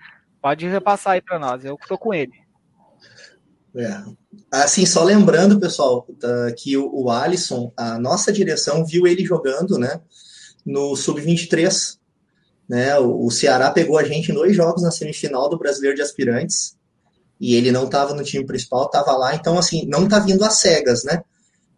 Pode 0.41 0.69
repassar 0.69 1.15
aí 1.15 1.23
para 1.23 1.39
nós, 1.39 1.65
eu 1.65 1.75
estou 1.75 1.99
com 1.99 2.15
ele. 2.15 2.33
É. 3.77 4.03
Assim, 4.53 4.87
só 4.87 5.03
lembrando, 5.03 5.59
pessoal, 5.59 6.07
que 6.57 6.77
o, 6.77 6.89
o 6.95 7.11
Alisson, 7.11 7.73
a 7.77 7.99
nossa 7.99 8.33
direção 8.33 8.87
viu 8.87 9.07
ele 9.07 9.25
jogando, 9.25 9.79
né, 9.79 10.01
no 10.65 10.95
Sub-23 10.95 11.99
né? 12.69 12.99
O, 12.99 13.31
Ceará 13.31 13.71
pegou 13.71 13.99
a 13.99 14.05
gente 14.05 14.31
em 14.31 14.35
dois 14.35 14.57
jogos 14.57 14.83
na 14.83 14.91
semifinal 14.91 15.49
do 15.49 15.59
Brasileiro 15.59 15.97
de 15.97 16.03
Aspirantes 16.03 16.77
e 17.41 17.55
ele 17.55 17.71
não 17.71 17.85
estava 17.85 18.15
no 18.15 18.25
time 18.25 18.47
principal, 18.47 18.87
estava 18.87 19.13
lá. 19.17 19.35
Então, 19.35 19.59
assim, 19.59 19.87
não 19.87 20.05
está 20.05 20.19
vindo 20.19 20.45
às 20.45 20.59
cegas, 20.59 21.05
né? 21.05 21.23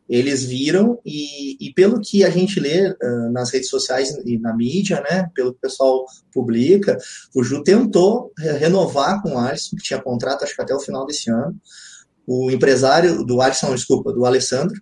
Eles 0.08 0.44
viram 0.44 1.00
e, 1.04 1.56
e 1.60 1.72
pelo 1.72 2.00
que 2.00 2.24
a 2.24 2.30
gente 2.30 2.60
lê 2.60 2.90
uh, 2.90 3.32
nas 3.32 3.50
redes 3.50 3.68
sociais 3.68 4.16
e 4.24 4.38
na 4.38 4.54
mídia, 4.54 5.02
né? 5.10 5.28
Pelo 5.34 5.52
que 5.52 5.58
o 5.58 5.60
pessoal 5.60 6.04
publica, 6.32 6.96
o 7.34 7.42
Ju 7.42 7.62
tentou 7.62 8.32
renovar 8.38 9.20
com 9.22 9.34
o 9.34 9.38
Alisson, 9.38 9.76
que 9.76 9.82
tinha 9.82 10.00
contrato 10.00 10.44
acho 10.44 10.54
que 10.54 10.62
até 10.62 10.74
o 10.74 10.80
final 10.80 11.04
desse 11.06 11.30
ano. 11.30 11.54
O 12.26 12.50
empresário 12.50 13.24
do 13.24 13.40
Alisson, 13.40 13.74
desculpa, 13.74 14.12
do 14.12 14.24
Alessandro, 14.24 14.80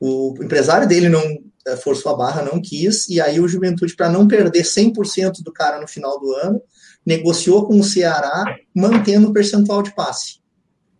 o 0.00 0.34
empresário 0.42 0.88
dele 0.88 1.08
não 1.08 1.22
é, 1.66 1.76
forçou 1.76 2.12
a 2.12 2.16
barra, 2.16 2.42
não 2.42 2.60
quis, 2.60 3.08
e 3.08 3.20
aí 3.20 3.38
o 3.38 3.46
Juventude, 3.46 3.94
para 3.94 4.10
não 4.10 4.26
perder 4.26 4.64
100% 4.64 5.42
do 5.44 5.52
cara 5.52 5.80
no 5.80 5.86
final 5.86 6.18
do 6.18 6.32
ano, 6.32 6.60
negociou 7.06 7.66
com 7.66 7.78
o 7.78 7.84
Ceará, 7.84 8.44
mantendo 8.74 9.28
o 9.28 9.32
percentual 9.32 9.80
de 9.82 9.94
passe. 9.94 10.40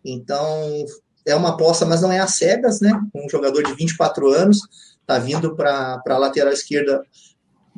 Então, 0.04 0.84
é 1.26 1.34
uma 1.34 1.50
aposta, 1.50 1.84
mas 1.84 2.00
não 2.00 2.12
é 2.12 2.18
a 2.18 2.26
cegas, 2.26 2.80
né? 2.80 2.92
Um 3.14 3.28
jogador 3.28 3.62
de 3.62 3.74
24 3.74 4.32
anos, 4.32 4.58
tá 5.06 5.18
vindo 5.18 5.54
para 5.54 6.02
a 6.06 6.18
lateral 6.18 6.52
esquerda, 6.52 7.02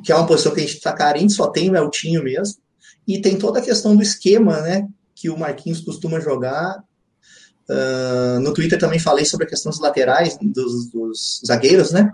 que 0.03 0.11
é 0.11 0.15
uma 0.15 0.27
posição 0.27 0.53
que 0.53 0.59
a 0.59 0.63
gente 0.63 0.75
está 0.75 0.93
carente, 0.93 1.33
só 1.33 1.47
tem 1.47 1.69
o 1.69 1.75
Eltinho 1.75 2.23
mesmo, 2.23 2.57
e 3.07 3.21
tem 3.21 3.37
toda 3.37 3.59
a 3.59 3.63
questão 3.63 3.95
do 3.95 4.01
esquema, 4.03 4.61
né? 4.61 4.87
Que 5.13 5.29
o 5.29 5.37
Marquinhos 5.37 5.81
costuma 5.81 6.19
jogar. 6.19 6.83
Uh, 7.69 8.39
no 8.41 8.53
Twitter 8.53 8.77
também 8.77 8.99
falei 8.99 9.25
sobre 9.25 9.45
a 9.45 9.49
questão 9.49 9.71
dos 9.71 9.79
laterais, 9.79 10.37
dos, 10.41 10.89
dos 10.91 11.41
zagueiros, 11.45 11.91
né? 11.91 12.09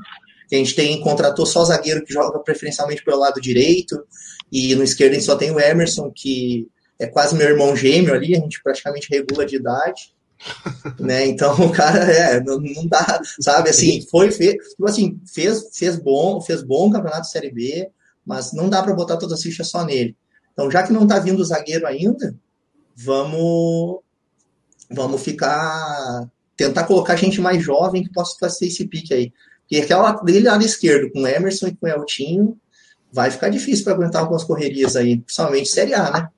que 0.52 0.56
a 0.56 0.58
gente 0.58 0.76
tem, 0.76 1.00
contratou 1.00 1.46
só 1.46 1.64
zagueiro 1.64 2.04
que 2.04 2.12
joga 2.12 2.38
preferencialmente 2.40 3.06
pelo 3.06 3.20
lado 3.20 3.40
direito, 3.40 4.06
e 4.52 4.76
no 4.76 4.84
esquerdo 4.84 5.12
a 5.12 5.14
gente 5.14 5.26
só 5.26 5.38
tem 5.38 5.50
o 5.50 5.58
Emerson, 5.58 6.12
que 6.14 6.68
é 7.00 7.08
quase 7.08 7.38
meu 7.38 7.48
irmão 7.48 7.74
gêmeo 7.74 8.14
ali, 8.14 8.36
a 8.36 8.40
gente 8.40 8.62
praticamente 8.62 9.08
regula 9.10 9.46
de 9.46 9.56
idade. 9.56 10.14
Né? 11.00 11.28
Então 11.28 11.54
o 11.66 11.72
cara 11.72 12.00
é, 12.12 12.40
não, 12.42 12.60
não 12.60 12.88
dá, 12.88 13.22
sabe? 13.40 13.70
Assim, 13.70 14.06
foi 14.10 14.32
fez, 14.32 14.56
tipo 14.70 14.88
assim, 14.88 15.20
fez, 15.26 15.70
fez 15.74 15.98
bom, 15.98 16.42
fez 16.42 16.64
bom 16.64 16.90
campeonato 16.90 17.28
Série 17.28 17.52
B, 17.52 17.90
mas 18.26 18.54
não 18.54 18.70
dá 18.70 18.82
para 18.82 18.94
botar 18.94 19.18
toda 19.18 19.36
a 19.36 19.38
ficha 19.38 19.64
só 19.64 19.84
nele. 19.84 20.16
Então, 20.54 20.70
já 20.70 20.84
que 20.84 20.94
não 20.94 21.08
tá 21.08 21.20
vindo 21.20 21.40
o 21.40 21.46
zagueiro 21.46 21.88
ainda, 21.88 22.36
vamos 22.96 24.00
vamos 24.90 25.22
ficar 25.24 26.30
tentar 26.56 26.84
colocar 26.84 27.16
gente 27.16 27.42
mais 27.42 27.64
jovem 27.64 28.04
que 28.04 28.12
possa 28.12 28.38
fazer 28.40 28.68
esse 28.68 28.86
pique 28.88 29.14
aí. 29.14 29.34
E 29.70 29.80
aquela 29.80 30.12
dele 30.12 30.48
lado 30.48 30.64
esquerdo, 30.64 31.12
com 31.12 31.26
Emerson 31.26 31.68
e 31.68 31.76
com 31.76 31.88
Eltinho, 31.88 32.58
vai 33.12 33.32
ficar 33.32 33.50
difícil 33.50 33.86
para 33.86 33.94
aguentar 33.94 34.22
algumas 34.22 34.44
correrias 34.44 34.96
aí, 34.96 35.18
principalmente 35.18 35.70
Série 35.70 35.94
A, 35.94 36.12
né? 36.12 36.30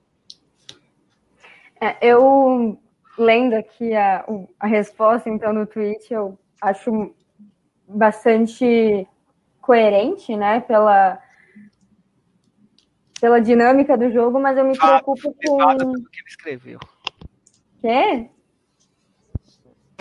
É, 1.82 1.98
eu 2.02 2.80
lendo 3.18 3.54
aqui 3.54 3.94
a, 3.96 4.26
a 4.60 4.68
resposta, 4.68 5.30
então, 5.30 5.54
no 5.54 5.66
tweet, 5.66 6.14
eu 6.14 6.38
acho 6.62 7.14
bastante 7.88 9.08
coerente, 9.62 10.36
né, 10.36 10.62
pela, 10.62 11.20
pela 13.20 13.40
dinâmica 13.40 13.98
do 13.98 14.12
jogo, 14.12 14.40
mas 14.40 14.58
eu 14.58 14.66
me 14.66 14.78
preocupo 14.78 15.34
com. 15.34 15.64
O 15.64 16.10
que 16.10 16.20
ele 16.20 16.28
escreveu. 16.28 16.80
Quê? 17.82 18.30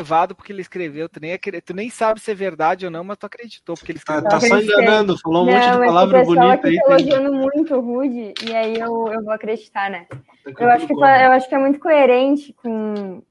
levado 0.03 0.35
porque 0.35 0.53
ele 0.53 0.61
escreveu. 0.61 1.09
Tu 1.09 1.21
nem, 1.21 1.39
tu 1.39 1.75
nem 1.75 1.89
sabe 1.89 2.21
se 2.21 2.31
é 2.31 2.35
verdade 2.35 2.85
ou 2.85 2.91
não, 2.91 3.05
mas 3.05 3.17
tu 3.17 3.27
acreditou 3.27 3.77
porque 3.77 3.93
ele 3.93 4.01
ah, 4.09 4.19
escreveu. 4.19 4.31
tá 4.31 4.41
só 4.41 4.59
enganando, 4.59 5.19
falou 5.19 5.43
um 5.43 5.47
não, 5.47 5.53
monte 5.53 5.71
de 5.71 5.87
palavra 5.87 6.25
bonita 6.25 6.69
aí. 6.69 6.77
Tá 6.77 6.91
elogiando 6.91 7.33
muito 7.33 7.75
o 7.75 7.81
Rude, 7.81 8.35
e 8.43 8.55
aí 8.55 8.79
eu, 8.79 9.09
eu 9.09 9.23
vou 9.23 9.33
acreditar, 9.33 9.91
né? 9.91 10.07
Eu 10.45 10.69
acho, 10.71 10.87
que, 10.87 10.93
eu 10.93 11.33
acho 11.33 11.49
que 11.49 11.55
é 11.55 11.59
muito 11.59 11.79
coerente 11.79 12.53
com, 12.55 13.23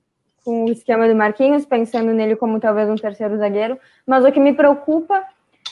com 0.45 0.65
o 0.65 0.71
esquema 0.71 1.08
do 1.08 1.15
Marquinhos, 1.15 1.65
pensando 1.65 2.13
nele 2.13 2.36
como 2.36 2.60
talvez 2.60 2.89
um 2.89 2.95
terceiro 2.95 3.38
zagueiro, 3.38 3.78
mas 4.06 4.24
o 4.24 4.32
que 4.32 4.39
me 4.39 4.54
preocupa 4.54 5.24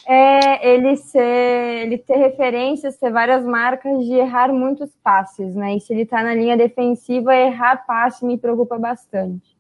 é 0.05 0.73
ele 0.73 0.97
ser, 0.97 1.83
ele 1.83 1.97
ter 1.97 2.17
referências, 2.17 2.97
ter 2.97 3.11
várias 3.11 3.45
marcas 3.45 4.05
de 4.05 4.13
errar 4.13 4.51
muitos 4.51 4.95
passes, 5.03 5.55
né? 5.55 5.75
E 5.75 5.79
se 5.79 5.93
ele 5.93 6.05
tá 6.05 6.21
na 6.23 6.33
linha 6.33 6.57
defensiva, 6.57 7.35
errar 7.35 7.85
passe 7.85 8.25
me 8.25 8.37
preocupa 8.37 8.77
bastante 8.77 9.59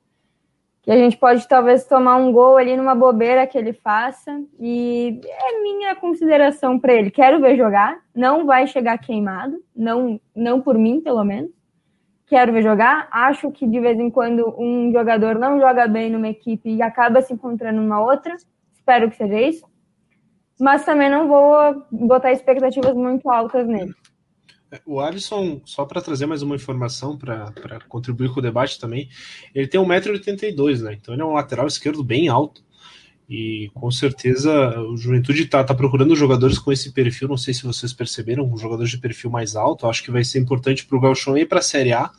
que 0.89 0.93
a 0.93 0.97
gente 0.97 1.17
pode 1.17 1.47
talvez 1.47 1.85
tomar 1.85 2.15
um 2.15 2.31
gol 2.31 2.57
ali 2.57 2.75
numa 2.75 2.95
bobeira 2.95 3.45
que 3.45 3.55
ele 3.55 3.73
faça. 3.73 4.41
E 4.59 5.21
é 5.23 5.61
minha 5.61 5.95
consideração 5.95 6.79
para 6.79 6.93
ele. 6.93 7.11
Quero 7.11 7.39
ver 7.39 7.55
jogar, 7.55 7.99
não 8.15 8.45
vai 8.45 8.65
chegar 8.65 8.97
queimado, 8.97 9.63
não, 9.75 10.19
não 10.35 10.59
por 10.59 10.77
mim, 10.79 10.99
pelo 10.99 11.23
menos. 11.23 11.51
Quero 12.29 12.53
ver 12.53 12.61
jogar. 12.61 13.09
Acho 13.11 13.51
que 13.51 13.67
de 13.67 13.79
vez 13.79 13.99
em 13.99 14.11
quando 14.11 14.55
um 14.57 14.91
jogador 14.91 15.39
não 15.39 15.59
joga 15.59 15.87
bem 15.87 16.11
numa 16.11 16.29
equipe 16.29 16.69
e 16.69 16.81
acaba 16.81 17.23
se 17.23 17.33
encontrando 17.33 17.81
numa 17.81 17.99
outra. 17.99 18.37
Espero 18.71 19.09
que 19.09 19.17
seja 19.17 19.41
isso. 19.41 19.65
Mas 20.59 20.85
também 20.85 21.09
não 21.09 21.27
vou 21.27 21.85
botar 21.91 22.31
expectativas 22.31 22.93
muito 22.93 23.29
altas 23.29 23.67
nele. 23.67 23.93
O 24.85 24.99
Alisson, 24.99 25.59
só 25.65 25.83
para 25.85 26.01
trazer 26.01 26.27
mais 26.27 26.43
uma 26.43 26.55
informação 26.55 27.17
para 27.17 27.79
contribuir 27.87 28.31
com 28.31 28.39
o 28.39 28.43
debate 28.43 28.79
também, 28.79 29.09
ele 29.55 29.67
tem 29.67 29.81
1,82m, 29.81 30.83
né? 30.83 30.93
Então 30.93 31.15
ele 31.15 31.23
é 31.23 31.25
um 31.25 31.33
lateral 31.33 31.65
esquerdo 31.65 32.03
bem 32.03 32.27
alto. 32.27 32.63
E 33.29 33.69
com 33.75 33.91
certeza 33.91 34.81
o 34.81 34.97
Juventude 34.97 35.43
está 35.43 35.63
tá 35.63 35.75
procurando 35.75 36.15
jogadores 36.15 36.57
com 36.57 36.71
esse 36.71 36.91
perfil. 36.91 37.27
Não 37.27 37.37
sei 37.37 37.53
se 37.53 37.63
vocês 37.63 37.93
perceberam, 37.93 38.51
um 38.51 38.57
jogador 38.57 38.85
de 38.85 38.97
perfil 38.97 39.29
mais 39.29 39.55
alto. 39.55 39.85
Acho 39.85 40.03
que 40.03 40.09
vai 40.09 40.23
ser 40.23 40.39
importante 40.39 40.83
para 40.83 40.97
o 40.97 40.99
Galchão 40.99 41.37
ir 41.37 41.45
para 41.45 41.59
a 41.59 41.61
Série 41.61 41.93
A. 41.93 42.09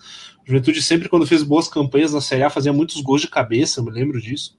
O 0.43 0.47
Juventude 0.47 0.81
sempre, 0.81 1.09
quando 1.09 1.27
fez 1.27 1.43
boas 1.43 1.67
campanhas 1.67 2.13
na 2.13 2.21
Série 2.21 2.45
A, 2.45 2.51
fazia 2.51 2.73
muitos 2.73 3.01
gols 3.01 3.23
de 3.23 3.29
cabeça, 3.29 3.81
eu 3.81 3.85
me 3.85 3.91
lembro 3.91 4.21
disso. 4.21 4.57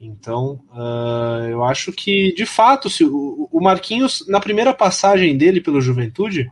Então, 0.00 0.60
uh, 0.72 1.46
eu 1.48 1.62
acho 1.62 1.92
que, 1.92 2.32
de 2.32 2.44
fato, 2.44 2.90
se 2.90 3.04
o, 3.04 3.48
o, 3.52 3.60
Marquinhos, 3.60 4.26
na 4.26 4.40
primeira 4.40 4.74
passagem 4.74 5.36
dele 5.36 5.60
pelo 5.60 5.80
Juventude, 5.80 6.50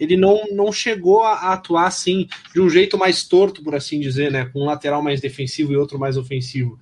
ele 0.00 0.16
não, 0.16 0.40
não 0.52 0.72
chegou 0.72 1.22
a, 1.22 1.34
a, 1.34 1.52
atuar 1.52 1.86
assim, 1.86 2.26
de 2.54 2.60
um 2.60 2.70
jeito 2.70 2.96
mais 2.96 3.24
torto, 3.24 3.62
por 3.62 3.74
assim 3.74 4.00
dizer, 4.00 4.30
né? 4.32 4.46
Com 4.46 4.62
um 4.62 4.64
lateral 4.64 5.02
mais 5.02 5.20
defensivo 5.20 5.72
e 5.72 5.76
outro 5.76 5.98
mais 5.98 6.16
ofensivo. 6.16 6.78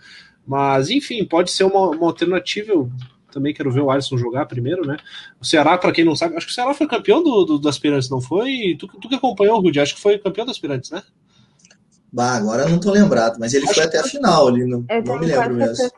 Mas, 0.46 0.90
enfim, 0.90 1.24
pode 1.24 1.50
ser 1.50 1.64
uma, 1.64 1.90
uma 1.90 2.06
alternativa. 2.06 2.72
Eu 2.72 2.90
também 3.32 3.52
quero 3.52 3.70
ver 3.70 3.80
o 3.80 3.90
Alisson 3.90 4.16
jogar 4.16 4.46
primeiro, 4.46 4.86
né? 4.86 4.96
O 5.40 5.44
Ceará, 5.44 5.76
para 5.76 5.92
quem 5.92 6.04
não 6.04 6.14
sabe, 6.14 6.36
acho 6.36 6.46
que 6.46 6.52
o 6.52 6.54
Ceará 6.54 6.72
foi 6.72 6.86
campeão 6.86 7.22
do, 7.22 7.44
do, 7.44 7.58
do 7.58 7.68
Aspirantes, 7.68 8.08
não 8.08 8.20
foi? 8.20 8.76
Tu, 8.78 8.86
tu 8.86 9.08
que 9.08 9.14
acompanhou, 9.14 9.60
Rudy, 9.60 9.80
acho 9.80 9.94
que 9.94 10.00
foi 10.00 10.18
campeão 10.18 10.44
do 10.44 10.50
Aspirantes, 10.50 10.90
né? 10.90 11.02
Bah, 12.12 12.36
agora 12.36 12.62
eu 12.62 12.68
não 12.70 12.80
tô 12.80 12.92
lembrado, 12.92 13.38
mas 13.38 13.52
ele 13.52 13.64
acho 13.64 13.74
foi 13.74 13.84
até 13.84 13.98
a 13.98 14.04
final 14.04 14.48
ali, 14.48 14.64
não, 14.64 14.84
não 15.04 15.18
me 15.18 15.26
lembro 15.26 15.54
mesmo. 15.54 15.90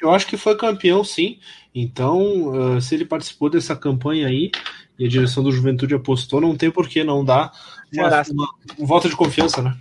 Eu 0.00 0.10
acho 0.10 0.26
que 0.26 0.36
foi 0.36 0.56
campeão, 0.56 1.02
sim. 1.02 1.38
Então, 1.74 2.76
uh, 2.76 2.80
se 2.80 2.94
ele 2.94 3.04
participou 3.04 3.50
dessa 3.50 3.74
campanha 3.74 4.28
aí 4.28 4.50
e 4.98 5.04
a 5.04 5.08
direção 5.08 5.42
do 5.42 5.52
Juventude 5.52 5.94
apostou, 5.94 6.40
não 6.40 6.56
tem 6.56 6.70
por 6.70 6.88
que 6.88 7.04
não 7.04 7.24
dar 7.24 7.52
uma, 7.92 8.08
uma, 8.08 8.48
uma 8.78 8.86
volta 8.86 9.08
de 9.08 9.16
confiança, 9.16 9.60
né? 9.60 9.76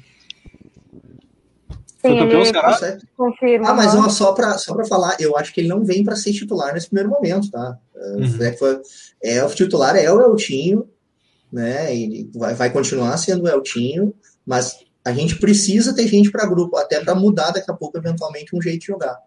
Sim, 2.08 2.20
campeão 2.20 2.46
Ceará? 2.46 2.98
Confirma. 3.16 3.70
Ah, 3.70 3.74
mas 3.74 3.96
ó, 3.96 4.10
só 4.10 4.34
para 4.34 4.58
só 4.58 4.76
falar, 4.86 5.16
eu 5.20 5.38
acho 5.38 5.54
que 5.54 5.62
ele 5.62 5.68
não 5.68 5.84
vem 5.84 6.04
para 6.04 6.16
ser 6.16 6.34
titular 6.34 6.74
nesse 6.74 6.88
primeiro 6.88 7.10
momento, 7.10 7.50
tá? 7.50 7.78
Uhum. 7.96 8.44
É, 8.44 8.52
foi, 8.54 8.82
é, 9.24 9.44
o 9.44 9.50
titular 9.50 9.96
é 9.96 10.12
o 10.12 10.22
Eltinho, 10.22 10.88
né? 11.52 11.96
Ele 11.96 12.30
vai, 12.36 12.54
vai 12.54 12.70
continuar 12.70 13.18
sendo 13.18 13.44
o 13.44 13.48
Eltinho, 13.48 14.14
mas 14.46 14.80
a 15.06 15.12
gente 15.12 15.38
precisa 15.38 15.96
ter 15.96 16.08
gente 16.08 16.32
para 16.32 16.48
grupo, 16.48 16.78
até 16.78 17.00
para 17.04 17.16
mudar 17.16 17.52
daqui 17.52 17.70
a 17.70 17.76
pouco, 17.76 17.98
eventualmente, 17.98 18.56
um 18.56 18.62
jeito 18.62 18.80
de 18.80 18.88
jogar. 18.88 19.18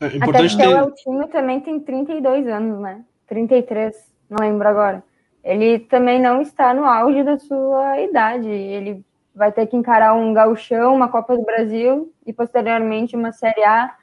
É 0.00 0.06
importante 0.06 0.54
até 0.54 0.66
ter... 0.66 0.74
o 0.74 0.78
Eltinho 0.78 1.28
também 1.28 1.60
tem 1.60 1.80
32 1.80 2.46
anos, 2.46 2.80
né? 2.80 3.04
33, 3.26 3.94
não 4.30 4.38
lembro 4.40 4.68
agora. 4.68 5.02
Ele 5.42 5.78
também 5.78 6.20
não 6.20 6.40
está 6.40 6.72
no 6.72 6.84
auge 6.84 7.22
da 7.22 7.38
sua 7.38 8.00
idade. 8.00 8.48
Ele 8.48 9.04
vai 9.34 9.50
ter 9.50 9.66
que 9.66 9.76
encarar 9.76 10.14
um 10.14 10.32
gauchão, 10.32 10.94
uma 10.94 11.08
Copa 11.08 11.36
do 11.36 11.44
Brasil 11.44 12.12
e 12.26 12.32
posteriormente 12.32 13.16
uma 13.16 13.32
Série 13.32 13.64
A. 13.64 13.94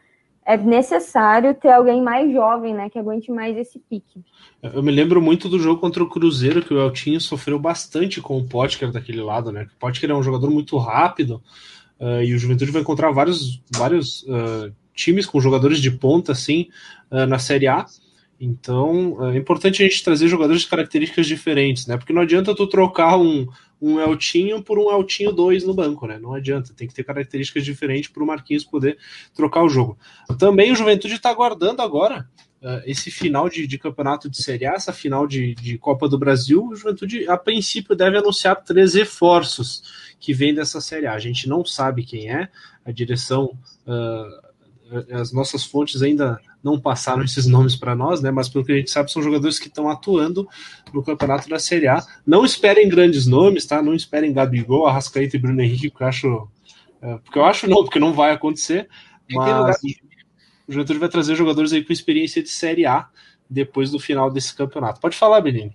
É 0.44 0.58
necessário 0.58 1.54
ter 1.54 1.72
alguém 1.72 2.02
mais 2.02 2.32
jovem, 2.34 2.74
né, 2.74 2.90
que 2.90 2.98
aguente 2.98 3.32
mais 3.32 3.56
esse 3.56 3.80
pique. 3.80 4.22
Eu 4.62 4.82
me 4.82 4.92
lembro 4.92 5.22
muito 5.22 5.48
do 5.48 5.60
jogo 5.60 5.80
contra 5.80 6.04
o 6.04 6.10
Cruzeiro, 6.10 6.64
que 6.64 6.74
o 6.74 6.82
Eltinho 6.82 7.22
sofreu 7.22 7.60
bastante 7.60 8.20
com 8.20 8.38
o 8.38 8.44
Potker 8.44 8.92
daquele 8.92 9.22
lado, 9.22 9.52
né? 9.52 9.68
O 9.76 9.80
Potker 9.80 10.10
é 10.10 10.16
um 10.16 10.24
jogador 10.24 10.50
muito 10.50 10.78
rápido 10.78 11.42
uh, 12.00 12.24
e 12.24 12.34
o 12.34 12.40
Juventude 12.40 12.72
vai 12.72 12.82
encontrar 12.82 13.12
vários, 13.12 13.62
vários 13.76 14.24
uh, 14.24 14.74
times 14.96 15.28
com 15.28 15.40
jogadores 15.40 15.80
de 15.80 15.92
ponta, 15.92 16.32
assim, 16.32 16.70
uh, 17.12 17.28
na 17.28 17.38
Série 17.38 17.68
A. 17.68 17.86
Então, 18.40 19.32
é 19.32 19.38
importante 19.38 19.84
a 19.84 19.88
gente 19.88 20.04
trazer 20.04 20.28
jogadores 20.28 20.64
de 20.64 20.68
características 20.68 21.28
diferentes, 21.28 21.86
né? 21.86 21.98
Porque 21.98 22.12
não 22.12 22.24
adianta 22.24 22.56
tu 22.56 22.66
trocar 22.66 23.16
um, 23.16 23.48
um 23.82 24.00
Eltinho 24.00 24.62
por 24.62 24.78
um 24.78 24.92
Eltinho 24.92 25.32
2 25.32 25.64
no 25.64 25.74
banco, 25.74 26.06
né? 26.06 26.20
Não 26.20 26.34
adianta, 26.34 26.74
tem 26.74 26.88
que 26.88 26.94
ter 26.94 27.04
características 27.04 27.66
diferentes 27.66 28.12
para 28.12 28.24
o 28.24 28.28
Marquinhos 28.28 28.64
poder 28.64 28.98
trocar 29.34 29.64
o 29.64 29.70
jogo. 29.70 29.98
Também 30.38 30.72
o 30.72 30.76
Juventude 30.76 31.16
está 31.16 31.32
aguardando 31.32 31.82
agora 31.82 32.30
uh, 32.62 32.82
esse 32.86 33.10
final 33.10 33.50
de, 33.50 33.66
de, 33.66 33.78
campeonato 33.80 34.30
de 34.30 34.42
Série 34.42 34.68
A, 34.68 34.74
essa 34.74 34.94
final 34.94 35.26
de, 35.26 35.56
de, 35.56 35.80
Copa 35.80 36.08
do 36.08 36.20
Brasil. 36.20 36.64
O 36.64 36.76
Juventude, 36.76 37.28
a 37.28 37.36
princípio, 37.36 37.96
deve 37.96 38.18
anunciar 38.18 38.64
três 38.64 38.94
reforços 38.94 40.14
que 40.20 40.34
vêm 40.34 40.54
dessa 40.54 40.80
Série 40.80 41.08
A. 41.08 41.14
A 41.14 41.20
gente 41.20 41.50
não 41.50 41.66
sabe 41.66 42.04
quem 42.04 42.30
é, 42.30 42.50
a 42.86 42.92
direção. 42.92 43.58
Uh, 43.88 44.51
as 45.12 45.32
nossas 45.32 45.64
fontes 45.64 46.02
ainda 46.02 46.40
não 46.64 46.80
passaram 46.80 47.24
esses 47.24 47.46
nomes 47.48 47.76
para 47.76 47.96
nós, 47.96 48.22
né? 48.22 48.30
Mas 48.30 48.50
pelo 48.50 48.66
que 48.66 48.72
a 48.72 48.78
gente 48.78 48.92
sabe, 48.92 49.12
são 49.12 49.22
jogadores 49.22 49.58
que 49.58 49.68
estão 49.68 49.90
atuando 49.90 50.48
no 50.94 51.04
campeonato 51.04 51.50
da 51.50 51.58
Série 51.58 51.88
A. 51.88 52.04
Não 52.26 52.44
esperem 52.44 52.90
grandes 52.90 53.26
nomes, 53.26 53.66
tá? 53.66 53.82
Não 53.82 53.94
esperem 53.94 54.34
Gabigol, 54.34 54.88
Arrascaeta 54.88 55.36
e 55.36 55.40
Bruno 55.40 55.62
Henrique, 55.62 55.90
porque 55.90 56.04
eu 56.04 56.08
acho. 56.08 56.48
É, 57.02 57.18
porque 57.18 57.40
eu 57.40 57.46
acho 57.46 57.68
não, 57.68 57.84
porque 57.84 58.00
não 58.00 58.14
vai 58.14 58.32
acontecer. 58.32 58.88
Mas 59.30 59.78
o 60.68 60.74
Juventude 60.74 61.00
vai 61.00 61.10
trazer 61.10 61.36
jogadores 61.36 61.74
aí 61.74 61.84
com 61.84 61.94
experiência 61.94 62.44
de 62.44 62.50
Série 62.50 62.86
A 62.86 63.08
depois 63.50 63.92
do 63.92 64.00
final 64.00 64.30
desse 64.30 64.56
campeonato. 64.56 65.00
Pode 65.00 65.18
falar, 65.18 65.42
Benini. 65.42 65.74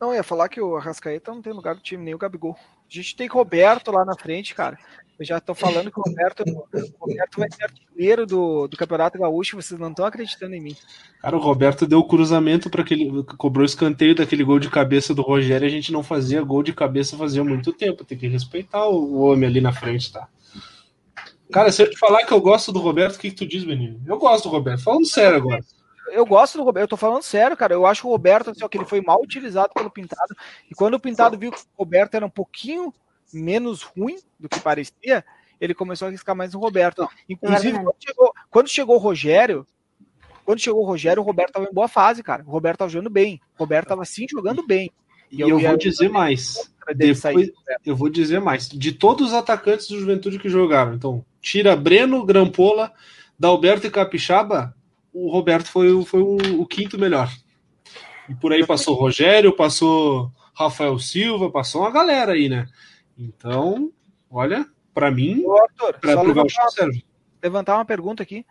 Não, 0.00 0.08
eu 0.08 0.16
ia 0.16 0.22
falar 0.22 0.48
que 0.48 0.60
o 0.60 0.76
Arrascaeta 0.76 1.32
não 1.32 1.40
tem 1.40 1.52
lugar 1.52 1.74
do 1.74 1.80
time, 1.80 2.04
nem 2.04 2.14
o 2.14 2.18
Gabigol. 2.18 2.56
A 2.58 2.94
gente 2.94 3.16
tem 3.16 3.26
Roberto 3.26 3.90
lá 3.90 4.04
na 4.04 4.16
frente, 4.16 4.54
cara. 4.54 4.78
Eu 5.18 5.24
já 5.24 5.38
estou 5.38 5.54
falando 5.54 5.90
que 5.90 5.98
o 5.98 6.02
Roberto, 6.02 6.44
o 6.46 7.06
Roberto 7.06 7.38
vai 7.38 7.50
ser 7.50 7.64
artilheiro 7.64 8.26
do, 8.26 8.68
do 8.68 8.76
Campeonato 8.76 9.18
Gaúcho, 9.18 9.56
vocês 9.56 9.80
não 9.80 9.88
estão 9.88 10.04
acreditando 10.04 10.54
em 10.54 10.60
mim. 10.60 10.76
Cara, 11.22 11.36
o 11.36 11.40
Roberto 11.40 11.86
deu 11.86 12.00
o 12.00 12.06
cruzamento 12.06 12.68
para 12.68 12.82
aquele. 12.82 13.22
cobrou 13.38 13.62
o 13.62 13.66
escanteio 13.66 14.14
daquele 14.14 14.44
gol 14.44 14.58
de 14.58 14.68
cabeça 14.68 15.14
do 15.14 15.22
Rogério. 15.22 15.66
A 15.66 15.70
gente 15.70 15.90
não 15.90 16.02
fazia 16.02 16.42
gol 16.42 16.62
de 16.62 16.74
cabeça 16.74 17.16
fazia 17.16 17.42
muito 17.42 17.72
tempo. 17.72 18.04
Tem 18.04 18.18
que 18.18 18.28
respeitar 18.28 18.86
o 18.88 19.20
homem 19.20 19.48
ali 19.48 19.60
na 19.60 19.72
frente, 19.72 20.12
tá? 20.12 20.28
Cara, 21.50 21.72
se 21.72 21.82
eu 21.82 21.88
te 21.88 21.96
falar 21.96 22.24
que 22.24 22.32
eu 22.32 22.40
gosto 22.40 22.70
do 22.70 22.80
Roberto, 22.80 23.16
o 23.16 23.18
que, 23.18 23.30
que 23.30 23.36
tu 23.36 23.46
diz, 23.46 23.64
menino? 23.64 24.00
Eu 24.06 24.18
gosto 24.18 24.44
do 24.44 24.50
Roberto, 24.50 24.82
falando 24.82 25.06
sério 25.06 25.36
agora. 25.36 25.64
Eu 26.12 26.26
gosto 26.26 26.58
do 26.58 26.64
Roberto, 26.64 26.84
eu 26.84 26.88
tô 26.90 26.96
falando 26.96 27.22
sério, 27.22 27.56
cara. 27.56 27.74
Eu 27.74 27.86
acho 27.86 28.02
que 28.02 28.06
o 28.06 28.10
Roberto, 28.10 28.50
assim, 28.50 28.64
ó, 28.64 28.68
que 28.68 28.76
ele 28.76 28.84
foi 28.84 29.00
mal 29.00 29.20
utilizado 29.20 29.72
pelo 29.74 29.90
Pintado. 29.90 30.36
E 30.70 30.74
quando 30.74 30.94
o 30.94 31.00
Pintado 31.00 31.38
viu 31.38 31.50
que 31.50 31.58
o 31.58 31.78
Roberto 31.78 32.14
era 32.14 32.26
um 32.26 32.30
pouquinho 32.30 32.92
menos 33.36 33.82
ruim 33.82 34.18
do 34.38 34.48
que 34.48 34.60
parecia, 34.60 35.24
ele 35.60 35.74
começou 35.74 36.06
a 36.06 36.08
arriscar 36.08 36.34
mais 36.34 36.52
no 36.52 36.60
Roberto. 36.60 37.08
Inclusive, 37.28 37.78
quando 37.78 37.96
chegou, 38.00 38.32
quando 38.50 38.68
chegou 38.68 38.96
o 38.96 39.00
Rogério, 39.00 39.66
quando 40.44 40.60
chegou 40.60 40.82
o 40.82 40.86
Rogério, 40.86 41.22
o 41.22 41.26
Roberto 41.26 41.50
estava 41.50 41.66
em 41.66 41.74
boa 41.74 41.88
fase, 41.88 42.22
cara. 42.22 42.44
O 42.46 42.50
Roberto 42.50 42.76
estava 42.76 42.90
jogando 42.90 43.10
bem. 43.10 43.40
O 43.56 43.60
Roberto 43.60 43.86
estava 43.86 44.04
sim 44.04 44.26
jogando 44.28 44.64
bem. 44.64 44.90
E 45.30 45.40
eu, 45.40 45.48
eu 45.48 45.58
vou 45.58 45.76
dizer 45.76 46.08
mais. 46.08 46.70
Depois, 46.94 47.50
eu 47.84 47.96
vou 47.96 48.08
dizer 48.08 48.40
mais. 48.40 48.68
De 48.68 48.92
todos 48.92 49.28
os 49.28 49.34
atacantes 49.34 49.88
do 49.88 49.98
Juventude 49.98 50.38
que 50.38 50.48
jogaram, 50.48 50.94
então, 50.94 51.24
tira 51.40 51.74
Breno, 51.74 52.24
Grampola, 52.24 52.92
Dalberto 53.36 53.88
e 53.88 53.90
Capixaba, 53.90 54.74
o 55.12 55.30
Roberto 55.30 55.66
foi, 55.66 56.04
foi 56.04 56.20
o, 56.20 56.36
o 56.60 56.66
quinto 56.66 56.96
melhor. 56.96 57.28
E 58.28 58.34
por 58.34 58.52
aí 58.52 58.64
passou 58.64 58.94
o 58.94 59.00
Rogério, 59.00 59.56
passou 59.56 60.30
Rafael 60.54 60.98
Silva, 60.98 61.50
passou 61.50 61.82
uma 61.82 61.90
galera 61.90 62.32
aí, 62.32 62.48
né? 62.48 62.66
Então, 63.18 63.92
olha, 64.30 64.66
para 64.92 65.10
mim, 65.10 65.44
para 66.00 66.22
levantar, 66.22 66.68
serve. 66.68 67.04
levantar 67.42 67.76
uma 67.76 67.84
pergunta 67.84 68.22
aqui. 68.22 68.44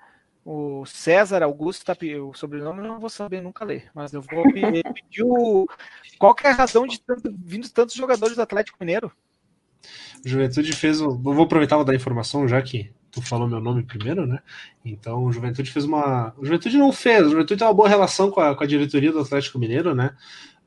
O 0.43 0.85
César 0.85 1.41
Augusto, 1.41 1.83
tá, 1.83 1.97
o 2.21 2.33
sobrenome 2.35 2.79
eu 2.79 2.87
não 2.87 2.99
vou 2.99 3.09
saber 3.09 3.41
nunca 3.41 3.65
ler, 3.65 3.89
mas 3.95 4.13
eu 4.13 4.21
vou 4.21 4.43
pedir 4.43 5.23
o, 5.23 5.67
qual 6.19 6.35
é 6.43 6.49
a 6.49 6.53
razão 6.53 6.85
de 6.85 7.01
tanto, 7.01 7.33
vindo 7.35 7.67
tantos 7.69 7.95
jogadores 7.95 8.35
do 8.35 8.43
Atlético 8.43 8.77
Mineiro? 8.79 9.11
Juventude 10.23 10.71
fez. 10.73 11.01
O, 11.01 11.17
vou 11.17 11.43
aproveitar 11.43 11.75
para 11.77 11.85
dar 11.85 11.95
informação, 11.95 12.47
já 12.47 12.61
que 12.61 12.91
tu 13.11 13.21
falou 13.21 13.47
meu 13.47 13.59
nome 13.59 13.83
primeiro, 13.83 14.25
né? 14.25 14.39
Então, 14.83 15.23
o 15.23 15.31
Juventude 15.31 15.71
fez 15.71 15.85
uma. 15.85 16.33
O 16.37 16.45
Juventude 16.45 16.77
não 16.77 16.91
fez, 16.91 17.25
o 17.25 17.31
Juventude 17.31 17.59
tem 17.59 17.67
uma 17.67 17.73
boa 17.73 17.89
relação 17.89 18.29
com 18.29 18.41
a, 18.41 18.55
com 18.55 18.63
a 18.63 18.67
diretoria 18.67 19.11
do 19.11 19.19
Atlético 19.19 19.57
Mineiro, 19.57 19.95
né? 19.95 20.15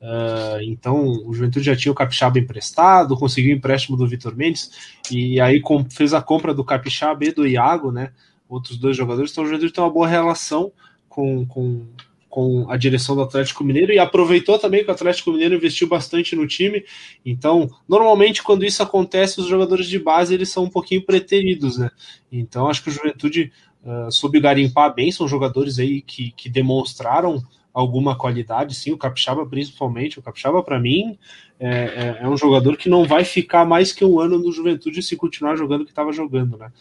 Uh, 0.00 0.62
então 0.62 1.08
o 1.26 1.34
Juventude 1.34 1.66
já 1.66 1.74
tinha 1.74 1.90
o 1.90 1.94
Capixaba 1.94 2.38
emprestado, 2.38 3.16
conseguiu 3.16 3.52
o 3.52 3.58
empréstimo 3.58 3.96
do 3.96 4.06
Vitor 4.06 4.36
Mendes 4.36 4.70
e 5.10 5.40
aí 5.40 5.60
com, 5.60 5.84
fez 5.90 6.14
a 6.14 6.22
compra 6.22 6.54
do 6.54 6.64
Capixaba 6.64 7.24
e 7.24 7.32
do 7.32 7.46
Iago, 7.46 7.90
né? 7.90 8.12
Outros 8.48 8.78
dois 8.78 8.96
jogadores. 8.96 9.32
Então 9.32 9.44
o 9.44 9.46
Juventude 9.46 9.72
tem 9.72 9.82
uma 9.82 9.90
boa 9.90 10.06
relação 10.06 10.72
com, 11.08 11.44
com, 11.46 11.86
com 12.28 12.70
a 12.70 12.76
direção 12.76 13.16
do 13.16 13.22
Atlético 13.22 13.64
Mineiro 13.64 13.92
e 13.92 13.98
aproveitou 13.98 14.56
também 14.56 14.84
que 14.84 14.90
o 14.90 14.94
Atlético 14.94 15.32
Mineiro 15.32 15.56
investiu 15.56 15.88
bastante 15.88 16.36
no 16.36 16.46
time. 16.46 16.84
Então, 17.26 17.68
normalmente, 17.88 18.42
quando 18.42 18.64
isso 18.64 18.82
acontece, 18.82 19.40
os 19.40 19.48
jogadores 19.48 19.88
de 19.88 19.98
base 19.98 20.32
eles 20.32 20.48
são 20.48 20.64
um 20.64 20.70
pouquinho 20.70 21.04
preteridos, 21.04 21.76
né? 21.76 21.90
Então, 22.30 22.68
acho 22.68 22.84
que 22.84 22.88
o 22.88 22.92
Juventude 22.92 23.52
uh, 23.82 24.12
soube 24.12 24.38
garimpar 24.38 24.94
bem, 24.94 25.10
são 25.10 25.26
jogadores 25.26 25.80
aí 25.80 26.00
que, 26.00 26.30
que 26.30 26.48
demonstraram 26.48 27.42
alguma 27.78 28.18
qualidade, 28.18 28.74
sim, 28.74 28.90
o 28.90 28.98
Capixaba 28.98 29.46
principalmente. 29.46 30.18
O 30.18 30.22
Capixaba, 30.22 30.64
para 30.64 30.80
mim, 30.80 31.16
é, 31.60 31.68
é, 31.68 32.18
é, 32.22 32.28
um 32.28 32.36
jogador 32.36 32.76
que 32.76 32.88
não 32.88 33.06
vai 33.06 33.24
ficar 33.24 33.64
mais 33.64 33.92
que 33.92 34.04
um 34.04 34.18
ano 34.18 34.36
no 34.36 34.50
Juventude 34.50 35.00
se 35.00 35.14
continuar 35.14 35.54
jogando 35.54 35.82
o 35.82 35.84
que 35.84 35.92
estava 35.92 36.12
jogando, 36.12 36.58
né? 36.58 36.72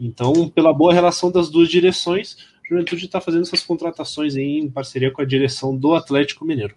Então, 0.00 0.48
pela 0.48 0.72
boa 0.72 0.94
relação 0.94 1.30
das 1.30 1.50
duas 1.50 1.68
direções, 1.68 2.36
o 2.64 2.68
Juventude 2.70 3.04
está 3.04 3.20
fazendo 3.20 3.42
essas 3.42 3.62
contratações 3.62 4.36
em 4.36 4.70
parceria 4.70 5.12
com 5.12 5.20
a 5.20 5.24
direção 5.26 5.76
do 5.76 5.94
Atlético 5.94 6.46
Mineiro. 6.46 6.74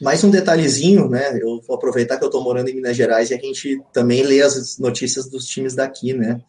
Mais 0.00 0.22
um 0.22 0.30
detalhezinho, 0.30 1.08
né? 1.08 1.36
Eu 1.42 1.60
vou 1.66 1.74
aproveitar 1.74 2.16
que 2.16 2.22
eu 2.22 2.28
estou 2.28 2.44
morando 2.44 2.68
em 2.68 2.76
Minas 2.76 2.96
Gerais 2.96 3.30
e 3.30 3.34
a 3.34 3.38
gente 3.38 3.82
também 3.92 4.22
lê 4.22 4.40
as 4.40 4.78
notícias 4.78 5.28
dos 5.28 5.46
times 5.46 5.74
daqui, 5.74 6.12
né? 6.12 6.40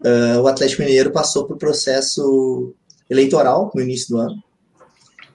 Uh, 0.00 0.40
o 0.40 0.48
Atlético 0.48 0.82
Mineiro 0.82 1.12
passou 1.12 1.44
por 1.44 1.56
processo 1.56 2.74
eleitoral 3.08 3.70
no 3.72 3.80
início 3.80 4.08
do 4.08 4.18
ano 4.18 4.42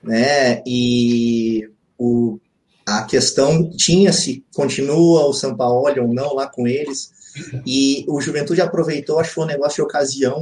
né? 0.03 0.61
E 0.65 1.69
o, 1.97 2.39
a 2.85 3.03
questão 3.03 3.69
tinha 3.69 4.11
se 4.11 4.43
continua 4.53 5.25
o 5.25 5.33
São 5.33 5.55
Paulo 5.55 5.87
ou 6.01 6.13
não 6.13 6.33
lá 6.33 6.47
com 6.47 6.67
eles. 6.67 7.11
E 7.65 8.03
o 8.07 8.19
Juventude 8.19 8.61
aproveitou, 8.61 9.19
achou 9.19 9.43
um 9.43 9.47
negócio 9.47 9.75
de 9.75 9.81
ocasião 9.83 10.41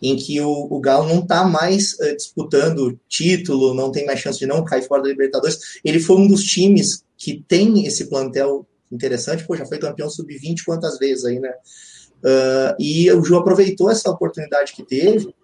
em 0.00 0.16
que 0.16 0.40
o, 0.40 0.68
o 0.70 0.80
Galo 0.80 1.08
não 1.08 1.20
está 1.20 1.44
mais 1.44 1.94
uh, 1.94 2.16
disputando 2.16 2.98
título, 3.08 3.74
não 3.74 3.90
tem 3.90 4.06
mais 4.06 4.20
chance 4.20 4.38
de 4.38 4.46
não 4.46 4.64
cair 4.64 4.82
fora 4.82 5.02
da 5.02 5.08
Libertadores. 5.08 5.80
Ele 5.84 5.98
foi 5.98 6.16
um 6.16 6.28
dos 6.28 6.44
times 6.44 7.02
que 7.16 7.44
tem 7.48 7.84
esse 7.84 8.06
plantel 8.06 8.66
interessante, 8.92 9.44
pô, 9.44 9.56
já 9.56 9.66
foi 9.66 9.78
campeão 9.78 10.08
sub-20 10.08 10.64
quantas 10.64 10.98
vezes 10.98 11.24
aí, 11.24 11.40
né? 11.40 11.52
Uh, 12.22 12.74
e 12.78 13.10
o 13.12 13.22
Ju 13.22 13.36
aproveitou 13.36 13.90
essa 13.90 14.10
oportunidade 14.10 14.72
que 14.72 14.82
teve 14.82 15.34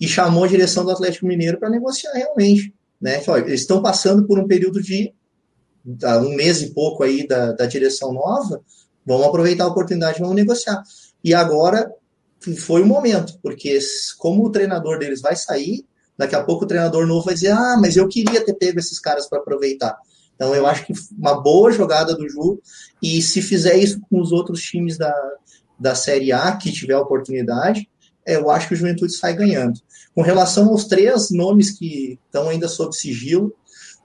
e 0.00 0.06
chamou 0.06 0.44
a 0.44 0.48
direção 0.48 0.84
do 0.84 0.90
Atlético 0.90 1.26
Mineiro 1.26 1.58
para 1.58 1.70
negociar 1.70 2.12
realmente. 2.12 2.72
Né? 3.04 3.22
eles 3.44 3.60
estão 3.60 3.82
passando 3.82 4.26
por 4.26 4.38
um 4.38 4.48
período 4.48 4.80
de 4.80 5.12
um 6.22 6.34
mês 6.34 6.62
e 6.62 6.72
pouco 6.72 7.02
aí 7.02 7.28
da, 7.28 7.52
da 7.52 7.66
direção 7.66 8.14
nova, 8.14 8.62
vamos 9.04 9.26
aproveitar 9.26 9.64
a 9.64 9.68
oportunidade, 9.68 10.20
vamos 10.20 10.34
negociar. 10.34 10.82
E 11.22 11.34
agora 11.34 11.92
foi 12.60 12.80
o 12.80 12.86
momento, 12.86 13.38
porque 13.42 13.78
como 14.16 14.46
o 14.46 14.50
treinador 14.50 14.98
deles 14.98 15.20
vai 15.20 15.36
sair, 15.36 15.84
daqui 16.16 16.34
a 16.34 16.42
pouco 16.42 16.64
o 16.64 16.66
treinador 16.66 17.06
novo 17.06 17.26
vai 17.26 17.34
dizer, 17.34 17.50
ah, 17.50 17.76
mas 17.78 17.94
eu 17.94 18.08
queria 18.08 18.42
ter 18.42 18.54
pego 18.54 18.78
esses 18.78 18.98
caras 18.98 19.28
para 19.28 19.38
aproveitar. 19.38 19.94
Então 20.34 20.54
eu 20.54 20.66
acho 20.66 20.86
que 20.86 20.94
uma 21.12 21.42
boa 21.42 21.70
jogada 21.70 22.16
do 22.16 22.26
Ju, 22.26 22.58
e 23.02 23.20
se 23.20 23.42
fizer 23.42 23.76
isso 23.76 24.00
com 24.08 24.18
os 24.18 24.32
outros 24.32 24.62
times 24.62 24.96
da, 24.96 25.14
da 25.78 25.94
Série 25.94 26.32
A, 26.32 26.56
que 26.56 26.72
tiver 26.72 26.96
oportunidade, 26.96 27.86
eu 28.26 28.48
acho 28.48 28.68
que 28.68 28.72
o 28.72 28.76
Juventude 28.78 29.12
sai 29.12 29.34
ganhando. 29.34 29.78
Com 30.14 30.22
relação 30.22 30.68
aos 30.68 30.84
três 30.84 31.30
nomes 31.30 31.70
que 31.76 32.18
estão 32.26 32.48
ainda 32.48 32.68
sob 32.68 32.94
sigilo, 32.94 33.52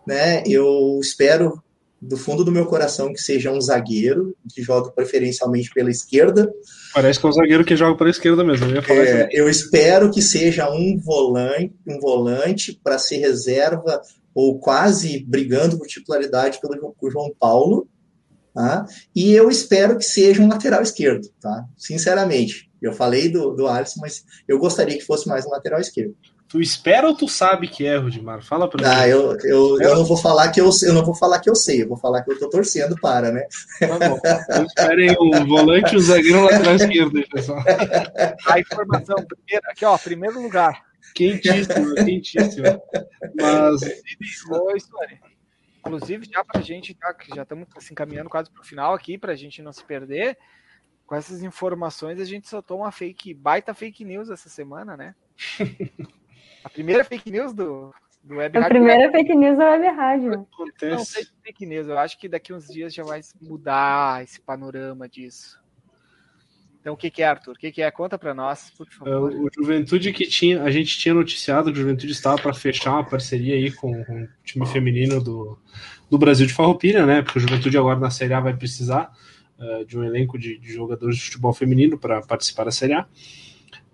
né, 0.07 0.43
eu 0.45 0.99
espero 1.01 1.61
do 2.01 2.15
fundo 2.15 2.45
do 2.45 2.51
meu 2.51 2.65
coração 2.65 3.11
que 3.11 3.19
seja 3.19 3.51
um 3.51 3.59
zagueiro, 3.59 4.35
que 4.53 4.61
joga 4.61 4.89
preferencialmente 4.91 5.69
pela 5.73 5.89
esquerda. 5.89 6.49
Parece 6.93 7.19
que 7.19 7.25
é 7.25 7.29
um 7.29 7.33
zagueiro 7.33 7.65
que 7.65 7.75
joga 7.75 7.97
pela 7.97 8.09
esquerda 8.09 8.43
mesmo. 8.43 8.67
Eu, 8.67 8.81
é, 8.81 9.29
eu 9.31 9.49
espero 9.49 10.09
que 10.09 10.21
seja 10.21 10.69
um 10.71 10.97
volante, 10.97 11.73
um 11.87 11.99
volante 11.99 12.79
para 12.81 12.97
ser 12.97 13.17
reserva 13.17 14.01
ou 14.33 14.59
quase 14.59 15.25
brigando 15.27 15.77
por 15.77 15.87
titularidade 15.87 16.59
pelo 16.61 16.95
João 17.11 17.33
Paulo. 17.37 17.87
Tá? 18.53 18.85
E 19.15 19.33
eu 19.33 19.49
espero 19.49 19.97
que 19.97 20.03
seja 20.03 20.41
um 20.41 20.47
lateral 20.47 20.81
esquerdo, 20.81 21.29
tá? 21.39 21.65
Sinceramente. 21.77 22.68
Eu 22.81 22.93
falei 22.93 23.29
do, 23.29 23.51
do 23.51 23.67
Alisson, 23.67 23.99
mas 24.01 24.25
eu 24.47 24.57
gostaria 24.57 24.97
que 24.97 25.05
fosse 25.05 25.27
mais 25.27 25.45
um 25.45 25.49
lateral 25.49 25.79
esquerdo. 25.79 26.15
Tu 26.49 26.59
espera 26.59 27.07
ou 27.07 27.15
tu 27.15 27.27
sabe 27.27 27.67
que 27.67 27.85
é, 27.85 27.95
Rudimar? 27.97 28.43
Fala 28.43 28.67
pra 28.67 28.81
mim. 28.81 28.95
Ah, 28.95 29.07
eu, 29.07 29.37
eu, 29.43 29.79
eu, 29.79 29.95
não 29.95 30.03
vou 30.03 30.17
falar 30.17 30.49
que 30.49 30.59
eu, 30.59 30.67
eu 30.81 30.93
não 30.93 31.05
vou 31.05 31.13
falar 31.13 31.39
que 31.39 31.47
eu 31.47 31.55
sei, 31.55 31.83
eu 31.83 31.87
vou 31.87 31.97
falar 31.97 32.23
que 32.23 32.31
eu 32.31 32.39
tô 32.39 32.49
torcendo 32.49 32.95
para, 32.99 33.31
né? 33.31 33.45
Tá 33.79 33.99
bom. 33.99 34.17
Então 34.17 34.65
esperem 34.65 35.15
o 35.19 35.45
volante 35.45 35.93
e 35.93 35.97
o 35.97 36.01
zagueiro 36.01 36.41
lateral 36.41 36.75
esquerdo, 36.75 37.23
pessoal. 37.29 37.63
A 38.47 38.59
informação, 38.59 39.17
primeiro, 39.17 39.69
aqui, 39.69 39.85
ó, 39.85 39.95
primeiro 39.99 40.41
lugar. 40.41 40.81
Quentíssimo, 41.13 41.93
quentíssimo. 41.93 42.81
Mas. 43.39 43.81
Inclusive, 45.85 46.29
já 46.31 46.43
pra 46.43 46.61
gente, 46.61 46.97
já, 46.99 47.35
já 47.35 47.43
estamos 47.43 47.67
assim, 47.77 47.93
caminhando 47.93 48.29
quase 48.29 48.49
pro 48.49 48.63
final 48.63 48.95
aqui, 48.95 49.19
pra 49.19 49.35
gente 49.35 49.61
não 49.61 49.71
se 49.71 49.83
perder, 49.83 50.35
com 51.09 51.15
essas 51.15 51.41
informações, 51.41 52.21
a 52.21 52.23
gente 52.23 52.47
soltou 52.47 52.81
uma 52.81 52.91
fake, 52.91 53.33
baita 53.33 53.73
fake 53.73 54.05
news 54.05 54.29
essa 54.29 54.47
semana, 54.47 54.95
né? 54.95 55.15
A 56.63 56.69
primeira 56.69 57.03
fake 57.03 57.31
news 57.31 57.51
do, 57.51 57.91
do 58.23 58.35
Web 58.35 58.55
A 58.59 58.67
primeira 58.67 59.11
fake 59.11 59.33
news 59.33 59.57
da 59.57 59.71
Web 59.71 59.87
Rádio. 59.87 60.47
Acontece. 60.53 60.95
Não 60.95 61.03
sei 61.03 61.23
se 61.23 61.31
fake 61.43 61.65
news, 61.65 61.87
eu 61.87 61.97
acho 61.97 62.19
que 62.19 62.29
daqui 62.29 62.53
uns 62.53 62.67
dias 62.67 62.93
já 62.93 63.03
vai 63.03 63.21
mudar 63.41 64.23
esse 64.23 64.39
panorama 64.39 65.09
disso. 65.09 65.59
Então, 66.79 66.93
o 66.93 66.97
que, 66.97 67.09
que 67.09 67.23
é, 67.23 67.27
Arthur? 67.27 67.55
O 67.55 67.57
que, 67.57 67.71
que 67.71 67.81
é? 67.81 67.89
Conta 67.89 68.15
para 68.15 68.35
nós, 68.35 68.69
por 68.77 68.87
favor. 68.87 69.33
É, 69.33 69.35
o 69.35 69.49
Juventude 69.51 70.13
que 70.13 70.27
tinha, 70.27 70.61
a 70.61 70.69
gente 70.69 70.95
tinha 70.95 71.15
noticiado 71.15 71.73
que 71.73 71.79
o 71.79 71.81
Juventude 71.81 72.11
estava 72.11 72.39
para 72.39 72.53
fechar 72.53 72.91
uma 72.91 73.03
parceria 73.03 73.55
aí 73.55 73.71
com, 73.71 74.05
com, 74.05 74.23
o 74.25 74.27
time 74.43 74.67
feminino 74.67 75.19
do, 75.19 75.57
do 76.07 76.19
Brasil 76.19 76.45
de 76.45 76.53
Farroupilha, 76.53 77.03
né? 77.03 77.23
Porque 77.23 77.39
o 77.39 77.41
Juventude 77.41 77.79
agora 77.79 77.99
na 77.99 78.11
Série 78.11 78.35
A 78.35 78.39
vai 78.39 78.55
precisar 78.55 79.11
uh, 79.59 79.85
de 79.85 79.97
um 79.97 80.03
elenco 80.03 80.37
de, 80.37 80.57
de, 80.57 80.73
jogadores 80.73 81.17
de 81.17 81.23
futebol 81.23 81.53
feminino 81.53 81.97
para 81.97 82.21
participar 82.21 82.65
da 82.65 82.71
Série 82.71 82.93
A. 82.93 83.05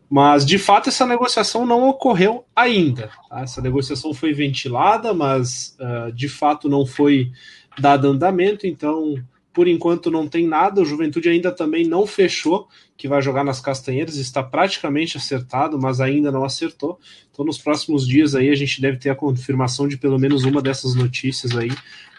Mas, 0.10 0.46
de 0.46 0.58
fato, 0.60 0.90
essa 0.90 1.06
negociação 1.06 1.66
não 1.66 1.90
ocorreu 1.90 2.46
ainda. 2.56 3.10
Tá? 3.30 3.42
Essa 3.42 3.62
negociação 3.62 4.14
foi 4.14 4.34
ventilada, 4.34 5.14
mas, 5.14 5.76
uh, 5.80 6.12
de 6.12 6.30
fato, 6.30 6.70
não 6.70 6.86
foi 6.86 7.32
dado 7.80 8.08
andamento. 8.08 8.68
Então, 8.68 9.16
por 9.52 9.68
enquanto, 9.68 10.12
não 10.12 10.28
tem 10.28 10.48
nada. 10.48 10.82
O 10.82 10.86
Juventude 10.86 11.30
ainda 11.30 11.52
também 11.52 11.88
não 11.88 12.06
fechou 12.06 12.68
que 12.96 13.08
vai 13.08 13.22
jogar 13.22 13.44
nas 13.44 13.60
Castanheiras. 13.60 14.18
Está 14.18 14.44
praticamente 14.44 15.18
acertado, 15.18 15.80
mas 15.80 16.00
ainda 16.00 16.32
não 16.32 16.44
acertou. 16.44 17.00
Então, 17.32 17.44
nos 17.44 17.58
próximos 17.58 18.08
dias 18.08 18.36
aí, 18.36 18.50
a 18.50 18.56
gente 18.56 18.80
deve 18.80 18.98
ter 18.98 19.10
a 19.10 19.16
confirmação 19.16 19.88
de 19.88 19.98
pelo 19.98 20.20
menos 20.20 20.44
uma 20.44 20.62
dessas 20.62 20.94
notícias 20.94 21.58
aí 21.58 21.72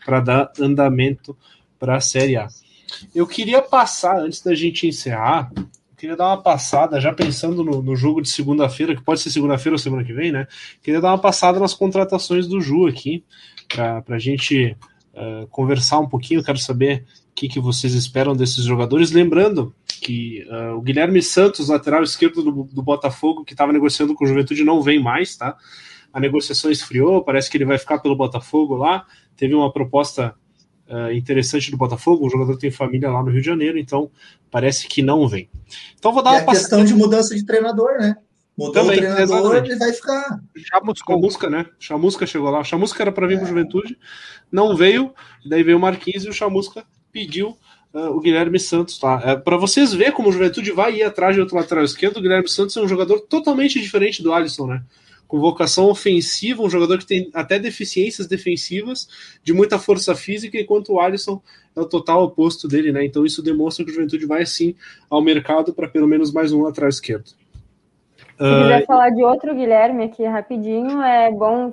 para 0.05 0.20
dar 0.20 0.53
andamento 0.59 1.36
para 1.78 1.97
a 1.97 2.01
Série 2.01 2.36
A. 2.36 2.49
Eu 3.14 3.26
queria 3.26 3.62
passar, 3.62 4.18
antes 4.18 4.43
da 4.43 4.55
gente 4.55 4.87
encerrar, 4.87 5.51
queria 5.97 6.16
dar 6.16 6.28
uma 6.28 6.43
passada, 6.43 7.01
já 7.01 7.12
pensando 7.12 7.64
no, 7.64 7.82
no 7.82 7.97
jogo 7.97 8.20
de 8.20 8.28
segunda-feira, 8.28 8.95
que 8.95 9.03
pode 9.03 9.20
ser 9.20 9.30
segunda-feira 9.30 9.74
ou 9.74 9.78
semana 9.78 10.05
que 10.05 10.12
vem, 10.12 10.30
né? 10.30 10.47
Queria 10.82 11.01
dar 11.01 11.11
uma 11.12 11.18
passada 11.18 11.59
nas 11.59 11.74
contratações 11.74 12.47
do 12.47 12.61
Ju 12.61 12.87
aqui, 12.87 13.24
para 13.74 14.03
a 14.09 14.18
gente 14.18 14.76
uh, 15.14 15.47
conversar 15.49 15.99
um 15.99 16.09
pouquinho. 16.09 16.45
Quero 16.45 16.59
saber 16.59 17.05
o 17.30 17.34
que, 17.34 17.49
que 17.49 17.61
vocês 17.61 17.95
esperam 17.95 18.37
desses 18.37 18.64
jogadores. 18.64 19.11
Lembrando 19.11 19.74
que 19.87 20.47
uh, 20.49 20.76
o 20.76 20.82
Guilherme 20.82 21.22
Santos, 21.22 21.68
lateral 21.68 22.03
esquerdo 22.03 22.43
do, 22.43 22.64
do 22.64 22.82
Botafogo, 22.82 23.45
que 23.45 23.55
estava 23.55 23.72
negociando 23.72 24.14
com 24.14 24.24
o 24.24 24.28
Juventude, 24.28 24.62
não 24.64 24.82
vem 24.82 25.03
mais, 25.03 25.37
tá? 25.37 25.57
A 26.12 26.20
negociação 26.20 26.70
esfriou, 26.70 27.22
parece 27.22 27.51
que 27.51 27.57
ele 27.57 27.64
vai 27.64 27.78
ficar 27.78 27.99
pelo 27.99 28.16
Botafogo 28.16 28.76
lá. 28.76 29.05
Teve 29.37 29.55
uma 29.55 29.72
proposta 29.72 30.34
uh, 30.89 31.12
interessante 31.12 31.70
do 31.70 31.76
Botafogo. 31.76 32.26
O 32.26 32.30
jogador 32.30 32.57
tem 32.57 32.70
família 32.70 33.11
lá 33.11 33.22
no 33.22 33.30
Rio 33.30 33.41
de 33.41 33.47
Janeiro, 33.47 33.78
então 33.78 34.11
parece 34.51 34.87
que 34.87 35.03
não 35.03 35.26
vem. 35.28 35.49
Então 35.99 36.12
vou 36.12 36.22
dar 36.22 36.32
uma 36.32 36.41
a 36.41 36.45
questão 36.47 36.84
de 36.84 36.95
mudança 36.95 37.34
de 37.34 37.45
treinador, 37.45 37.99
né? 37.99 38.16
Mudou 38.57 38.72
Também, 38.72 38.97
o 38.97 39.01
treinador, 39.01 39.37
exatamente. 39.37 39.70
ele 39.70 39.78
vai 39.78 39.93
ficar. 39.93 40.41
Chamusca, 41.07 41.51
né? 41.51 41.66
Chamusca 41.78 42.26
chegou 42.26 42.51
lá. 42.51 42.64
Chamusca 42.64 43.03
era 43.03 43.12
para 43.12 43.26
vir 43.26 43.34
é. 43.34 43.39
para 43.39 43.49
Juventude, 43.49 43.99
não 44.51 44.74
veio. 44.74 45.12
Daí 45.45 45.62
veio 45.62 45.76
o 45.76 45.80
Marquinhos 45.80 46.24
e 46.24 46.28
o 46.30 46.32
Chamusca 46.32 46.84
pediu 47.12 47.59
uh, 47.93 48.11
o 48.11 48.20
Guilherme 48.20 48.59
Santos 48.59 48.99
tá? 48.99 49.20
É, 49.24 49.37
para 49.37 49.59
vocês 49.59 49.93
ver 49.93 50.12
como 50.12 50.30
o 50.30 50.32
Juventude 50.32 50.70
vai 50.70 50.97
ir 50.97 51.03
atrás 51.03 51.34
de 51.34 51.41
outro 51.41 51.57
lateral 51.57 51.84
esquerdo, 51.84 52.16
o 52.16 52.22
Guilherme 52.22 52.49
Santos 52.49 52.76
é 52.76 52.80
um 52.80 52.89
jogador 52.89 53.20
totalmente 53.20 53.80
diferente 53.80 54.22
do 54.22 54.32
Alisson, 54.32 54.66
né? 54.66 54.82
Com 55.27 55.41
vocação 55.41 55.89
ofensiva, 55.89 56.62
um 56.62 56.70
jogador 56.70 56.99
que 56.99 57.07
tem 57.07 57.31
até 57.35 57.59
deficiências 57.59 58.27
defensivas, 58.27 59.09
de 59.43 59.53
muita 59.53 59.79
força 59.79 60.14
física, 60.14 60.59
enquanto 60.59 60.93
o 60.93 61.01
Alisson 61.01 61.41
é 61.74 61.81
o 61.81 61.87
total 61.87 62.24
oposto 62.24 62.68
dele, 62.68 62.93
né? 62.93 63.05
Então 63.05 63.27
isso 63.27 63.43
demonstra 63.43 63.85
que 63.85 63.91
o 63.91 63.95
Juventude 63.95 64.27
vai 64.27 64.47
sim 64.47 64.74
ao 65.11 65.20
mercado 65.20 65.74
para 65.74 65.89
pelo 65.89 66.07
menos 66.07 66.33
mais 66.33 66.53
um 66.53 66.62
lateral 66.62 66.89
esquerdo. 66.89 67.27
Se 67.27 68.45
uh... 68.45 68.62
quiser 68.62 68.87
falar 68.87 69.11
de 69.11 69.22
outro 69.22 69.55
Guilherme 69.55 70.05
aqui 70.05 70.24
rapidinho, 70.24 71.03
é 71.03 71.31
bom. 71.31 71.72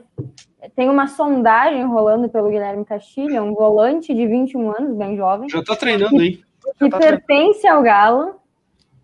Tem 0.75 0.89
uma 0.89 1.07
sondagem 1.07 1.85
rolando 1.85 2.29
pelo 2.29 2.49
Guilherme 2.49 2.85
Castilho, 2.85 3.43
um 3.43 3.53
volante 3.53 4.13
de 4.13 4.25
21 4.25 4.71
anos, 4.71 4.97
bem 4.97 5.15
jovem. 5.15 5.49
Já 5.49 5.59
está 5.59 5.75
treinando, 5.75 6.21
hein? 6.21 6.41
Que, 6.79 6.89
tá 6.89 6.97
pertence 6.97 7.61
treinando. 7.61 7.77
ao 7.77 7.83
Galo, 7.83 8.35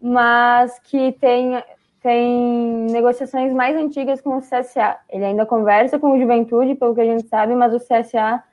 mas 0.01 0.79
que 0.79 1.11
tem 1.13 1.61
tem 2.01 2.87
negociações 2.91 3.53
mais 3.53 3.75
antigas 3.75 4.21
com 4.21 4.37
o 4.37 4.41
CSA. 4.41 4.97
Ele 5.09 5.25
ainda 5.25 5.45
conversa 5.45 5.99
com 5.99 6.11
o 6.11 6.19
Juventude, 6.19 6.75
pelo 6.75 6.95
que 6.95 7.01
a 7.01 7.05
gente 7.05 7.27
sabe, 7.27 7.53
mas 7.55 7.73
o 7.73 7.79
CSA 7.79 8.43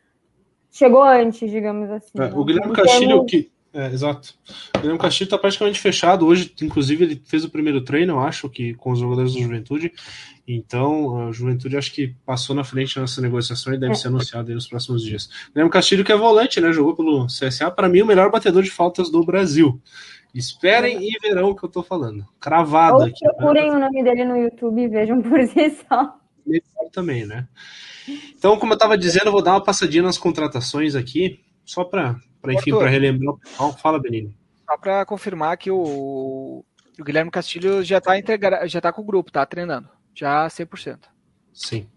chegou 0.70 1.02
antes, 1.02 1.50
digamos 1.50 1.90
assim. 1.90 2.18
É, 2.18 2.24
o 2.34 2.44
Guilherme 2.44 2.74
Castilho, 2.74 3.24
que. 3.24 3.50
É, 3.76 3.88
exato. 3.92 4.32
O 4.74 4.78
Guilherme 4.78 4.98
Castilho 4.98 5.26
está 5.26 5.36
praticamente 5.36 5.78
fechado. 5.78 6.26
Hoje, 6.26 6.50
inclusive, 6.62 7.04
ele 7.04 7.22
fez 7.26 7.44
o 7.44 7.50
primeiro 7.50 7.82
treino, 7.82 8.14
eu 8.14 8.20
acho, 8.20 8.48
que 8.48 8.72
com 8.72 8.90
os 8.90 9.00
jogadores 9.00 9.34
do 9.34 9.38
Juventude. 9.42 9.92
Então, 10.48 11.28
a 11.28 11.32
Juventude 11.32 11.76
acho 11.76 11.92
que 11.92 12.14
passou 12.24 12.56
na 12.56 12.64
frente 12.64 12.98
nessa 12.98 13.20
negociação 13.20 13.74
e 13.74 13.78
deve 13.78 13.92
é. 13.92 13.94
ser 13.94 14.08
anunciado 14.08 14.54
nos 14.54 14.66
próximos 14.66 15.02
dias. 15.02 15.26
O 15.26 15.52
Guilherme 15.52 15.70
Castilho, 15.70 16.04
que 16.06 16.10
é 16.10 16.16
volante, 16.16 16.58
né? 16.58 16.72
Jogou 16.72 16.96
pelo 16.96 17.26
CSA, 17.26 17.70
para 17.70 17.86
mim, 17.86 18.00
o 18.00 18.06
melhor 18.06 18.30
batedor 18.30 18.62
de 18.62 18.70
faltas 18.70 19.10
do 19.10 19.22
Brasil. 19.22 19.78
Esperem 20.34 20.98
e 21.02 21.18
verão 21.20 21.50
o 21.50 21.54
que 21.54 21.64
eu 21.64 21.68
tô 21.68 21.82
falando. 21.82 22.26
Cravado 22.40 22.96
Ou 22.96 23.02
aqui. 23.02 23.26
Procurem 23.36 23.70
né? 23.70 23.76
o 23.76 23.78
nome 23.78 24.02
dele 24.02 24.24
no 24.24 24.38
YouTube 24.38 24.80
e 24.80 24.88
vejam 24.88 25.20
por 25.20 25.46
si 25.48 25.76
só. 25.86 26.16
Também, 26.92 27.26
né? 27.26 27.46
Então, 28.38 28.56
como 28.58 28.72
eu 28.72 28.76
estava 28.76 28.96
dizendo, 28.96 29.26
eu 29.26 29.32
vou 29.32 29.42
dar 29.42 29.52
uma 29.52 29.62
passadinha 29.62 30.02
nas 30.02 30.16
contratações 30.16 30.94
aqui, 30.94 31.40
só 31.62 31.84
para, 31.84 32.16
enfim, 32.52 32.76
para 32.76 32.88
relembrar 32.88 33.34
o 33.34 33.38
pessoal. 33.38 33.72
Fala, 33.72 34.00
Benini. 34.00 34.34
Só 34.68 34.76
para 34.76 35.04
confirmar 35.04 35.56
que 35.56 35.70
o, 35.70 36.64
o 36.98 37.04
Guilherme 37.04 37.30
Castilho 37.30 37.82
já 37.84 37.98
está 37.98 38.18
integra... 38.18 38.66
já 38.66 38.80
tá 38.80 38.92
com 38.92 39.02
o 39.02 39.04
grupo, 39.04 39.30
tá 39.30 39.44
treinando. 39.46 39.88
Já 40.14 40.46
100%. 40.46 40.98
Sim. 41.52 41.88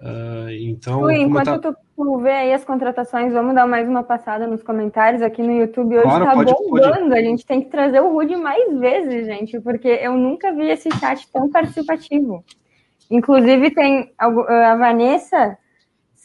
Uh, 0.00 0.50
então, 0.50 1.02
Ui, 1.02 1.16
enquanto 1.16 1.60
tá... 1.60 1.74
tu 1.94 2.18
vê 2.20 2.30
aí 2.30 2.52
as 2.54 2.64
contratações, 2.64 3.32
vamos 3.34 3.54
dar 3.54 3.66
mais 3.66 3.86
uma 3.86 4.02
passada 4.02 4.46
nos 4.46 4.62
comentários 4.62 5.20
aqui 5.20 5.42
no 5.42 5.52
YouTube. 5.52 5.96
Hoje 5.96 6.04
claro, 6.04 6.24
tá 6.24 6.32
pode, 6.32 6.52
bombando, 6.52 7.08
pode. 7.08 7.12
a 7.12 7.22
gente 7.22 7.44
tem 7.44 7.60
que 7.60 7.68
trazer 7.68 8.00
o 8.00 8.10
Rude 8.10 8.34
mais 8.36 8.78
vezes, 8.78 9.26
gente, 9.26 9.60
porque 9.60 9.88
eu 9.88 10.16
nunca 10.16 10.54
vi 10.54 10.70
esse 10.70 10.88
chat 10.98 11.30
tão 11.30 11.50
participativo. 11.50 12.42
Inclusive 13.10 13.72
tem 13.72 14.14
a 14.16 14.76
Vanessa 14.76 15.58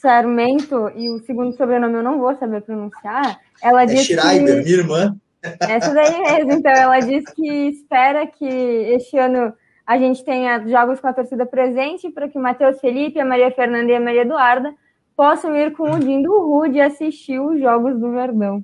Sarmento, 0.06 0.92
e 0.96 1.10
o 1.10 1.18
segundo 1.26 1.52
sobrenome 1.58 1.96
eu 1.96 2.04
não 2.04 2.20
vou 2.20 2.36
saber 2.36 2.62
pronunciar, 2.62 3.40
ela 3.60 3.82
é 3.82 3.86
disse 3.88 4.14
Schreiber, 4.14 4.58
que... 4.58 4.64
minha 4.64 4.78
irmã. 4.78 5.16
Essa 5.60 5.92
daí 5.96 6.22
mesmo, 6.22 6.52
então 6.52 6.72
ela 6.72 7.00
disse 7.00 7.34
que 7.34 7.48
espera 7.70 8.28
que 8.28 8.46
este 8.46 9.18
ano 9.18 9.52
a 9.84 9.98
gente 9.98 10.24
tenha 10.24 10.64
jogos 10.68 11.00
com 11.00 11.08
a 11.08 11.14
torcida 11.14 11.44
presente 11.44 12.12
para 12.12 12.30
que 12.30 12.38
o 12.38 12.42
Matheus 12.42 12.80
Felipe, 12.80 13.20
a 13.20 13.26
Maria 13.26 13.50
Fernanda 13.50 13.92
e 13.92 13.96
a 13.96 14.00
Maria 14.00 14.22
Eduarda 14.22 14.76
possam 15.18 15.56
ir 15.56 15.72
com 15.74 15.90
o 15.90 16.00
Dindo 16.00 16.40
Rude 16.40 16.80
assistir 16.80 17.40
os 17.40 17.60
jogos 17.60 18.00
do 18.00 18.12
Verdão. 18.12 18.64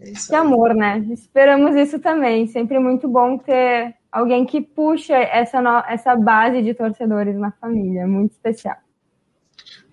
É 0.00 0.12
que 0.12 0.34
amor, 0.34 0.74
né? 0.74 1.04
Esperamos 1.10 1.76
isso 1.76 1.98
também. 1.98 2.46
Sempre 2.46 2.78
muito 2.78 3.06
bom 3.06 3.36
ter 3.36 3.94
alguém 4.10 4.46
que 4.46 4.62
puxa 4.62 5.16
essa, 5.16 5.60
no... 5.60 5.78
essa 5.88 6.16
base 6.16 6.62
de 6.62 6.72
torcedores 6.72 7.36
na 7.36 7.50
família. 7.50 8.06
Muito 8.06 8.32
especial. 8.32 8.76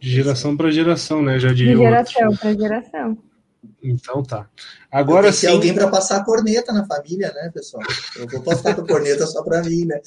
De 0.05 0.11
geração 0.11 0.55
para 0.55 0.69
geração, 0.69 1.23
né? 1.23 1.39
Já 1.39 1.51
de 1.51 1.65
geração 1.65 2.35
para 2.35 2.53
geração. 2.53 3.17
Então 3.81 4.21
tá. 4.21 4.47
Agora 4.91 5.31
sim. 5.31 5.47
alguém 5.47 5.73
para 5.73 5.87
passar 5.87 6.17
a 6.17 6.23
corneta 6.23 6.71
na 6.71 6.85
família, 6.85 7.33
né, 7.33 7.49
pessoal? 7.51 7.81
Eu 8.15 8.27
vou 8.27 8.43
passar 8.43 8.73
a 8.73 8.75
corneta 8.75 9.25
só 9.25 9.41
para 9.41 9.63
mim, 9.63 9.85
né? 9.85 9.99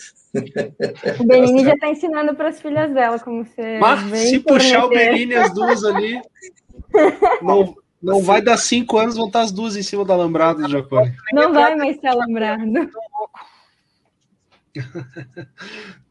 O 1.19 1.25
Benini 1.25 1.65
já 1.65 1.75
está 1.75 1.89
ensinando 1.89 2.33
para 2.37 2.51
as 2.51 2.61
filhas 2.61 2.95
dela 2.95 3.19
como 3.19 3.45
ser. 3.45 3.81
Mas 3.81 4.21
se 4.21 4.39
puxar 4.39 4.85
o 4.85 4.89
Benini 4.89 5.35
as 5.35 5.53
duas 5.53 5.83
ali, 5.83 6.23
não, 7.43 7.75
não 8.01 8.23
vai 8.23 8.41
dar 8.41 8.57
cinco 8.57 8.99
anos, 8.99 9.17
vão 9.17 9.27
estar 9.27 9.41
as 9.41 9.51
duas 9.51 9.75
em 9.75 9.83
cima 9.83 10.05
do 10.05 10.13
alambrado, 10.13 10.69
Jacone. 10.69 11.13
Não 11.33 11.53
vai 11.53 11.75
mais 11.75 11.99
ser 11.99 12.07
alambrado. 12.07 12.63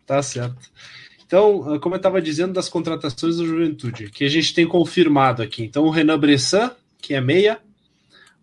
tá 0.05 0.19
certo. 0.21 0.69
Então, 1.27 1.77
como 1.81 1.93
eu 1.93 1.97
estava 1.97 2.21
dizendo 2.21 2.53
das 2.53 2.69
contratações 2.69 3.35
do 3.35 3.45
Juventude, 3.45 4.09
que 4.09 4.23
a 4.23 4.29
gente 4.29 4.53
tem 4.53 4.65
confirmado 4.65 5.43
aqui. 5.43 5.61
Então, 5.61 5.83
o 5.83 5.89
Renan 5.89 6.17
Bressan, 6.17 6.71
que 7.01 7.13
é 7.13 7.19
meia, 7.19 7.59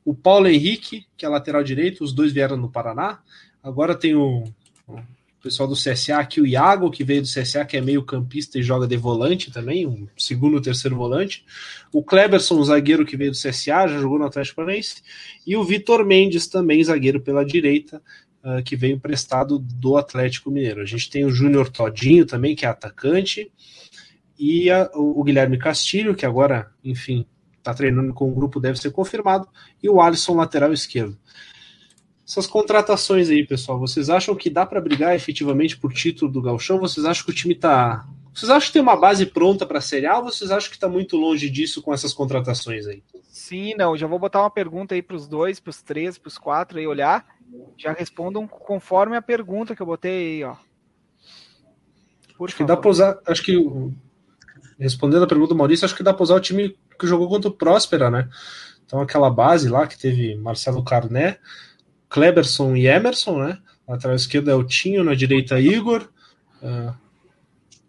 o 0.04 0.14
Paulo 0.14 0.46
Henrique, 0.46 1.06
que 1.16 1.24
é 1.24 1.28
lateral 1.28 1.64
direito, 1.64 2.04
os 2.04 2.12
dois 2.12 2.30
vieram 2.30 2.58
no 2.58 2.70
Paraná. 2.70 3.20
Agora 3.62 3.94
tem 3.94 4.14
o, 4.14 4.44
o 4.86 5.00
pessoal 5.42 5.66
do 5.66 5.74
CSA 5.74 6.18
aqui, 6.18 6.42
o 6.42 6.46
Iago, 6.46 6.90
que 6.90 7.02
veio 7.02 7.22
do 7.22 7.28
CSA, 7.28 7.64
que 7.64 7.78
é 7.78 7.80
meio 7.80 8.02
campista 8.02 8.58
e 8.58 8.62
joga 8.62 8.86
de 8.86 8.98
volante 8.98 9.50
também, 9.50 9.86
um 9.86 10.06
segundo 10.18 10.60
terceiro 10.60 10.94
volante. 10.94 11.42
O 11.90 12.02
Kleberson, 12.02 12.62
zagueiro 12.64 13.06
que 13.06 13.16
veio 13.16 13.30
do 13.30 13.36
CSA, 13.36 13.88
já 13.88 13.98
jogou 13.98 14.18
no 14.18 14.26
Atlético 14.26 14.56
Paranaense. 14.56 15.02
E 15.46 15.56
o 15.56 15.64
Vitor 15.64 16.04
Mendes, 16.04 16.46
também 16.46 16.84
zagueiro 16.84 17.18
pela 17.18 17.46
direita, 17.46 18.02
uh, 18.44 18.62
que 18.62 18.76
veio 18.76 18.96
emprestado 18.96 19.58
do 19.58 19.96
Atlético 19.96 20.50
Mineiro. 20.50 20.82
A 20.82 20.84
gente 20.84 21.08
tem 21.08 21.24
o 21.24 21.30
Júnior 21.30 21.70
Todinho 21.70 22.26
também, 22.26 22.54
que 22.54 22.66
é 22.66 22.68
atacante. 22.68 23.50
E 24.38 24.70
a, 24.70 24.90
o, 24.94 25.22
Guilherme 25.24 25.58
Castilho, 25.58 26.14
que 26.14 26.26
agora, 26.26 26.70
enfim, 26.84 27.26
está 27.56 27.72
treinando 27.72 28.12
com 28.12 28.30
o 28.30 28.34
grupo, 28.34 28.60
deve 28.60 28.78
ser 28.78 28.90
confirmado, 28.90 29.48
e 29.82 29.88
o 29.88 30.00
Alisson, 30.00 30.34
lateral 30.34 30.72
esquerdo. 30.72 31.16
Essas 32.26 32.46
contratações 32.46 33.28
aí, 33.28 33.46
pessoal, 33.46 33.78
vocês 33.78 34.08
acham 34.08 34.34
que 34.34 34.48
dá 34.48 34.64
para 34.64 34.80
brigar 34.80 35.14
efetivamente 35.14 35.76
por 35.76 35.92
título 35.92 36.30
do 36.30 36.42
Galchão? 36.42 36.78
Vocês 36.78 37.04
acham 37.04 37.24
que 37.24 37.30
o 37.30 37.34
time 37.34 37.54
está. 37.54 38.06
Vocês 38.34 38.50
acham 38.50 38.66
que 38.66 38.72
tem 38.72 38.82
uma 38.82 38.96
base 38.96 39.26
pronta 39.26 39.66
para 39.66 39.78
A 39.78 40.18
ou 40.18 40.24
vocês 40.24 40.50
acham 40.50 40.70
que 40.70 40.76
está 40.76 40.88
muito 40.88 41.16
longe 41.16 41.50
disso 41.50 41.82
com 41.82 41.92
essas 41.92 42.14
contratações 42.14 42.86
aí? 42.86 43.02
Sim, 43.28 43.74
não. 43.76 43.94
Já 43.94 44.06
vou 44.06 44.18
botar 44.18 44.40
uma 44.40 44.50
pergunta 44.50 44.94
aí 44.94 45.02
para 45.02 45.14
os 45.14 45.28
dois, 45.28 45.60
para 45.60 45.70
os 45.70 45.82
três, 45.82 46.16
para 46.16 46.28
os 46.28 46.38
quatro 46.38 46.78
aí 46.78 46.86
olhar. 46.86 47.26
Já 47.76 47.92
respondam 47.92 48.46
conforme 48.46 49.16
a 49.16 49.22
pergunta 49.22 49.74
que 49.74 49.82
eu 49.82 49.86
botei 49.86 50.36
aí, 50.36 50.44
ó. 50.44 50.56
Por 52.36 52.48
acho 52.48 52.56
favor. 52.56 52.56
que 52.56 52.64
dá 52.64 52.76
para 52.76 52.90
usar. 52.90 53.18
Acho 53.26 53.42
que 53.42 53.56
respondendo 54.78 55.24
a 55.24 55.26
pergunta 55.26 55.54
do 55.54 55.58
Maurício, 55.58 55.84
acho 55.84 55.94
que 55.94 56.02
dá 56.02 56.12
para 56.12 56.22
usar 56.22 56.34
o 56.34 56.40
time 56.40 56.76
que 56.98 57.06
jogou 57.06 57.28
contra 57.28 57.48
o 57.48 57.54
Próspera, 57.54 58.10
né? 58.10 58.28
Então 58.84 59.00
aquela 59.00 59.30
base 59.30 59.68
lá 59.68 59.86
que 59.86 59.98
teve 59.98 60.34
Marcelo 60.36 60.84
Carné, 60.84 61.38
Kleberson 62.08 62.76
e 62.76 62.86
Emerson, 62.86 63.42
né? 63.42 63.58
Lateral 63.86 64.16
esquerda 64.16 64.52
é 64.52 64.54
o 64.54 64.64
Tinho, 64.64 65.04
na 65.04 65.14
direita 65.14 65.60
Igor, 65.60 66.08
uh, 66.62 66.94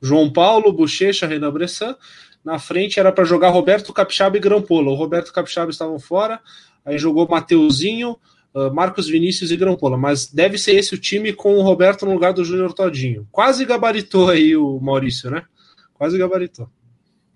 João 0.02 0.32
Paulo, 0.32 0.74
Bochecha, 0.74 1.26
Renan 1.26 1.52
Bressan. 1.52 1.96
Na 2.44 2.60
frente 2.60 3.00
era 3.00 3.12
para 3.12 3.24
jogar 3.24 3.50
Roberto 3.50 3.94
Capixaba 3.94 4.38
e 4.38 4.40
Grampola. 4.40 4.92
O 4.92 4.96
Roberto 4.96 5.34
Capixaba 5.34 5.72
estavam 5.72 6.00
fora, 6.00 6.40
aí 6.86 6.98
jogou 6.98 7.28
Mateuzinho, 7.28 8.18
uh, 8.56 8.74
Marcos 8.74 9.08
Vinícius 9.08 9.52
e 9.52 9.58
Grampola. 9.58 9.98
Mas 9.98 10.28
deve 10.28 10.58
ser 10.58 10.76
esse 10.76 10.96
o 10.96 10.98
time 10.98 11.34
com 11.34 11.56
o 11.56 11.62
Roberto 11.62 12.06
no 12.06 12.14
lugar 12.14 12.34
do 12.34 12.46
Júnior 12.46 12.74
Todinho. 12.74 13.28
Quase 13.32 13.66
gabaritou 13.66 14.30
aí 14.30 14.56
o 14.56 14.80
Maurício, 14.80 15.30
né? 15.30 15.44
Quase 15.94 16.18
gabaritou. 16.18 16.70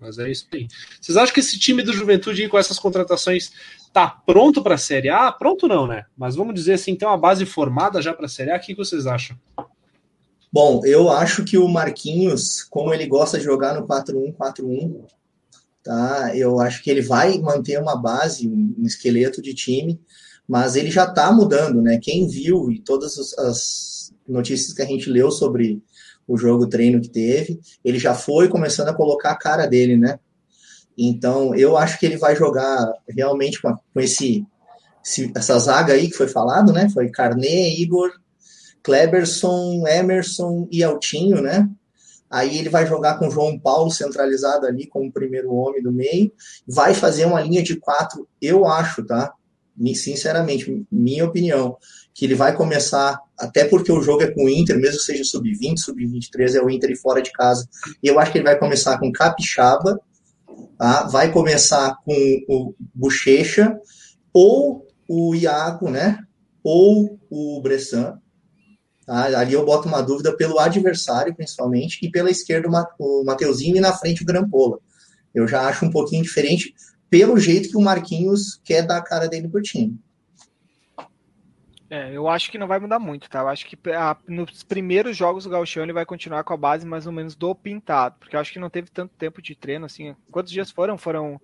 Mas 0.00 0.18
é 0.18 0.30
isso 0.30 0.46
aí. 0.52 0.66
Vocês 0.98 1.16
acham 1.18 1.34
que 1.34 1.40
esse 1.40 1.58
time 1.58 1.82
do 1.82 1.92
Juventude 1.92 2.48
com 2.48 2.58
essas 2.58 2.78
contratações 2.78 3.52
tá 3.92 4.08
pronto 4.08 4.62
para 4.62 4.76
a 4.76 4.78
Série 4.78 5.10
A? 5.10 5.30
Pronto 5.30 5.68
não, 5.68 5.86
né? 5.86 6.04
Mas 6.16 6.34
vamos 6.34 6.54
dizer 6.54 6.74
assim, 6.74 6.96
tem 6.96 7.06
uma 7.06 7.18
base 7.18 7.44
formada 7.44 8.00
já 8.00 8.14
para 8.14 8.24
a 8.24 8.28
Série 8.28 8.50
A. 8.50 8.56
O 8.56 8.60
que 8.60 8.74
vocês 8.74 9.06
acham? 9.06 9.36
Bom, 10.50 10.80
eu 10.84 11.10
acho 11.10 11.44
que 11.44 11.58
o 11.58 11.68
Marquinhos, 11.68 12.62
como 12.64 12.92
ele 12.92 13.06
gosta 13.06 13.38
de 13.38 13.44
jogar 13.44 13.74
no 13.74 13.86
4-1-4-1, 13.86 15.04
tá? 15.84 16.34
Eu 16.34 16.60
acho 16.60 16.82
que 16.82 16.90
ele 16.90 17.02
vai 17.02 17.38
manter 17.38 17.78
uma 17.78 17.94
base, 17.94 18.48
um 18.48 18.84
esqueleto 18.84 19.40
de 19.40 19.54
time, 19.54 20.00
mas 20.50 20.74
ele 20.74 20.90
já 20.90 21.04
está 21.04 21.30
mudando, 21.30 21.80
né? 21.80 22.00
Quem 22.02 22.26
viu 22.26 22.72
e 22.72 22.80
todas 22.80 23.16
as 23.38 24.12
notícias 24.26 24.72
que 24.72 24.82
a 24.82 24.84
gente 24.84 25.08
leu 25.08 25.30
sobre 25.30 25.80
o 26.26 26.36
jogo 26.36 26.66
treino 26.66 27.00
que 27.00 27.08
teve, 27.08 27.60
ele 27.84 28.00
já 28.00 28.14
foi 28.14 28.48
começando 28.48 28.88
a 28.88 28.94
colocar 28.94 29.30
a 29.30 29.38
cara 29.38 29.64
dele, 29.68 29.96
né? 29.96 30.18
Então, 30.98 31.54
eu 31.54 31.76
acho 31.76 32.00
que 32.00 32.04
ele 32.04 32.16
vai 32.16 32.34
jogar 32.34 32.92
realmente 33.08 33.62
com, 33.62 33.72
com 33.94 34.00
esse, 34.00 34.44
esse, 35.06 35.30
essa 35.36 35.56
zaga 35.56 35.92
aí 35.92 36.10
que 36.10 36.16
foi 36.16 36.26
falado, 36.26 36.72
né? 36.72 36.88
Foi 36.88 37.08
Carnê, 37.10 37.72
Igor, 37.76 38.10
Kleberson, 38.82 39.86
Emerson 39.86 40.66
e 40.68 40.82
Altinho, 40.82 41.40
né? 41.40 41.70
Aí 42.28 42.58
ele 42.58 42.68
vai 42.68 42.84
jogar 42.88 43.20
com 43.20 43.30
João 43.30 43.56
Paulo 43.56 43.92
centralizado 43.92 44.66
ali 44.66 44.84
como 44.88 45.12
primeiro 45.12 45.54
homem 45.54 45.80
do 45.80 45.92
meio, 45.92 46.32
vai 46.66 46.92
fazer 46.92 47.24
uma 47.24 47.40
linha 47.40 47.62
de 47.62 47.76
quatro, 47.76 48.26
eu 48.42 48.66
acho, 48.66 49.04
tá? 49.04 49.32
Sinceramente, 49.94 50.84
minha 50.90 51.24
opinião, 51.24 51.76
que 52.12 52.24
ele 52.24 52.34
vai 52.34 52.54
começar, 52.54 53.18
até 53.38 53.64
porque 53.64 53.90
o 53.90 54.02
jogo 54.02 54.22
é 54.22 54.30
com 54.30 54.44
o 54.44 54.48
Inter, 54.48 54.78
mesmo 54.78 54.98
que 54.98 55.04
seja 55.04 55.24
sub-20, 55.24 55.78
sub-23, 55.78 56.54
é 56.54 56.62
o 56.62 56.68
Inter 56.68 56.90
e 56.90 56.96
fora 56.96 57.22
de 57.22 57.32
casa. 57.32 57.68
E 58.02 58.08
eu 58.08 58.18
acho 58.18 58.32
que 58.32 58.38
ele 58.38 58.44
vai 58.44 58.58
começar 58.58 58.98
com 58.98 59.10
Capixaba, 59.10 59.98
tá? 60.78 61.04
vai 61.04 61.32
começar 61.32 61.96
com 62.04 62.14
o 62.48 62.74
Bochecha, 62.94 63.78
ou 64.32 64.86
o 65.08 65.34
Iago, 65.34 65.90
né? 65.90 66.18
Ou 66.62 67.18
o 67.30 67.60
Bressan. 67.62 68.20
Tá? 69.06 69.24
Ali 69.38 69.54
eu 69.54 69.64
boto 69.64 69.88
uma 69.88 70.02
dúvida 70.02 70.36
pelo 70.36 70.58
adversário, 70.58 71.34
principalmente, 71.34 71.98
e 72.02 72.10
pela 72.10 72.30
esquerda 72.30 72.68
o 72.98 73.24
Mateuzinho 73.24 73.76
e 73.76 73.80
na 73.80 73.92
frente 73.92 74.22
o 74.22 74.26
Grampola. 74.26 74.78
Eu 75.34 75.48
já 75.48 75.62
acho 75.62 75.84
um 75.84 75.90
pouquinho 75.90 76.22
diferente 76.22 76.74
pelo 77.10 77.38
jeito 77.38 77.68
que 77.68 77.76
o 77.76 77.82
Marquinhos 77.82 78.60
quer 78.64 78.82
dar 78.82 78.98
a 78.98 79.02
cara 79.02 79.28
dele 79.28 79.48
pro 79.48 79.60
time. 79.60 79.98
É, 81.90 82.16
eu 82.16 82.28
acho 82.28 82.52
que 82.52 82.58
não 82.58 82.68
vai 82.68 82.78
mudar 82.78 83.00
muito, 83.00 83.28
tá? 83.28 83.40
Eu 83.40 83.48
acho 83.48 83.66
que 83.66 83.76
a, 83.90 84.16
nos 84.28 84.62
primeiros 84.62 85.16
jogos 85.16 85.42
do 85.42 85.50
Gauchão 85.50 85.82
ele 85.82 85.92
vai 85.92 86.06
continuar 86.06 86.44
com 86.44 86.54
a 86.54 86.56
base 86.56 86.86
mais 86.86 87.04
ou 87.04 87.12
menos 87.12 87.34
do 87.34 87.52
pintado, 87.52 88.14
porque 88.20 88.36
eu 88.36 88.40
acho 88.40 88.52
que 88.52 88.60
não 88.60 88.70
teve 88.70 88.88
tanto 88.92 89.12
tempo 89.18 89.42
de 89.42 89.56
treino, 89.56 89.86
assim. 89.86 90.14
Quantos 90.30 90.52
dias 90.52 90.70
foram? 90.70 90.96
Foram 90.96 91.40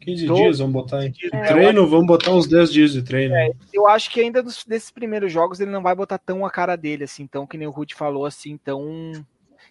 15 0.00 0.26
12, 0.26 0.42
dias, 0.42 0.58
vamos 0.60 0.72
botar 0.72 1.04
em 1.04 1.12
é, 1.34 1.44
treino, 1.44 1.82
acho... 1.82 1.90
vamos 1.90 2.06
botar 2.06 2.30
uns 2.30 2.46
10 2.46 2.72
dias 2.72 2.92
de 2.92 3.02
treino. 3.02 3.34
É, 3.34 3.50
eu 3.74 3.86
acho 3.86 4.10
que 4.10 4.22
ainda 4.22 4.42
dos, 4.42 4.64
desses 4.64 4.90
primeiros 4.90 5.30
jogos 5.30 5.60
ele 5.60 5.70
não 5.70 5.82
vai 5.82 5.94
botar 5.94 6.16
tão 6.16 6.46
a 6.46 6.50
cara 6.50 6.74
dele, 6.74 7.04
assim, 7.04 7.26
tão 7.26 7.46
que 7.46 7.58
nem 7.58 7.68
o 7.68 7.70
Rude 7.70 7.94
falou, 7.94 8.24
assim, 8.24 8.56
tão 8.56 9.12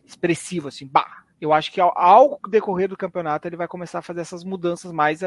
expressivo, 0.06 0.68
assim, 0.68 0.86
bah. 0.86 1.26
Eu 1.40 1.54
acho 1.54 1.72
que 1.72 1.80
ao, 1.80 1.98
ao 1.98 2.40
decorrer 2.50 2.90
do 2.90 2.98
campeonato 2.98 3.48
ele 3.48 3.56
vai 3.56 3.68
começar 3.68 4.00
a 4.00 4.04
fazer 4.04 4.22
essas 4.22 4.44
mudanças 4.44 4.92
mais, 4.92 5.22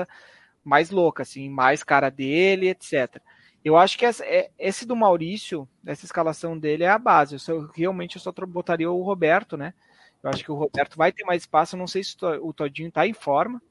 mais 0.65 0.91
loucas, 0.91 1.29
assim, 1.29 1.49
mais 1.49 1.83
cara 1.83 2.11
dele, 2.11 2.69
etc. 2.69 3.21
Eu 3.65 3.77
acho 3.77 3.97
que 3.97 4.05
essa, 4.05 4.25
é, 4.25 4.51
esse 4.59 4.85
do 4.85 4.97
Maurício, 4.97 5.69
essa 5.87 6.05
escalação 6.05 6.59
dele 6.59 6.85
é 6.85 6.89
a 6.89 6.99
base. 6.99 7.37
Eu 7.37 7.39
só, 7.39 7.61
realmente 7.75 8.17
eu 8.17 8.23
só 8.23 8.33
botaria 8.47 8.91
o 8.91 9.03
Roberto, 9.03 9.57
né? 9.57 9.73
Eu 10.23 10.31
acho 10.31 10.45
que 10.45 10.51
o 10.51 10.57
Roberto 10.57 10.97
vai 10.97 11.13
ter 11.13 11.25
mais 11.25 11.43
espaço. 11.43 11.75
Eu 11.75 11.79
não 11.79 11.87
sei 11.87 12.03
se 12.03 12.17
o 12.41 12.53
Todinho 12.53 12.89
está 12.89 13.07
em 13.07 13.13
forma, 13.13 13.63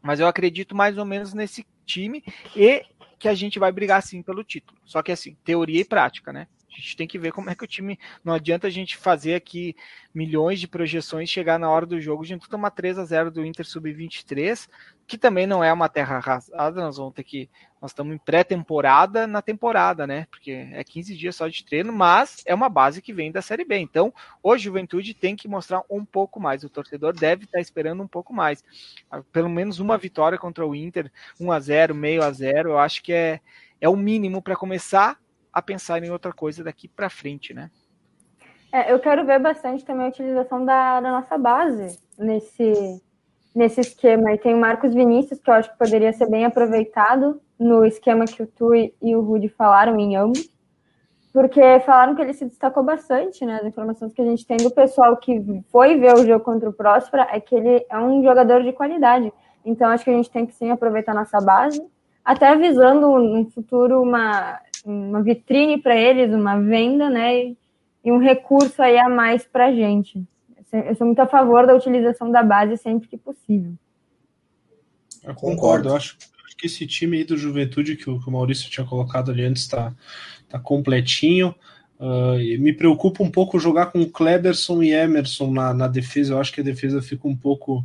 mas 0.00 0.20
eu 0.20 0.26
acredito 0.26 0.74
mais 0.74 0.96
ou 0.96 1.04
menos 1.04 1.34
nesse 1.34 1.66
time 1.84 2.22
e 2.54 2.84
que 3.18 3.28
a 3.28 3.34
gente 3.34 3.58
vai 3.58 3.72
brigar 3.72 4.02
sim 4.02 4.22
pelo 4.22 4.44
título. 4.44 4.78
Só 4.84 5.02
que 5.02 5.10
assim, 5.10 5.36
teoria 5.44 5.80
e 5.80 5.84
prática, 5.84 6.32
né? 6.32 6.46
A 6.76 6.80
gente 6.80 6.96
tem 6.96 7.08
que 7.08 7.18
ver 7.18 7.32
como 7.32 7.48
é 7.48 7.54
que 7.54 7.64
o 7.64 7.66
time. 7.66 7.98
Não 8.22 8.34
adianta 8.34 8.66
a 8.66 8.70
gente 8.70 8.96
fazer 8.96 9.34
aqui 9.34 9.74
milhões 10.14 10.60
de 10.60 10.68
projeções, 10.68 11.30
chegar 11.30 11.58
na 11.58 11.70
hora 11.70 11.86
do 11.86 12.00
jogo, 12.00 12.22
a 12.22 12.26
gente 12.26 12.48
tomar 12.48 12.70
3 12.70 12.98
a 12.98 13.04
0 13.04 13.30
do 13.30 13.44
Inter 13.44 13.66
Sub-23, 13.66 14.68
que 15.06 15.16
também 15.16 15.46
não 15.46 15.64
é 15.64 15.72
uma 15.72 15.88
terra 15.88 16.16
arrasada, 16.16 16.82
nós 16.82 16.98
vamos 16.98 17.14
ter 17.14 17.24
que. 17.24 17.48
Nós 17.80 17.92
estamos 17.92 18.14
em 18.14 18.18
pré-temporada 18.18 19.26
na 19.26 19.40
temporada, 19.40 20.06
né? 20.06 20.26
Porque 20.30 20.50
é 20.50 20.82
15 20.82 21.16
dias 21.16 21.36
só 21.36 21.48
de 21.48 21.64
treino, 21.64 21.92
mas 21.92 22.42
é 22.44 22.54
uma 22.54 22.68
base 22.68 23.00
que 23.00 23.12
vem 23.12 23.32
da 23.32 23.40
Série 23.40 23.64
B. 23.64 23.78
Então, 23.78 24.12
hoje 24.42 24.64
Juventude 24.64 25.14
tem 25.14 25.36
que 25.36 25.48
mostrar 25.48 25.82
um 25.88 26.04
pouco 26.04 26.40
mais. 26.40 26.64
O 26.64 26.70
torcedor 26.70 27.14
deve 27.14 27.44
estar 27.44 27.60
esperando 27.60 28.02
um 28.02 28.08
pouco 28.08 28.34
mais. 28.34 28.64
Ah, 29.10 29.22
pelo 29.32 29.48
menos 29.48 29.78
uma 29.78 29.96
vitória 29.96 30.36
contra 30.36 30.66
o 30.66 30.74
Inter, 30.74 31.10
1 31.40 31.52
a 31.52 31.60
0 31.60 31.94
meio 31.94 32.22
a 32.22 32.30
0 32.30 32.70
eu 32.70 32.78
acho 32.78 33.02
que 33.02 33.12
é, 33.12 33.40
é 33.80 33.88
o 33.88 33.96
mínimo 33.96 34.42
para 34.42 34.56
começar 34.56 35.18
a 35.56 35.62
pensar 35.62 36.04
em 36.04 36.10
outra 36.10 36.34
coisa 36.34 36.62
daqui 36.62 36.86
para 36.86 37.08
frente, 37.08 37.54
né? 37.54 37.70
É, 38.70 38.92
eu 38.92 38.98
quero 38.98 39.24
ver 39.24 39.38
bastante 39.38 39.86
também 39.86 40.04
a 40.04 40.10
utilização 40.10 40.62
da, 40.62 41.00
da 41.00 41.10
nossa 41.10 41.38
base 41.38 41.98
nesse 42.18 43.00
nesse 43.54 43.80
esquema. 43.80 44.34
E 44.34 44.38
tem 44.38 44.52
o 44.52 44.58
Marcos 44.58 44.92
Vinícius, 44.92 45.40
que 45.40 45.48
eu 45.48 45.54
acho 45.54 45.72
que 45.72 45.78
poderia 45.78 46.12
ser 46.12 46.28
bem 46.28 46.44
aproveitado 46.44 47.40
no 47.58 47.86
esquema 47.86 48.26
que 48.26 48.42
o 48.42 48.46
Tui 48.46 48.92
e 49.00 49.16
o 49.16 49.22
Rudy 49.22 49.48
falaram 49.48 49.98
em 49.98 50.14
ambos, 50.14 50.46
porque 51.32 51.80
falaram 51.80 52.14
que 52.14 52.20
ele 52.20 52.34
se 52.34 52.44
destacou 52.44 52.82
bastante, 52.82 53.46
né? 53.46 53.56
As 53.56 53.64
informações 53.64 54.12
que 54.12 54.20
a 54.20 54.26
gente 54.26 54.46
tem 54.46 54.58
do 54.58 54.70
pessoal 54.70 55.16
que 55.16 55.42
foi 55.72 55.98
ver 55.98 56.12
o 56.12 56.26
jogo 56.26 56.44
contra 56.44 56.68
o 56.68 56.72
Próspera 56.72 57.28
é 57.32 57.40
que 57.40 57.54
ele 57.54 57.86
é 57.88 57.98
um 57.98 58.22
jogador 58.22 58.62
de 58.62 58.74
qualidade. 58.74 59.32
Então, 59.64 59.88
acho 59.88 60.04
que 60.04 60.10
a 60.10 60.16
gente 60.16 60.30
tem 60.30 60.44
que 60.44 60.54
sim 60.54 60.70
aproveitar 60.70 61.14
nossa 61.14 61.40
base, 61.40 61.82
até 62.22 62.54
visando 62.56 63.18
no 63.18 63.48
futuro 63.50 64.02
uma, 64.02 64.60
uma 64.86 65.22
vitrine 65.22 65.78
para 65.80 65.96
eles, 65.96 66.32
uma 66.32 66.60
venda, 66.60 67.10
né? 67.10 67.36
E, 67.36 67.56
e 68.04 68.12
um 68.12 68.18
recurso 68.18 68.80
aí 68.80 68.98
a 68.98 69.08
mais 69.08 69.44
para 69.44 69.66
a 69.66 69.72
gente 69.72 70.24
eu 70.72 70.94
sou 70.94 71.06
muito 71.06 71.20
a 71.20 71.26
favor 71.26 71.66
da 71.66 71.74
utilização 71.74 72.30
da 72.30 72.42
base 72.42 72.76
sempre 72.76 73.08
que 73.08 73.16
possível. 73.16 73.72
Eu 75.22 75.34
concordo, 75.34 75.88
eu 75.88 75.96
acho, 75.96 76.16
acho 76.44 76.56
que 76.56 76.66
esse 76.66 76.86
time 76.86 77.18
aí 77.18 77.24
do 77.24 77.36
Juventude 77.36 77.96
que 77.96 78.08
o, 78.08 78.20
que 78.20 78.28
o 78.28 78.32
Maurício 78.32 78.70
tinha 78.70 78.86
colocado 78.86 79.30
ali 79.30 79.44
antes 79.44 79.62
está 79.62 79.94
tá 80.48 80.58
completinho. 80.58 81.54
Uh, 81.98 82.60
me 82.60 82.72
preocupa 82.72 83.22
um 83.22 83.30
pouco 83.30 83.58
jogar 83.58 83.86
com 83.86 84.04
Kleberson 84.04 84.82
e 84.82 84.92
Emerson 84.92 85.50
na, 85.50 85.72
na 85.72 85.88
defesa. 85.88 86.34
Eu 86.34 86.40
acho 86.40 86.52
que 86.52 86.60
a 86.60 86.64
defesa 86.64 87.00
fica 87.00 87.26
um 87.26 87.36
pouco 87.36 87.84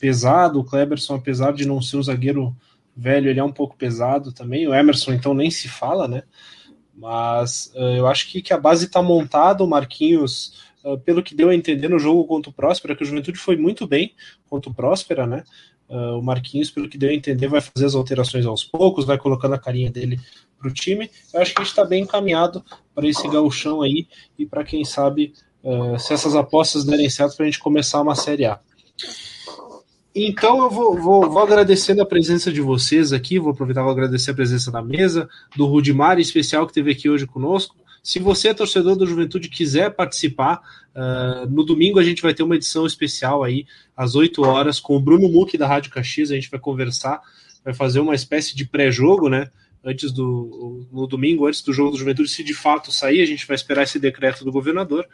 pesado. 0.00 0.60
O 0.60 0.64
Kleberson, 0.64 1.16
apesar 1.16 1.52
de 1.52 1.66
não 1.66 1.82
ser 1.82 1.96
um 1.96 2.02
zagueiro 2.02 2.54
velho, 2.98 3.30
ele 3.30 3.40
é 3.40 3.44
um 3.44 3.52
pouco 3.52 3.76
pesado 3.76 4.32
também. 4.32 4.66
O 4.66 4.74
Emerson, 4.74 5.12
então, 5.12 5.32
nem 5.32 5.50
se 5.50 5.68
fala, 5.68 6.08
né? 6.08 6.22
Mas 6.94 7.72
uh, 7.76 7.96
eu 7.96 8.06
acho 8.08 8.28
que, 8.28 8.42
que 8.42 8.52
a 8.52 8.58
base 8.58 8.86
está 8.86 9.00
montada. 9.00 9.62
O 9.62 9.68
Marquinhos 9.68 10.52
ah, 10.84 10.96
pelo 10.96 11.22
que 11.22 11.34
deu 11.34 11.50
a 11.50 11.54
entender 11.54 11.88
no 11.88 11.98
jogo 11.98 12.24
contra 12.24 12.50
o 12.50 12.52
Próspera, 12.52 12.94
que 12.94 13.02
o 13.02 13.06
Juventude 13.06 13.38
foi 13.38 13.56
muito 13.56 13.86
bem 13.86 14.14
contra 14.48 14.70
o 14.70 14.74
Próspera, 14.74 15.26
né? 15.26 15.44
Uh, 15.88 16.18
o 16.18 16.22
Marquinhos, 16.22 16.70
pelo 16.70 16.88
que 16.88 16.98
deu 16.98 17.08
a 17.08 17.14
entender, 17.14 17.48
vai 17.48 17.62
fazer 17.62 17.86
as 17.86 17.94
alterações 17.94 18.44
aos 18.44 18.62
poucos, 18.62 19.06
vai 19.06 19.16
colocando 19.16 19.54
a 19.54 19.58
carinha 19.58 19.90
dele 19.90 20.20
para 20.58 20.68
o 20.68 20.72
time. 20.72 21.10
Eu 21.32 21.40
acho 21.40 21.54
que 21.54 21.60
a 21.60 21.64
gente 21.64 21.70
está 21.70 21.84
bem 21.84 22.02
encaminhado 22.02 22.62
para 22.94 23.08
esse 23.08 23.26
gauchão 23.26 23.80
aí 23.80 24.06
e 24.38 24.44
para 24.44 24.64
quem 24.64 24.84
sabe 24.84 25.32
uh, 25.62 25.98
se 25.98 26.12
essas 26.12 26.36
apostas 26.36 26.84
derem 26.84 27.08
certo 27.08 27.36
para 27.36 27.44
a 27.44 27.48
gente 27.48 27.58
começar 27.58 28.02
uma 28.02 28.14
Série 28.14 28.44
A. 28.44 28.60
Então 30.20 30.64
eu 30.64 30.68
vou, 30.68 31.00
vou, 31.00 31.30
vou, 31.30 31.38
agradecendo 31.38 32.02
a 32.02 32.06
presença 32.06 32.50
de 32.50 32.60
vocês 32.60 33.12
aqui, 33.12 33.38
vou 33.38 33.52
aproveitar 33.52 33.82
para 33.82 33.92
agradecer 33.92 34.32
a 34.32 34.34
presença 34.34 34.68
da 34.68 34.82
mesa, 34.82 35.28
do 35.56 35.64
Rudimar, 35.64 36.18
em 36.18 36.22
especial, 36.22 36.66
que 36.66 36.72
esteve 36.72 36.90
aqui 36.90 37.08
hoje 37.08 37.24
conosco. 37.24 37.76
Se 38.02 38.18
você, 38.18 38.52
torcedor 38.52 38.96
do 38.96 39.06
Juventude, 39.06 39.48
quiser 39.48 39.94
participar, 39.94 40.60
uh, 40.92 41.48
no 41.48 41.62
domingo 41.62 42.00
a 42.00 42.02
gente 42.02 42.20
vai 42.20 42.34
ter 42.34 42.42
uma 42.42 42.56
edição 42.56 42.84
especial 42.84 43.44
aí, 43.44 43.64
às 43.96 44.16
8 44.16 44.42
horas, 44.42 44.80
com 44.80 44.96
o 44.96 45.00
Bruno 45.00 45.28
Muck 45.28 45.56
da 45.56 45.68
Rádio 45.68 45.92
Caxias. 45.92 46.32
A 46.32 46.34
gente 46.34 46.50
vai 46.50 46.58
conversar, 46.58 47.20
vai 47.64 47.72
fazer 47.72 48.00
uma 48.00 48.16
espécie 48.16 48.56
de 48.56 48.66
pré-jogo, 48.66 49.28
né? 49.28 49.48
Antes 49.84 50.10
do. 50.10 50.84
No 50.90 51.06
domingo, 51.06 51.46
antes 51.46 51.62
do 51.62 51.72
jogo 51.72 51.92
do 51.92 51.96
Juventude, 51.96 52.28
se 52.28 52.42
de 52.42 52.54
fato 52.54 52.90
sair, 52.90 53.20
a 53.20 53.26
gente 53.26 53.46
vai 53.46 53.54
esperar 53.54 53.84
esse 53.84 54.00
decreto 54.00 54.44
do 54.44 54.50
governador. 54.50 55.06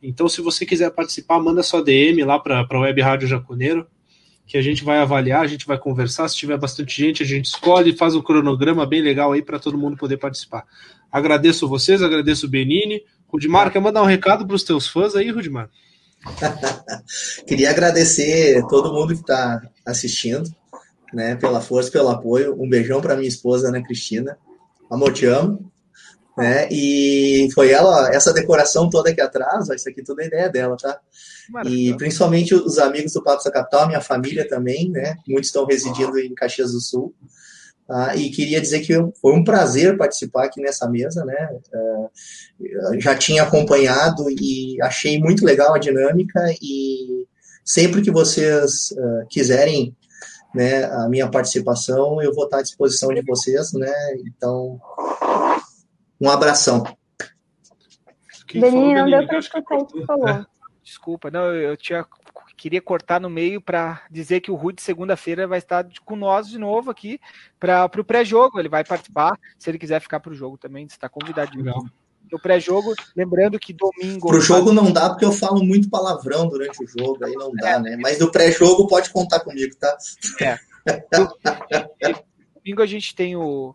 Então, 0.00 0.28
se 0.28 0.40
você 0.40 0.64
quiser 0.64 0.92
participar, 0.92 1.40
manda 1.40 1.60
sua 1.60 1.82
DM 1.82 2.22
lá 2.22 2.38
para 2.38 2.64
a 2.70 2.78
Web 2.78 3.00
Rádio 3.02 3.26
Jaconeiro 3.26 3.84
que 4.46 4.58
a 4.58 4.62
gente 4.62 4.84
vai 4.84 4.98
avaliar, 4.98 5.42
a 5.42 5.46
gente 5.46 5.66
vai 5.66 5.78
conversar. 5.78 6.28
Se 6.28 6.36
tiver 6.36 6.58
bastante 6.58 7.00
gente, 7.00 7.22
a 7.22 7.26
gente 7.26 7.46
escolhe 7.46 7.90
e 7.90 7.96
faz 7.96 8.14
um 8.14 8.22
cronograma 8.22 8.86
bem 8.86 9.00
legal 9.00 9.32
aí 9.32 9.42
para 9.42 9.58
todo 9.58 9.78
mundo 9.78 9.96
poder 9.96 10.18
participar. 10.18 10.64
Agradeço 11.10 11.68
vocês, 11.68 12.02
agradeço 12.02 12.46
o 12.46 12.50
Benini. 12.50 13.02
Rudimar, 13.28 13.70
quer 13.70 13.80
mandar 13.80 14.02
um 14.02 14.06
recado 14.06 14.46
para 14.46 14.56
os 14.56 14.62
teus 14.62 14.86
fãs 14.86 15.16
aí, 15.16 15.30
Rudimar? 15.30 15.70
Queria 17.46 17.70
agradecer 17.70 18.64
todo 18.68 18.92
mundo 18.92 19.14
que 19.14 19.20
está 19.20 19.60
assistindo, 19.84 20.48
né, 21.12 21.34
pela 21.36 21.60
força, 21.60 21.90
pelo 21.90 22.08
apoio. 22.08 22.60
Um 22.60 22.68
beijão 22.68 23.00
para 23.00 23.16
minha 23.16 23.28
esposa, 23.28 23.68
Ana 23.68 23.82
Cristina. 23.82 24.36
Amor, 24.90 25.12
te 25.12 25.26
amo. 25.26 25.70
Né? 26.36 26.68
E 26.70 27.48
foi 27.54 27.70
ela, 27.70 28.12
essa 28.12 28.32
decoração 28.32 28.90
toda 28.90 29.10
aqui 29.10 29.20
atrás, 29.20 29.68
isso 29.70 29.88
aqui 29.88 30.02
tudo 30.02 30.20
é 30.20 30.26
ideia 30.26 30.48
dela, 30.48 30.76
tá? 30.76 30.98
Maravilha. 31.48 31.90
E 31.90 31.96
principalmente 31.96 32.54
os 32.54 32.78
amigos 32.78 33.12
do 33.12 33.22
Papo 33.22 33.44
da 33.44 33.50
Capital, 33.50 33.86
minha 33.86 34.00
família 34.00 34.46
também, 34.48 34.90
né? 34.90 35.16
Muitos 35.28 35.48
estão 35.48 35.64
residindo 35.64 36.18
em 36.18 36.34
Caxias 36.34 36.72
do 36.72 36.80
Sul. 36.80 37.14
Tá? 37.86 38.16
E 38.16 38.30
queria 38.30 38.60
dizer 38.60 38.80
que 38.80 38.94
foi 39.20 39.34
um 39.34 39.44
prazer 39.44 39.96
participar 39.96 40.46
aqui 40.46 40.60
nessa 40.60 40.88
mesa, 40.88 41.24
né? 41.24 41.50
Uh, 41.72 43.00
já 43.00 43.14
tinha 43.14 43.42
acompanhado 43.42 44.24
e 44.30 44.80
achei 44.82 45.18
muito 45.18 45.44
legal 45.44 45.74
a 45.74 45.78
dinâmica 45.78 46.40
e 46.62 47.26
sempre 47.64 48.02
que 48.02 48.10
vocês 48.10 48.90
uh, 48.92 49.26
quiserem 49.28 49.94
né, 50.54 50.84
a 50.84 51.08
minha 51.08 51.28
participação, 51.28 52.22
eu 52.22 52.32
vou 52.32 52.44
estar 52.44 52.58
à 52.58 52.62
disposição 52.62 53.12
de 53.12 53.22
vocês, 53.22 53.72
né? 53.72 53.92
Então, 54.24 54.80
um 56.24 56.30
abração. 56.30 56.84
Beninho, 58.52 59.00
não 59.00 59.10
deu 59.10 59.26
para 59.26 59.38
escutar 59.38 59.76
o 59.76 59.86
que 59.86 60.04
falou. 60.06 60.46
Desculpa, 60.82 61.30
não, 61.30 61.46
eu 61.54 61.76
tinha 61.76 62.06
queria 62.56 62.80
cortar 62.80 63.20
no 63.20 63.28
meio 63.28 63.60
para 63.60 64.02
dizer 64.10 64.40
que 64.40 64.50
o 64.50 64.54
Rude 64.54 64.80
segunda-feira 64.80 65.46
vai 65.46 65.58
estar 65.58 65.86
com 66.04 66.16
nós 66.16 66.48
de 66.48 66.56
novo 66.56 66.90
aqui 66.90 67.20
para 67.58 67.90
o 67.98 68.04
pré-jogo. 68.04 68.58
Ele 68.58 68.68
vai 68.68 68.84
participar, 68.84 69.38
se 69.58 69.68
ele 69.68 69.78
quiser 69.78 70.00
ficar 70.00 70.20
para 70.20 70.32
o 70.32 70.34
jogo 70.34 70.56
também, 70.56 70.86
está 70.86 71.08
convidado. 71.08 71.56
Legal. 71.56 71.84
O 72.32 72.38
pré-jogo, 72.38 72.94
lembrando 73.14 73.58
que 73.58 73.74
domingo. 73.74 74.28
Pro 74.28 74.40
jogo 74.40 74.72
não 74.72 74.90
dá, 74.90 75.10
porque 75.10 75.24
eu 75.24 75.32
falo 75.32 75.62
muito 75.62 75.90
palavrão 75.90 76.48
durante 76.48 76.82
o 76.82 76.86
jogo, 76.86 77.22
aí 77.24 77.34
não 77.34 77.52
dá, 77.52 77.72
é. 77.72 77.78
né? 77.80 77.98
Mas 78.00 78.18
no 78.18 78.30
pré-jogo 78.30 78.86
pode 78.86 79.10
contar 79.10 79.40
comigo, 79.40 79.74
tá? 79.76 79.96
É. 80.40 80.58
domingo 82.64 82.82
a 82.82 82.86
gente 82.86 83.14
tem 83.14 83.36
o, 83.36 83.74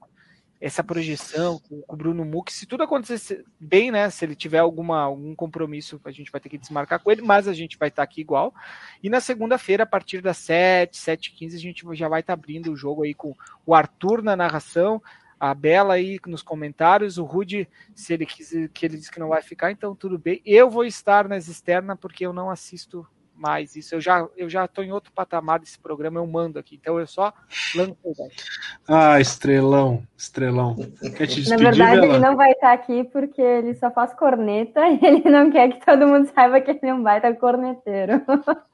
essa 0.60 0.84
projeção 0.84 1.60
com, 1.60 1.84
o 1.88 1.96
Bruno 1.96 2.26
Mux, 2.26 2.54
se 2.54 2.66
tudo 2.66 2.84
acontecer 2.84 3.46
bem, 3.60 3.92
né? 3.92 4.10
Se 4.10 4.26
ele 4.26 4.36
tiver 4.36 4.60
alguma, 4.60 5.02
algum 5.02 5.34
compromisso, 5.34 6.02
a 6.04 6.12
gente 6.12 6.32
vai 6.32 6.42
ter 6.42 6.50
que 6.50 6.58
desmarcar 6.58 7.00
com 7.00 7.10
ele, 7.10 7.22
mas 7.22 7.48
a 7.48 7.54
gente 7.54 7.78
vai 7.78 7.88
estar 7.88 8.04
aqui 8.04 8.20
igual. 8.20 8.54
E 9.02 9.10
na 9.10 9.22
segunda-feira, 9.22 9.84
a 9.84 9.88
partir 9.88 10.22
das 10.22 10.38
7, 10.38 10.98
7 10.98 11.32
15 11.32 11.56
a 11.56 11.60
gente 11.60 11.86
já 11.94 12.10
vai 12.10 12.20
estar 12.20 12.34
abrindo 12.34 12.72
o 12.72 12.76
jogo 12.76 13.04
aí 13.04 13.14
com 13.14 13.34
o 13.66 13.74
Arthur 13.74 14.22
na 14.22 14.36
narração, 14.36 15.02
a 15.40 15.54
Bela 15.54 15.94
aí 15.94 16.20
nos 16.28 16.44
comentários, 16.44 17.18
o 17.18 17.24
Rude, 17.24 17.68
se 17.96 18.14
ele 18.14 18.26
quiser, 18.26 18.68
que 18.70 18.86
ele 18.86 18.98
disse 18.98 19.12
que 19.12 19.20
não 19.20 19.30
vai 19.30 19.42
ficar, 19.42 19.72
então 19.72 19.96
tudo 19.96 20.20
bem. 20.20 20.42
Eu 20.46 20.70
vou 20.70 20.84
estar 20.84 21.30
nas 21.30 21.48
externas 21.48 21.98
porque 22.00 22.26
eu 22.26 22.34
não 22.34 22.50
assisto 22.50 23.08
mais 23.40 23.76
isso. 23.76 23.96
Eu 23.96 24.02
já 24.02 24.28
eu 24.36 24.50
já 24.50 24.66
estou 24.66 24.84
em 24.84 24.92
outro 24.92 25.12
patamar 25.14 25.60
desse 25.60 25.80
programa, 25.80 26.20
eu 26.20 26.28
mando 26.28 26.60
aqui. 26.60 26.76
Então 26.76 27.00
eu 27.00 27.08
só 27.08 27.34
lanço 27.76 27.96
Ah, 28.88 29.20
estrelão, 29.20 30.04
estrelão. 30.18 30.76
Quer 31.18 31.28
te 31.28 31.42
despedir, 31.42 31.64
Na 31.64 31.72
verdade, 31.72 32.02
Bela? 32.02 32.14
ele 32.14 32.20
não 32.20 32.36
vai 32.36 32.52
estar 32.52 32.74
aqui 32.74 33.06
porque 33.06 33.42
ele 33.42 33.74
só 33.76 33.90
faz 33.90 34.14
corneta 34.14 34.82
e 34.90 35.00
ele 35.04 35.30
não 35.30 35.50
quer 35.50 35.70
que 35.70 35.86
todo 35.86 36.06
mundo 36.08 36.30
saiba 36.36 36.60
que 36.60 36.72
ele 36.72 36.80
é 36.84 36.94
um 36.94 37.02
baita 37.02 37.34
corneteiro. 37.34 38.22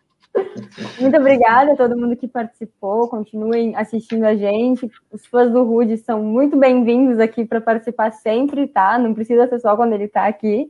Muito 0.99 1.15
obrigada 1.17 1.71
a 1.71 1.75
todo 1.77 1.97
mundo 1.97 2.15
que 2.17 2.27
participou. 2.27 3.07
Continuem 3.07 3.73
assistindo 3.75 4.25
a 4.25 4.35
gente. 4.35 4.89
Os 5.09 5.25
fãs 5.25 5.49
do 5.49 5.63
Rude 5.63 5.97
são 5.97 6.21
muito 6.21 6.57
bem-vindos 6.57 7.19
aqui 7.19 7.45
para 7.45 7.61
participar 7.61 8.11
sempre, 8.11 8.67
tá? 8.67 8.97
Não 8.97 9.13
precisa 9.13 9.47
ser 9.47 9.59
só 9.59 9.77
quando 9.77 9.93
ele 9.93 10.03
está 10.05 10.25
aqui. 10.25 10.69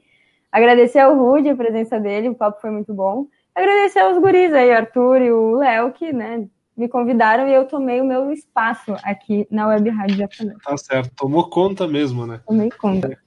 Agradecer 0.52 1.00
ao 1.00 1.18
Rude 1.18 1.50
a 1.50 1.56
presença 1.56 2.00
dele, 2.00 2.30
o 2.30 2.36
papo 2.36 2.62
foi 2.62 2.70
muito 2.70 2.94
bom 2.94 3.26
agradecer 3.56 4.00
aos 4.00 4.20
guris 4.20 4.54
aí, 4.54 4.72
Arthur 4.72 5.22
e 5.22 5.32
o 5.32 5.58
Léo, 5.58 5.94
que 5.94 6.12
né, 6.12 6.48
me 6.76 6.90
convidaram 6.90 7.48
e 7.48 7.54
eu 7.54 7.66
tomei 7.66 8.02
o 8.02 8.06
meu 8.06 8.32
espaço 8.32 8.96
aqui 9.04 9.48
na 9.50 9.68
Web 9.68 9.90
Rádio 9.90 10.18
Japonês. 10.18 10.58
Tá 10.64 10.78
certo, 10.78 11.16
tomou 11.16 11.50
conta 11.50 11.88
mesmo, 11.88 12.28
né? 12.28 12.42
Tomei 12.46 12.70
conta. 12.70 13.18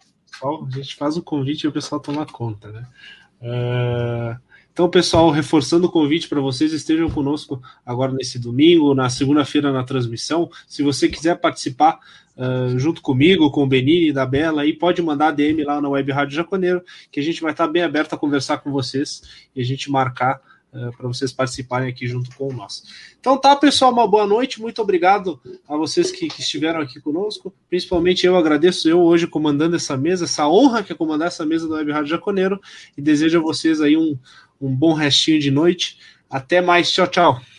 a 0.43 0.77
gente 0.77 0.95
faz 0.95 1.17
o 1.17 1.23
convite 1.23 1.65
e 1.65 1.69
o 1.69 1.73
pessoal 1.73 2.01
toma 2.01 2.27
conta, 2.27 2.71
né? 2.71 2.87
Uh, 3.41 4.49
Então, 4.79 4.89
pessoal, 4.89 5.29
reforçando 5.31 5.89
o 5.89 5.91
convite 5.91 6.29
para 6.29 6.41
vocês, 6.41 6.73
estejam 6.73 7.11
conosco 7.11 7.61
agora 7.85 8.13
nesse 8.13 8.39
domingo, 8.39 8.95
na 8.95 9.11
segunda-feira 9.11 9.73
na 9.73 9.83
transmissão. 9.83 10.49
Se 10.69 10.85
você 10.85 11.09
quiser 11.09 11.35
participar 11.41 11.99
uh, 12.39 12.79
junto 12.79 13.03
comigo, 13.03 13.51
com 13.51 13.65
o 13.65 13.67
Benini 13.67 14.09
e 14.09 14.13
da 14.13 14.25
Bela, 14.25 14.63
aí 14.63 14.73
pode 14.73 15.03
mandar 15.03 15.33
DM 15.33 15.65
lá 15.65 15.81
na 15.81 15.89
Web 15.89 16.13
Rádio 16.13 16.37
Jaconeiro, 16.37 16.83
que 17.11 17.19
a 17.19 17.23
gente 17.23 17.43
vai 17.43 17.51
estar 17.51 17.67
bem 17.67 17.83
aberto 17.83 18.15
a 18.15 18.19
conversar 18.19 18.59
com 18.59 18.71
vocês 18.71 19.23
e 19.55 19.61
a 19.61 19.65
gente 19.65 19.91
marcar 19.91 20.41
uh, 20.73 20.97
para 20.97 21.09
vocês 21.09 21.33
participarem 21.33 21.89
aqui 21.89 22.07
junto 22.07 22.35
com 22.37 22.53
nós. 22.53 22.85
Então 23.19 23.37
tá, 23.37 23.57
pessoal, 23.57 23.93
uma 23.93 24.07
boa 24.07 24.27
noite. 24.27 24.61
Muito 24.61 24.81
obrigado 24.81 25.41
a 25.69 25.77
vocês 25.77 26.13
que, 26.13 26.29
que, 26.29 26.41
estiveram 26.41 26.81
aqui 26.81 27.01
conosco. 27.01 27.53
Principalmente 27.69 28.25
eu 28.25 28.37
agradeço 28.37 28.89
eu 28.89 29.01
hoje 29.01 29.27
comandando 29.27 29.77
essa 29.77 29.97
mesa, 29.97 30.25
essa 30.25 30.49
honra 30.49 30.83
que 30.83 30.93
é 30.93 30.97
comandar 30.97 31.29
essa 31.29 31.45
mesa 31.45 31.67
do 31.67 31.75
Web 31.75 31.91
Rádio 31.91 32.11
Jaconeiro 32.11 32.61
e 32.97 33.03
desejo 33.03 33.39
a 33.39 33.43
vocês 33.43 33.81
aí 33.81 33.97
um, 33.97 34.17
um 34.61 34.75
bom 34.75 34.95
restinho 34.95 35.41
de 35.41 35.51
noite. 35.51 35.99
Até 36.31 36.61
mais. 36.61 36.91
Tchau, 36.93 37.07
tchau. 37.07 37.58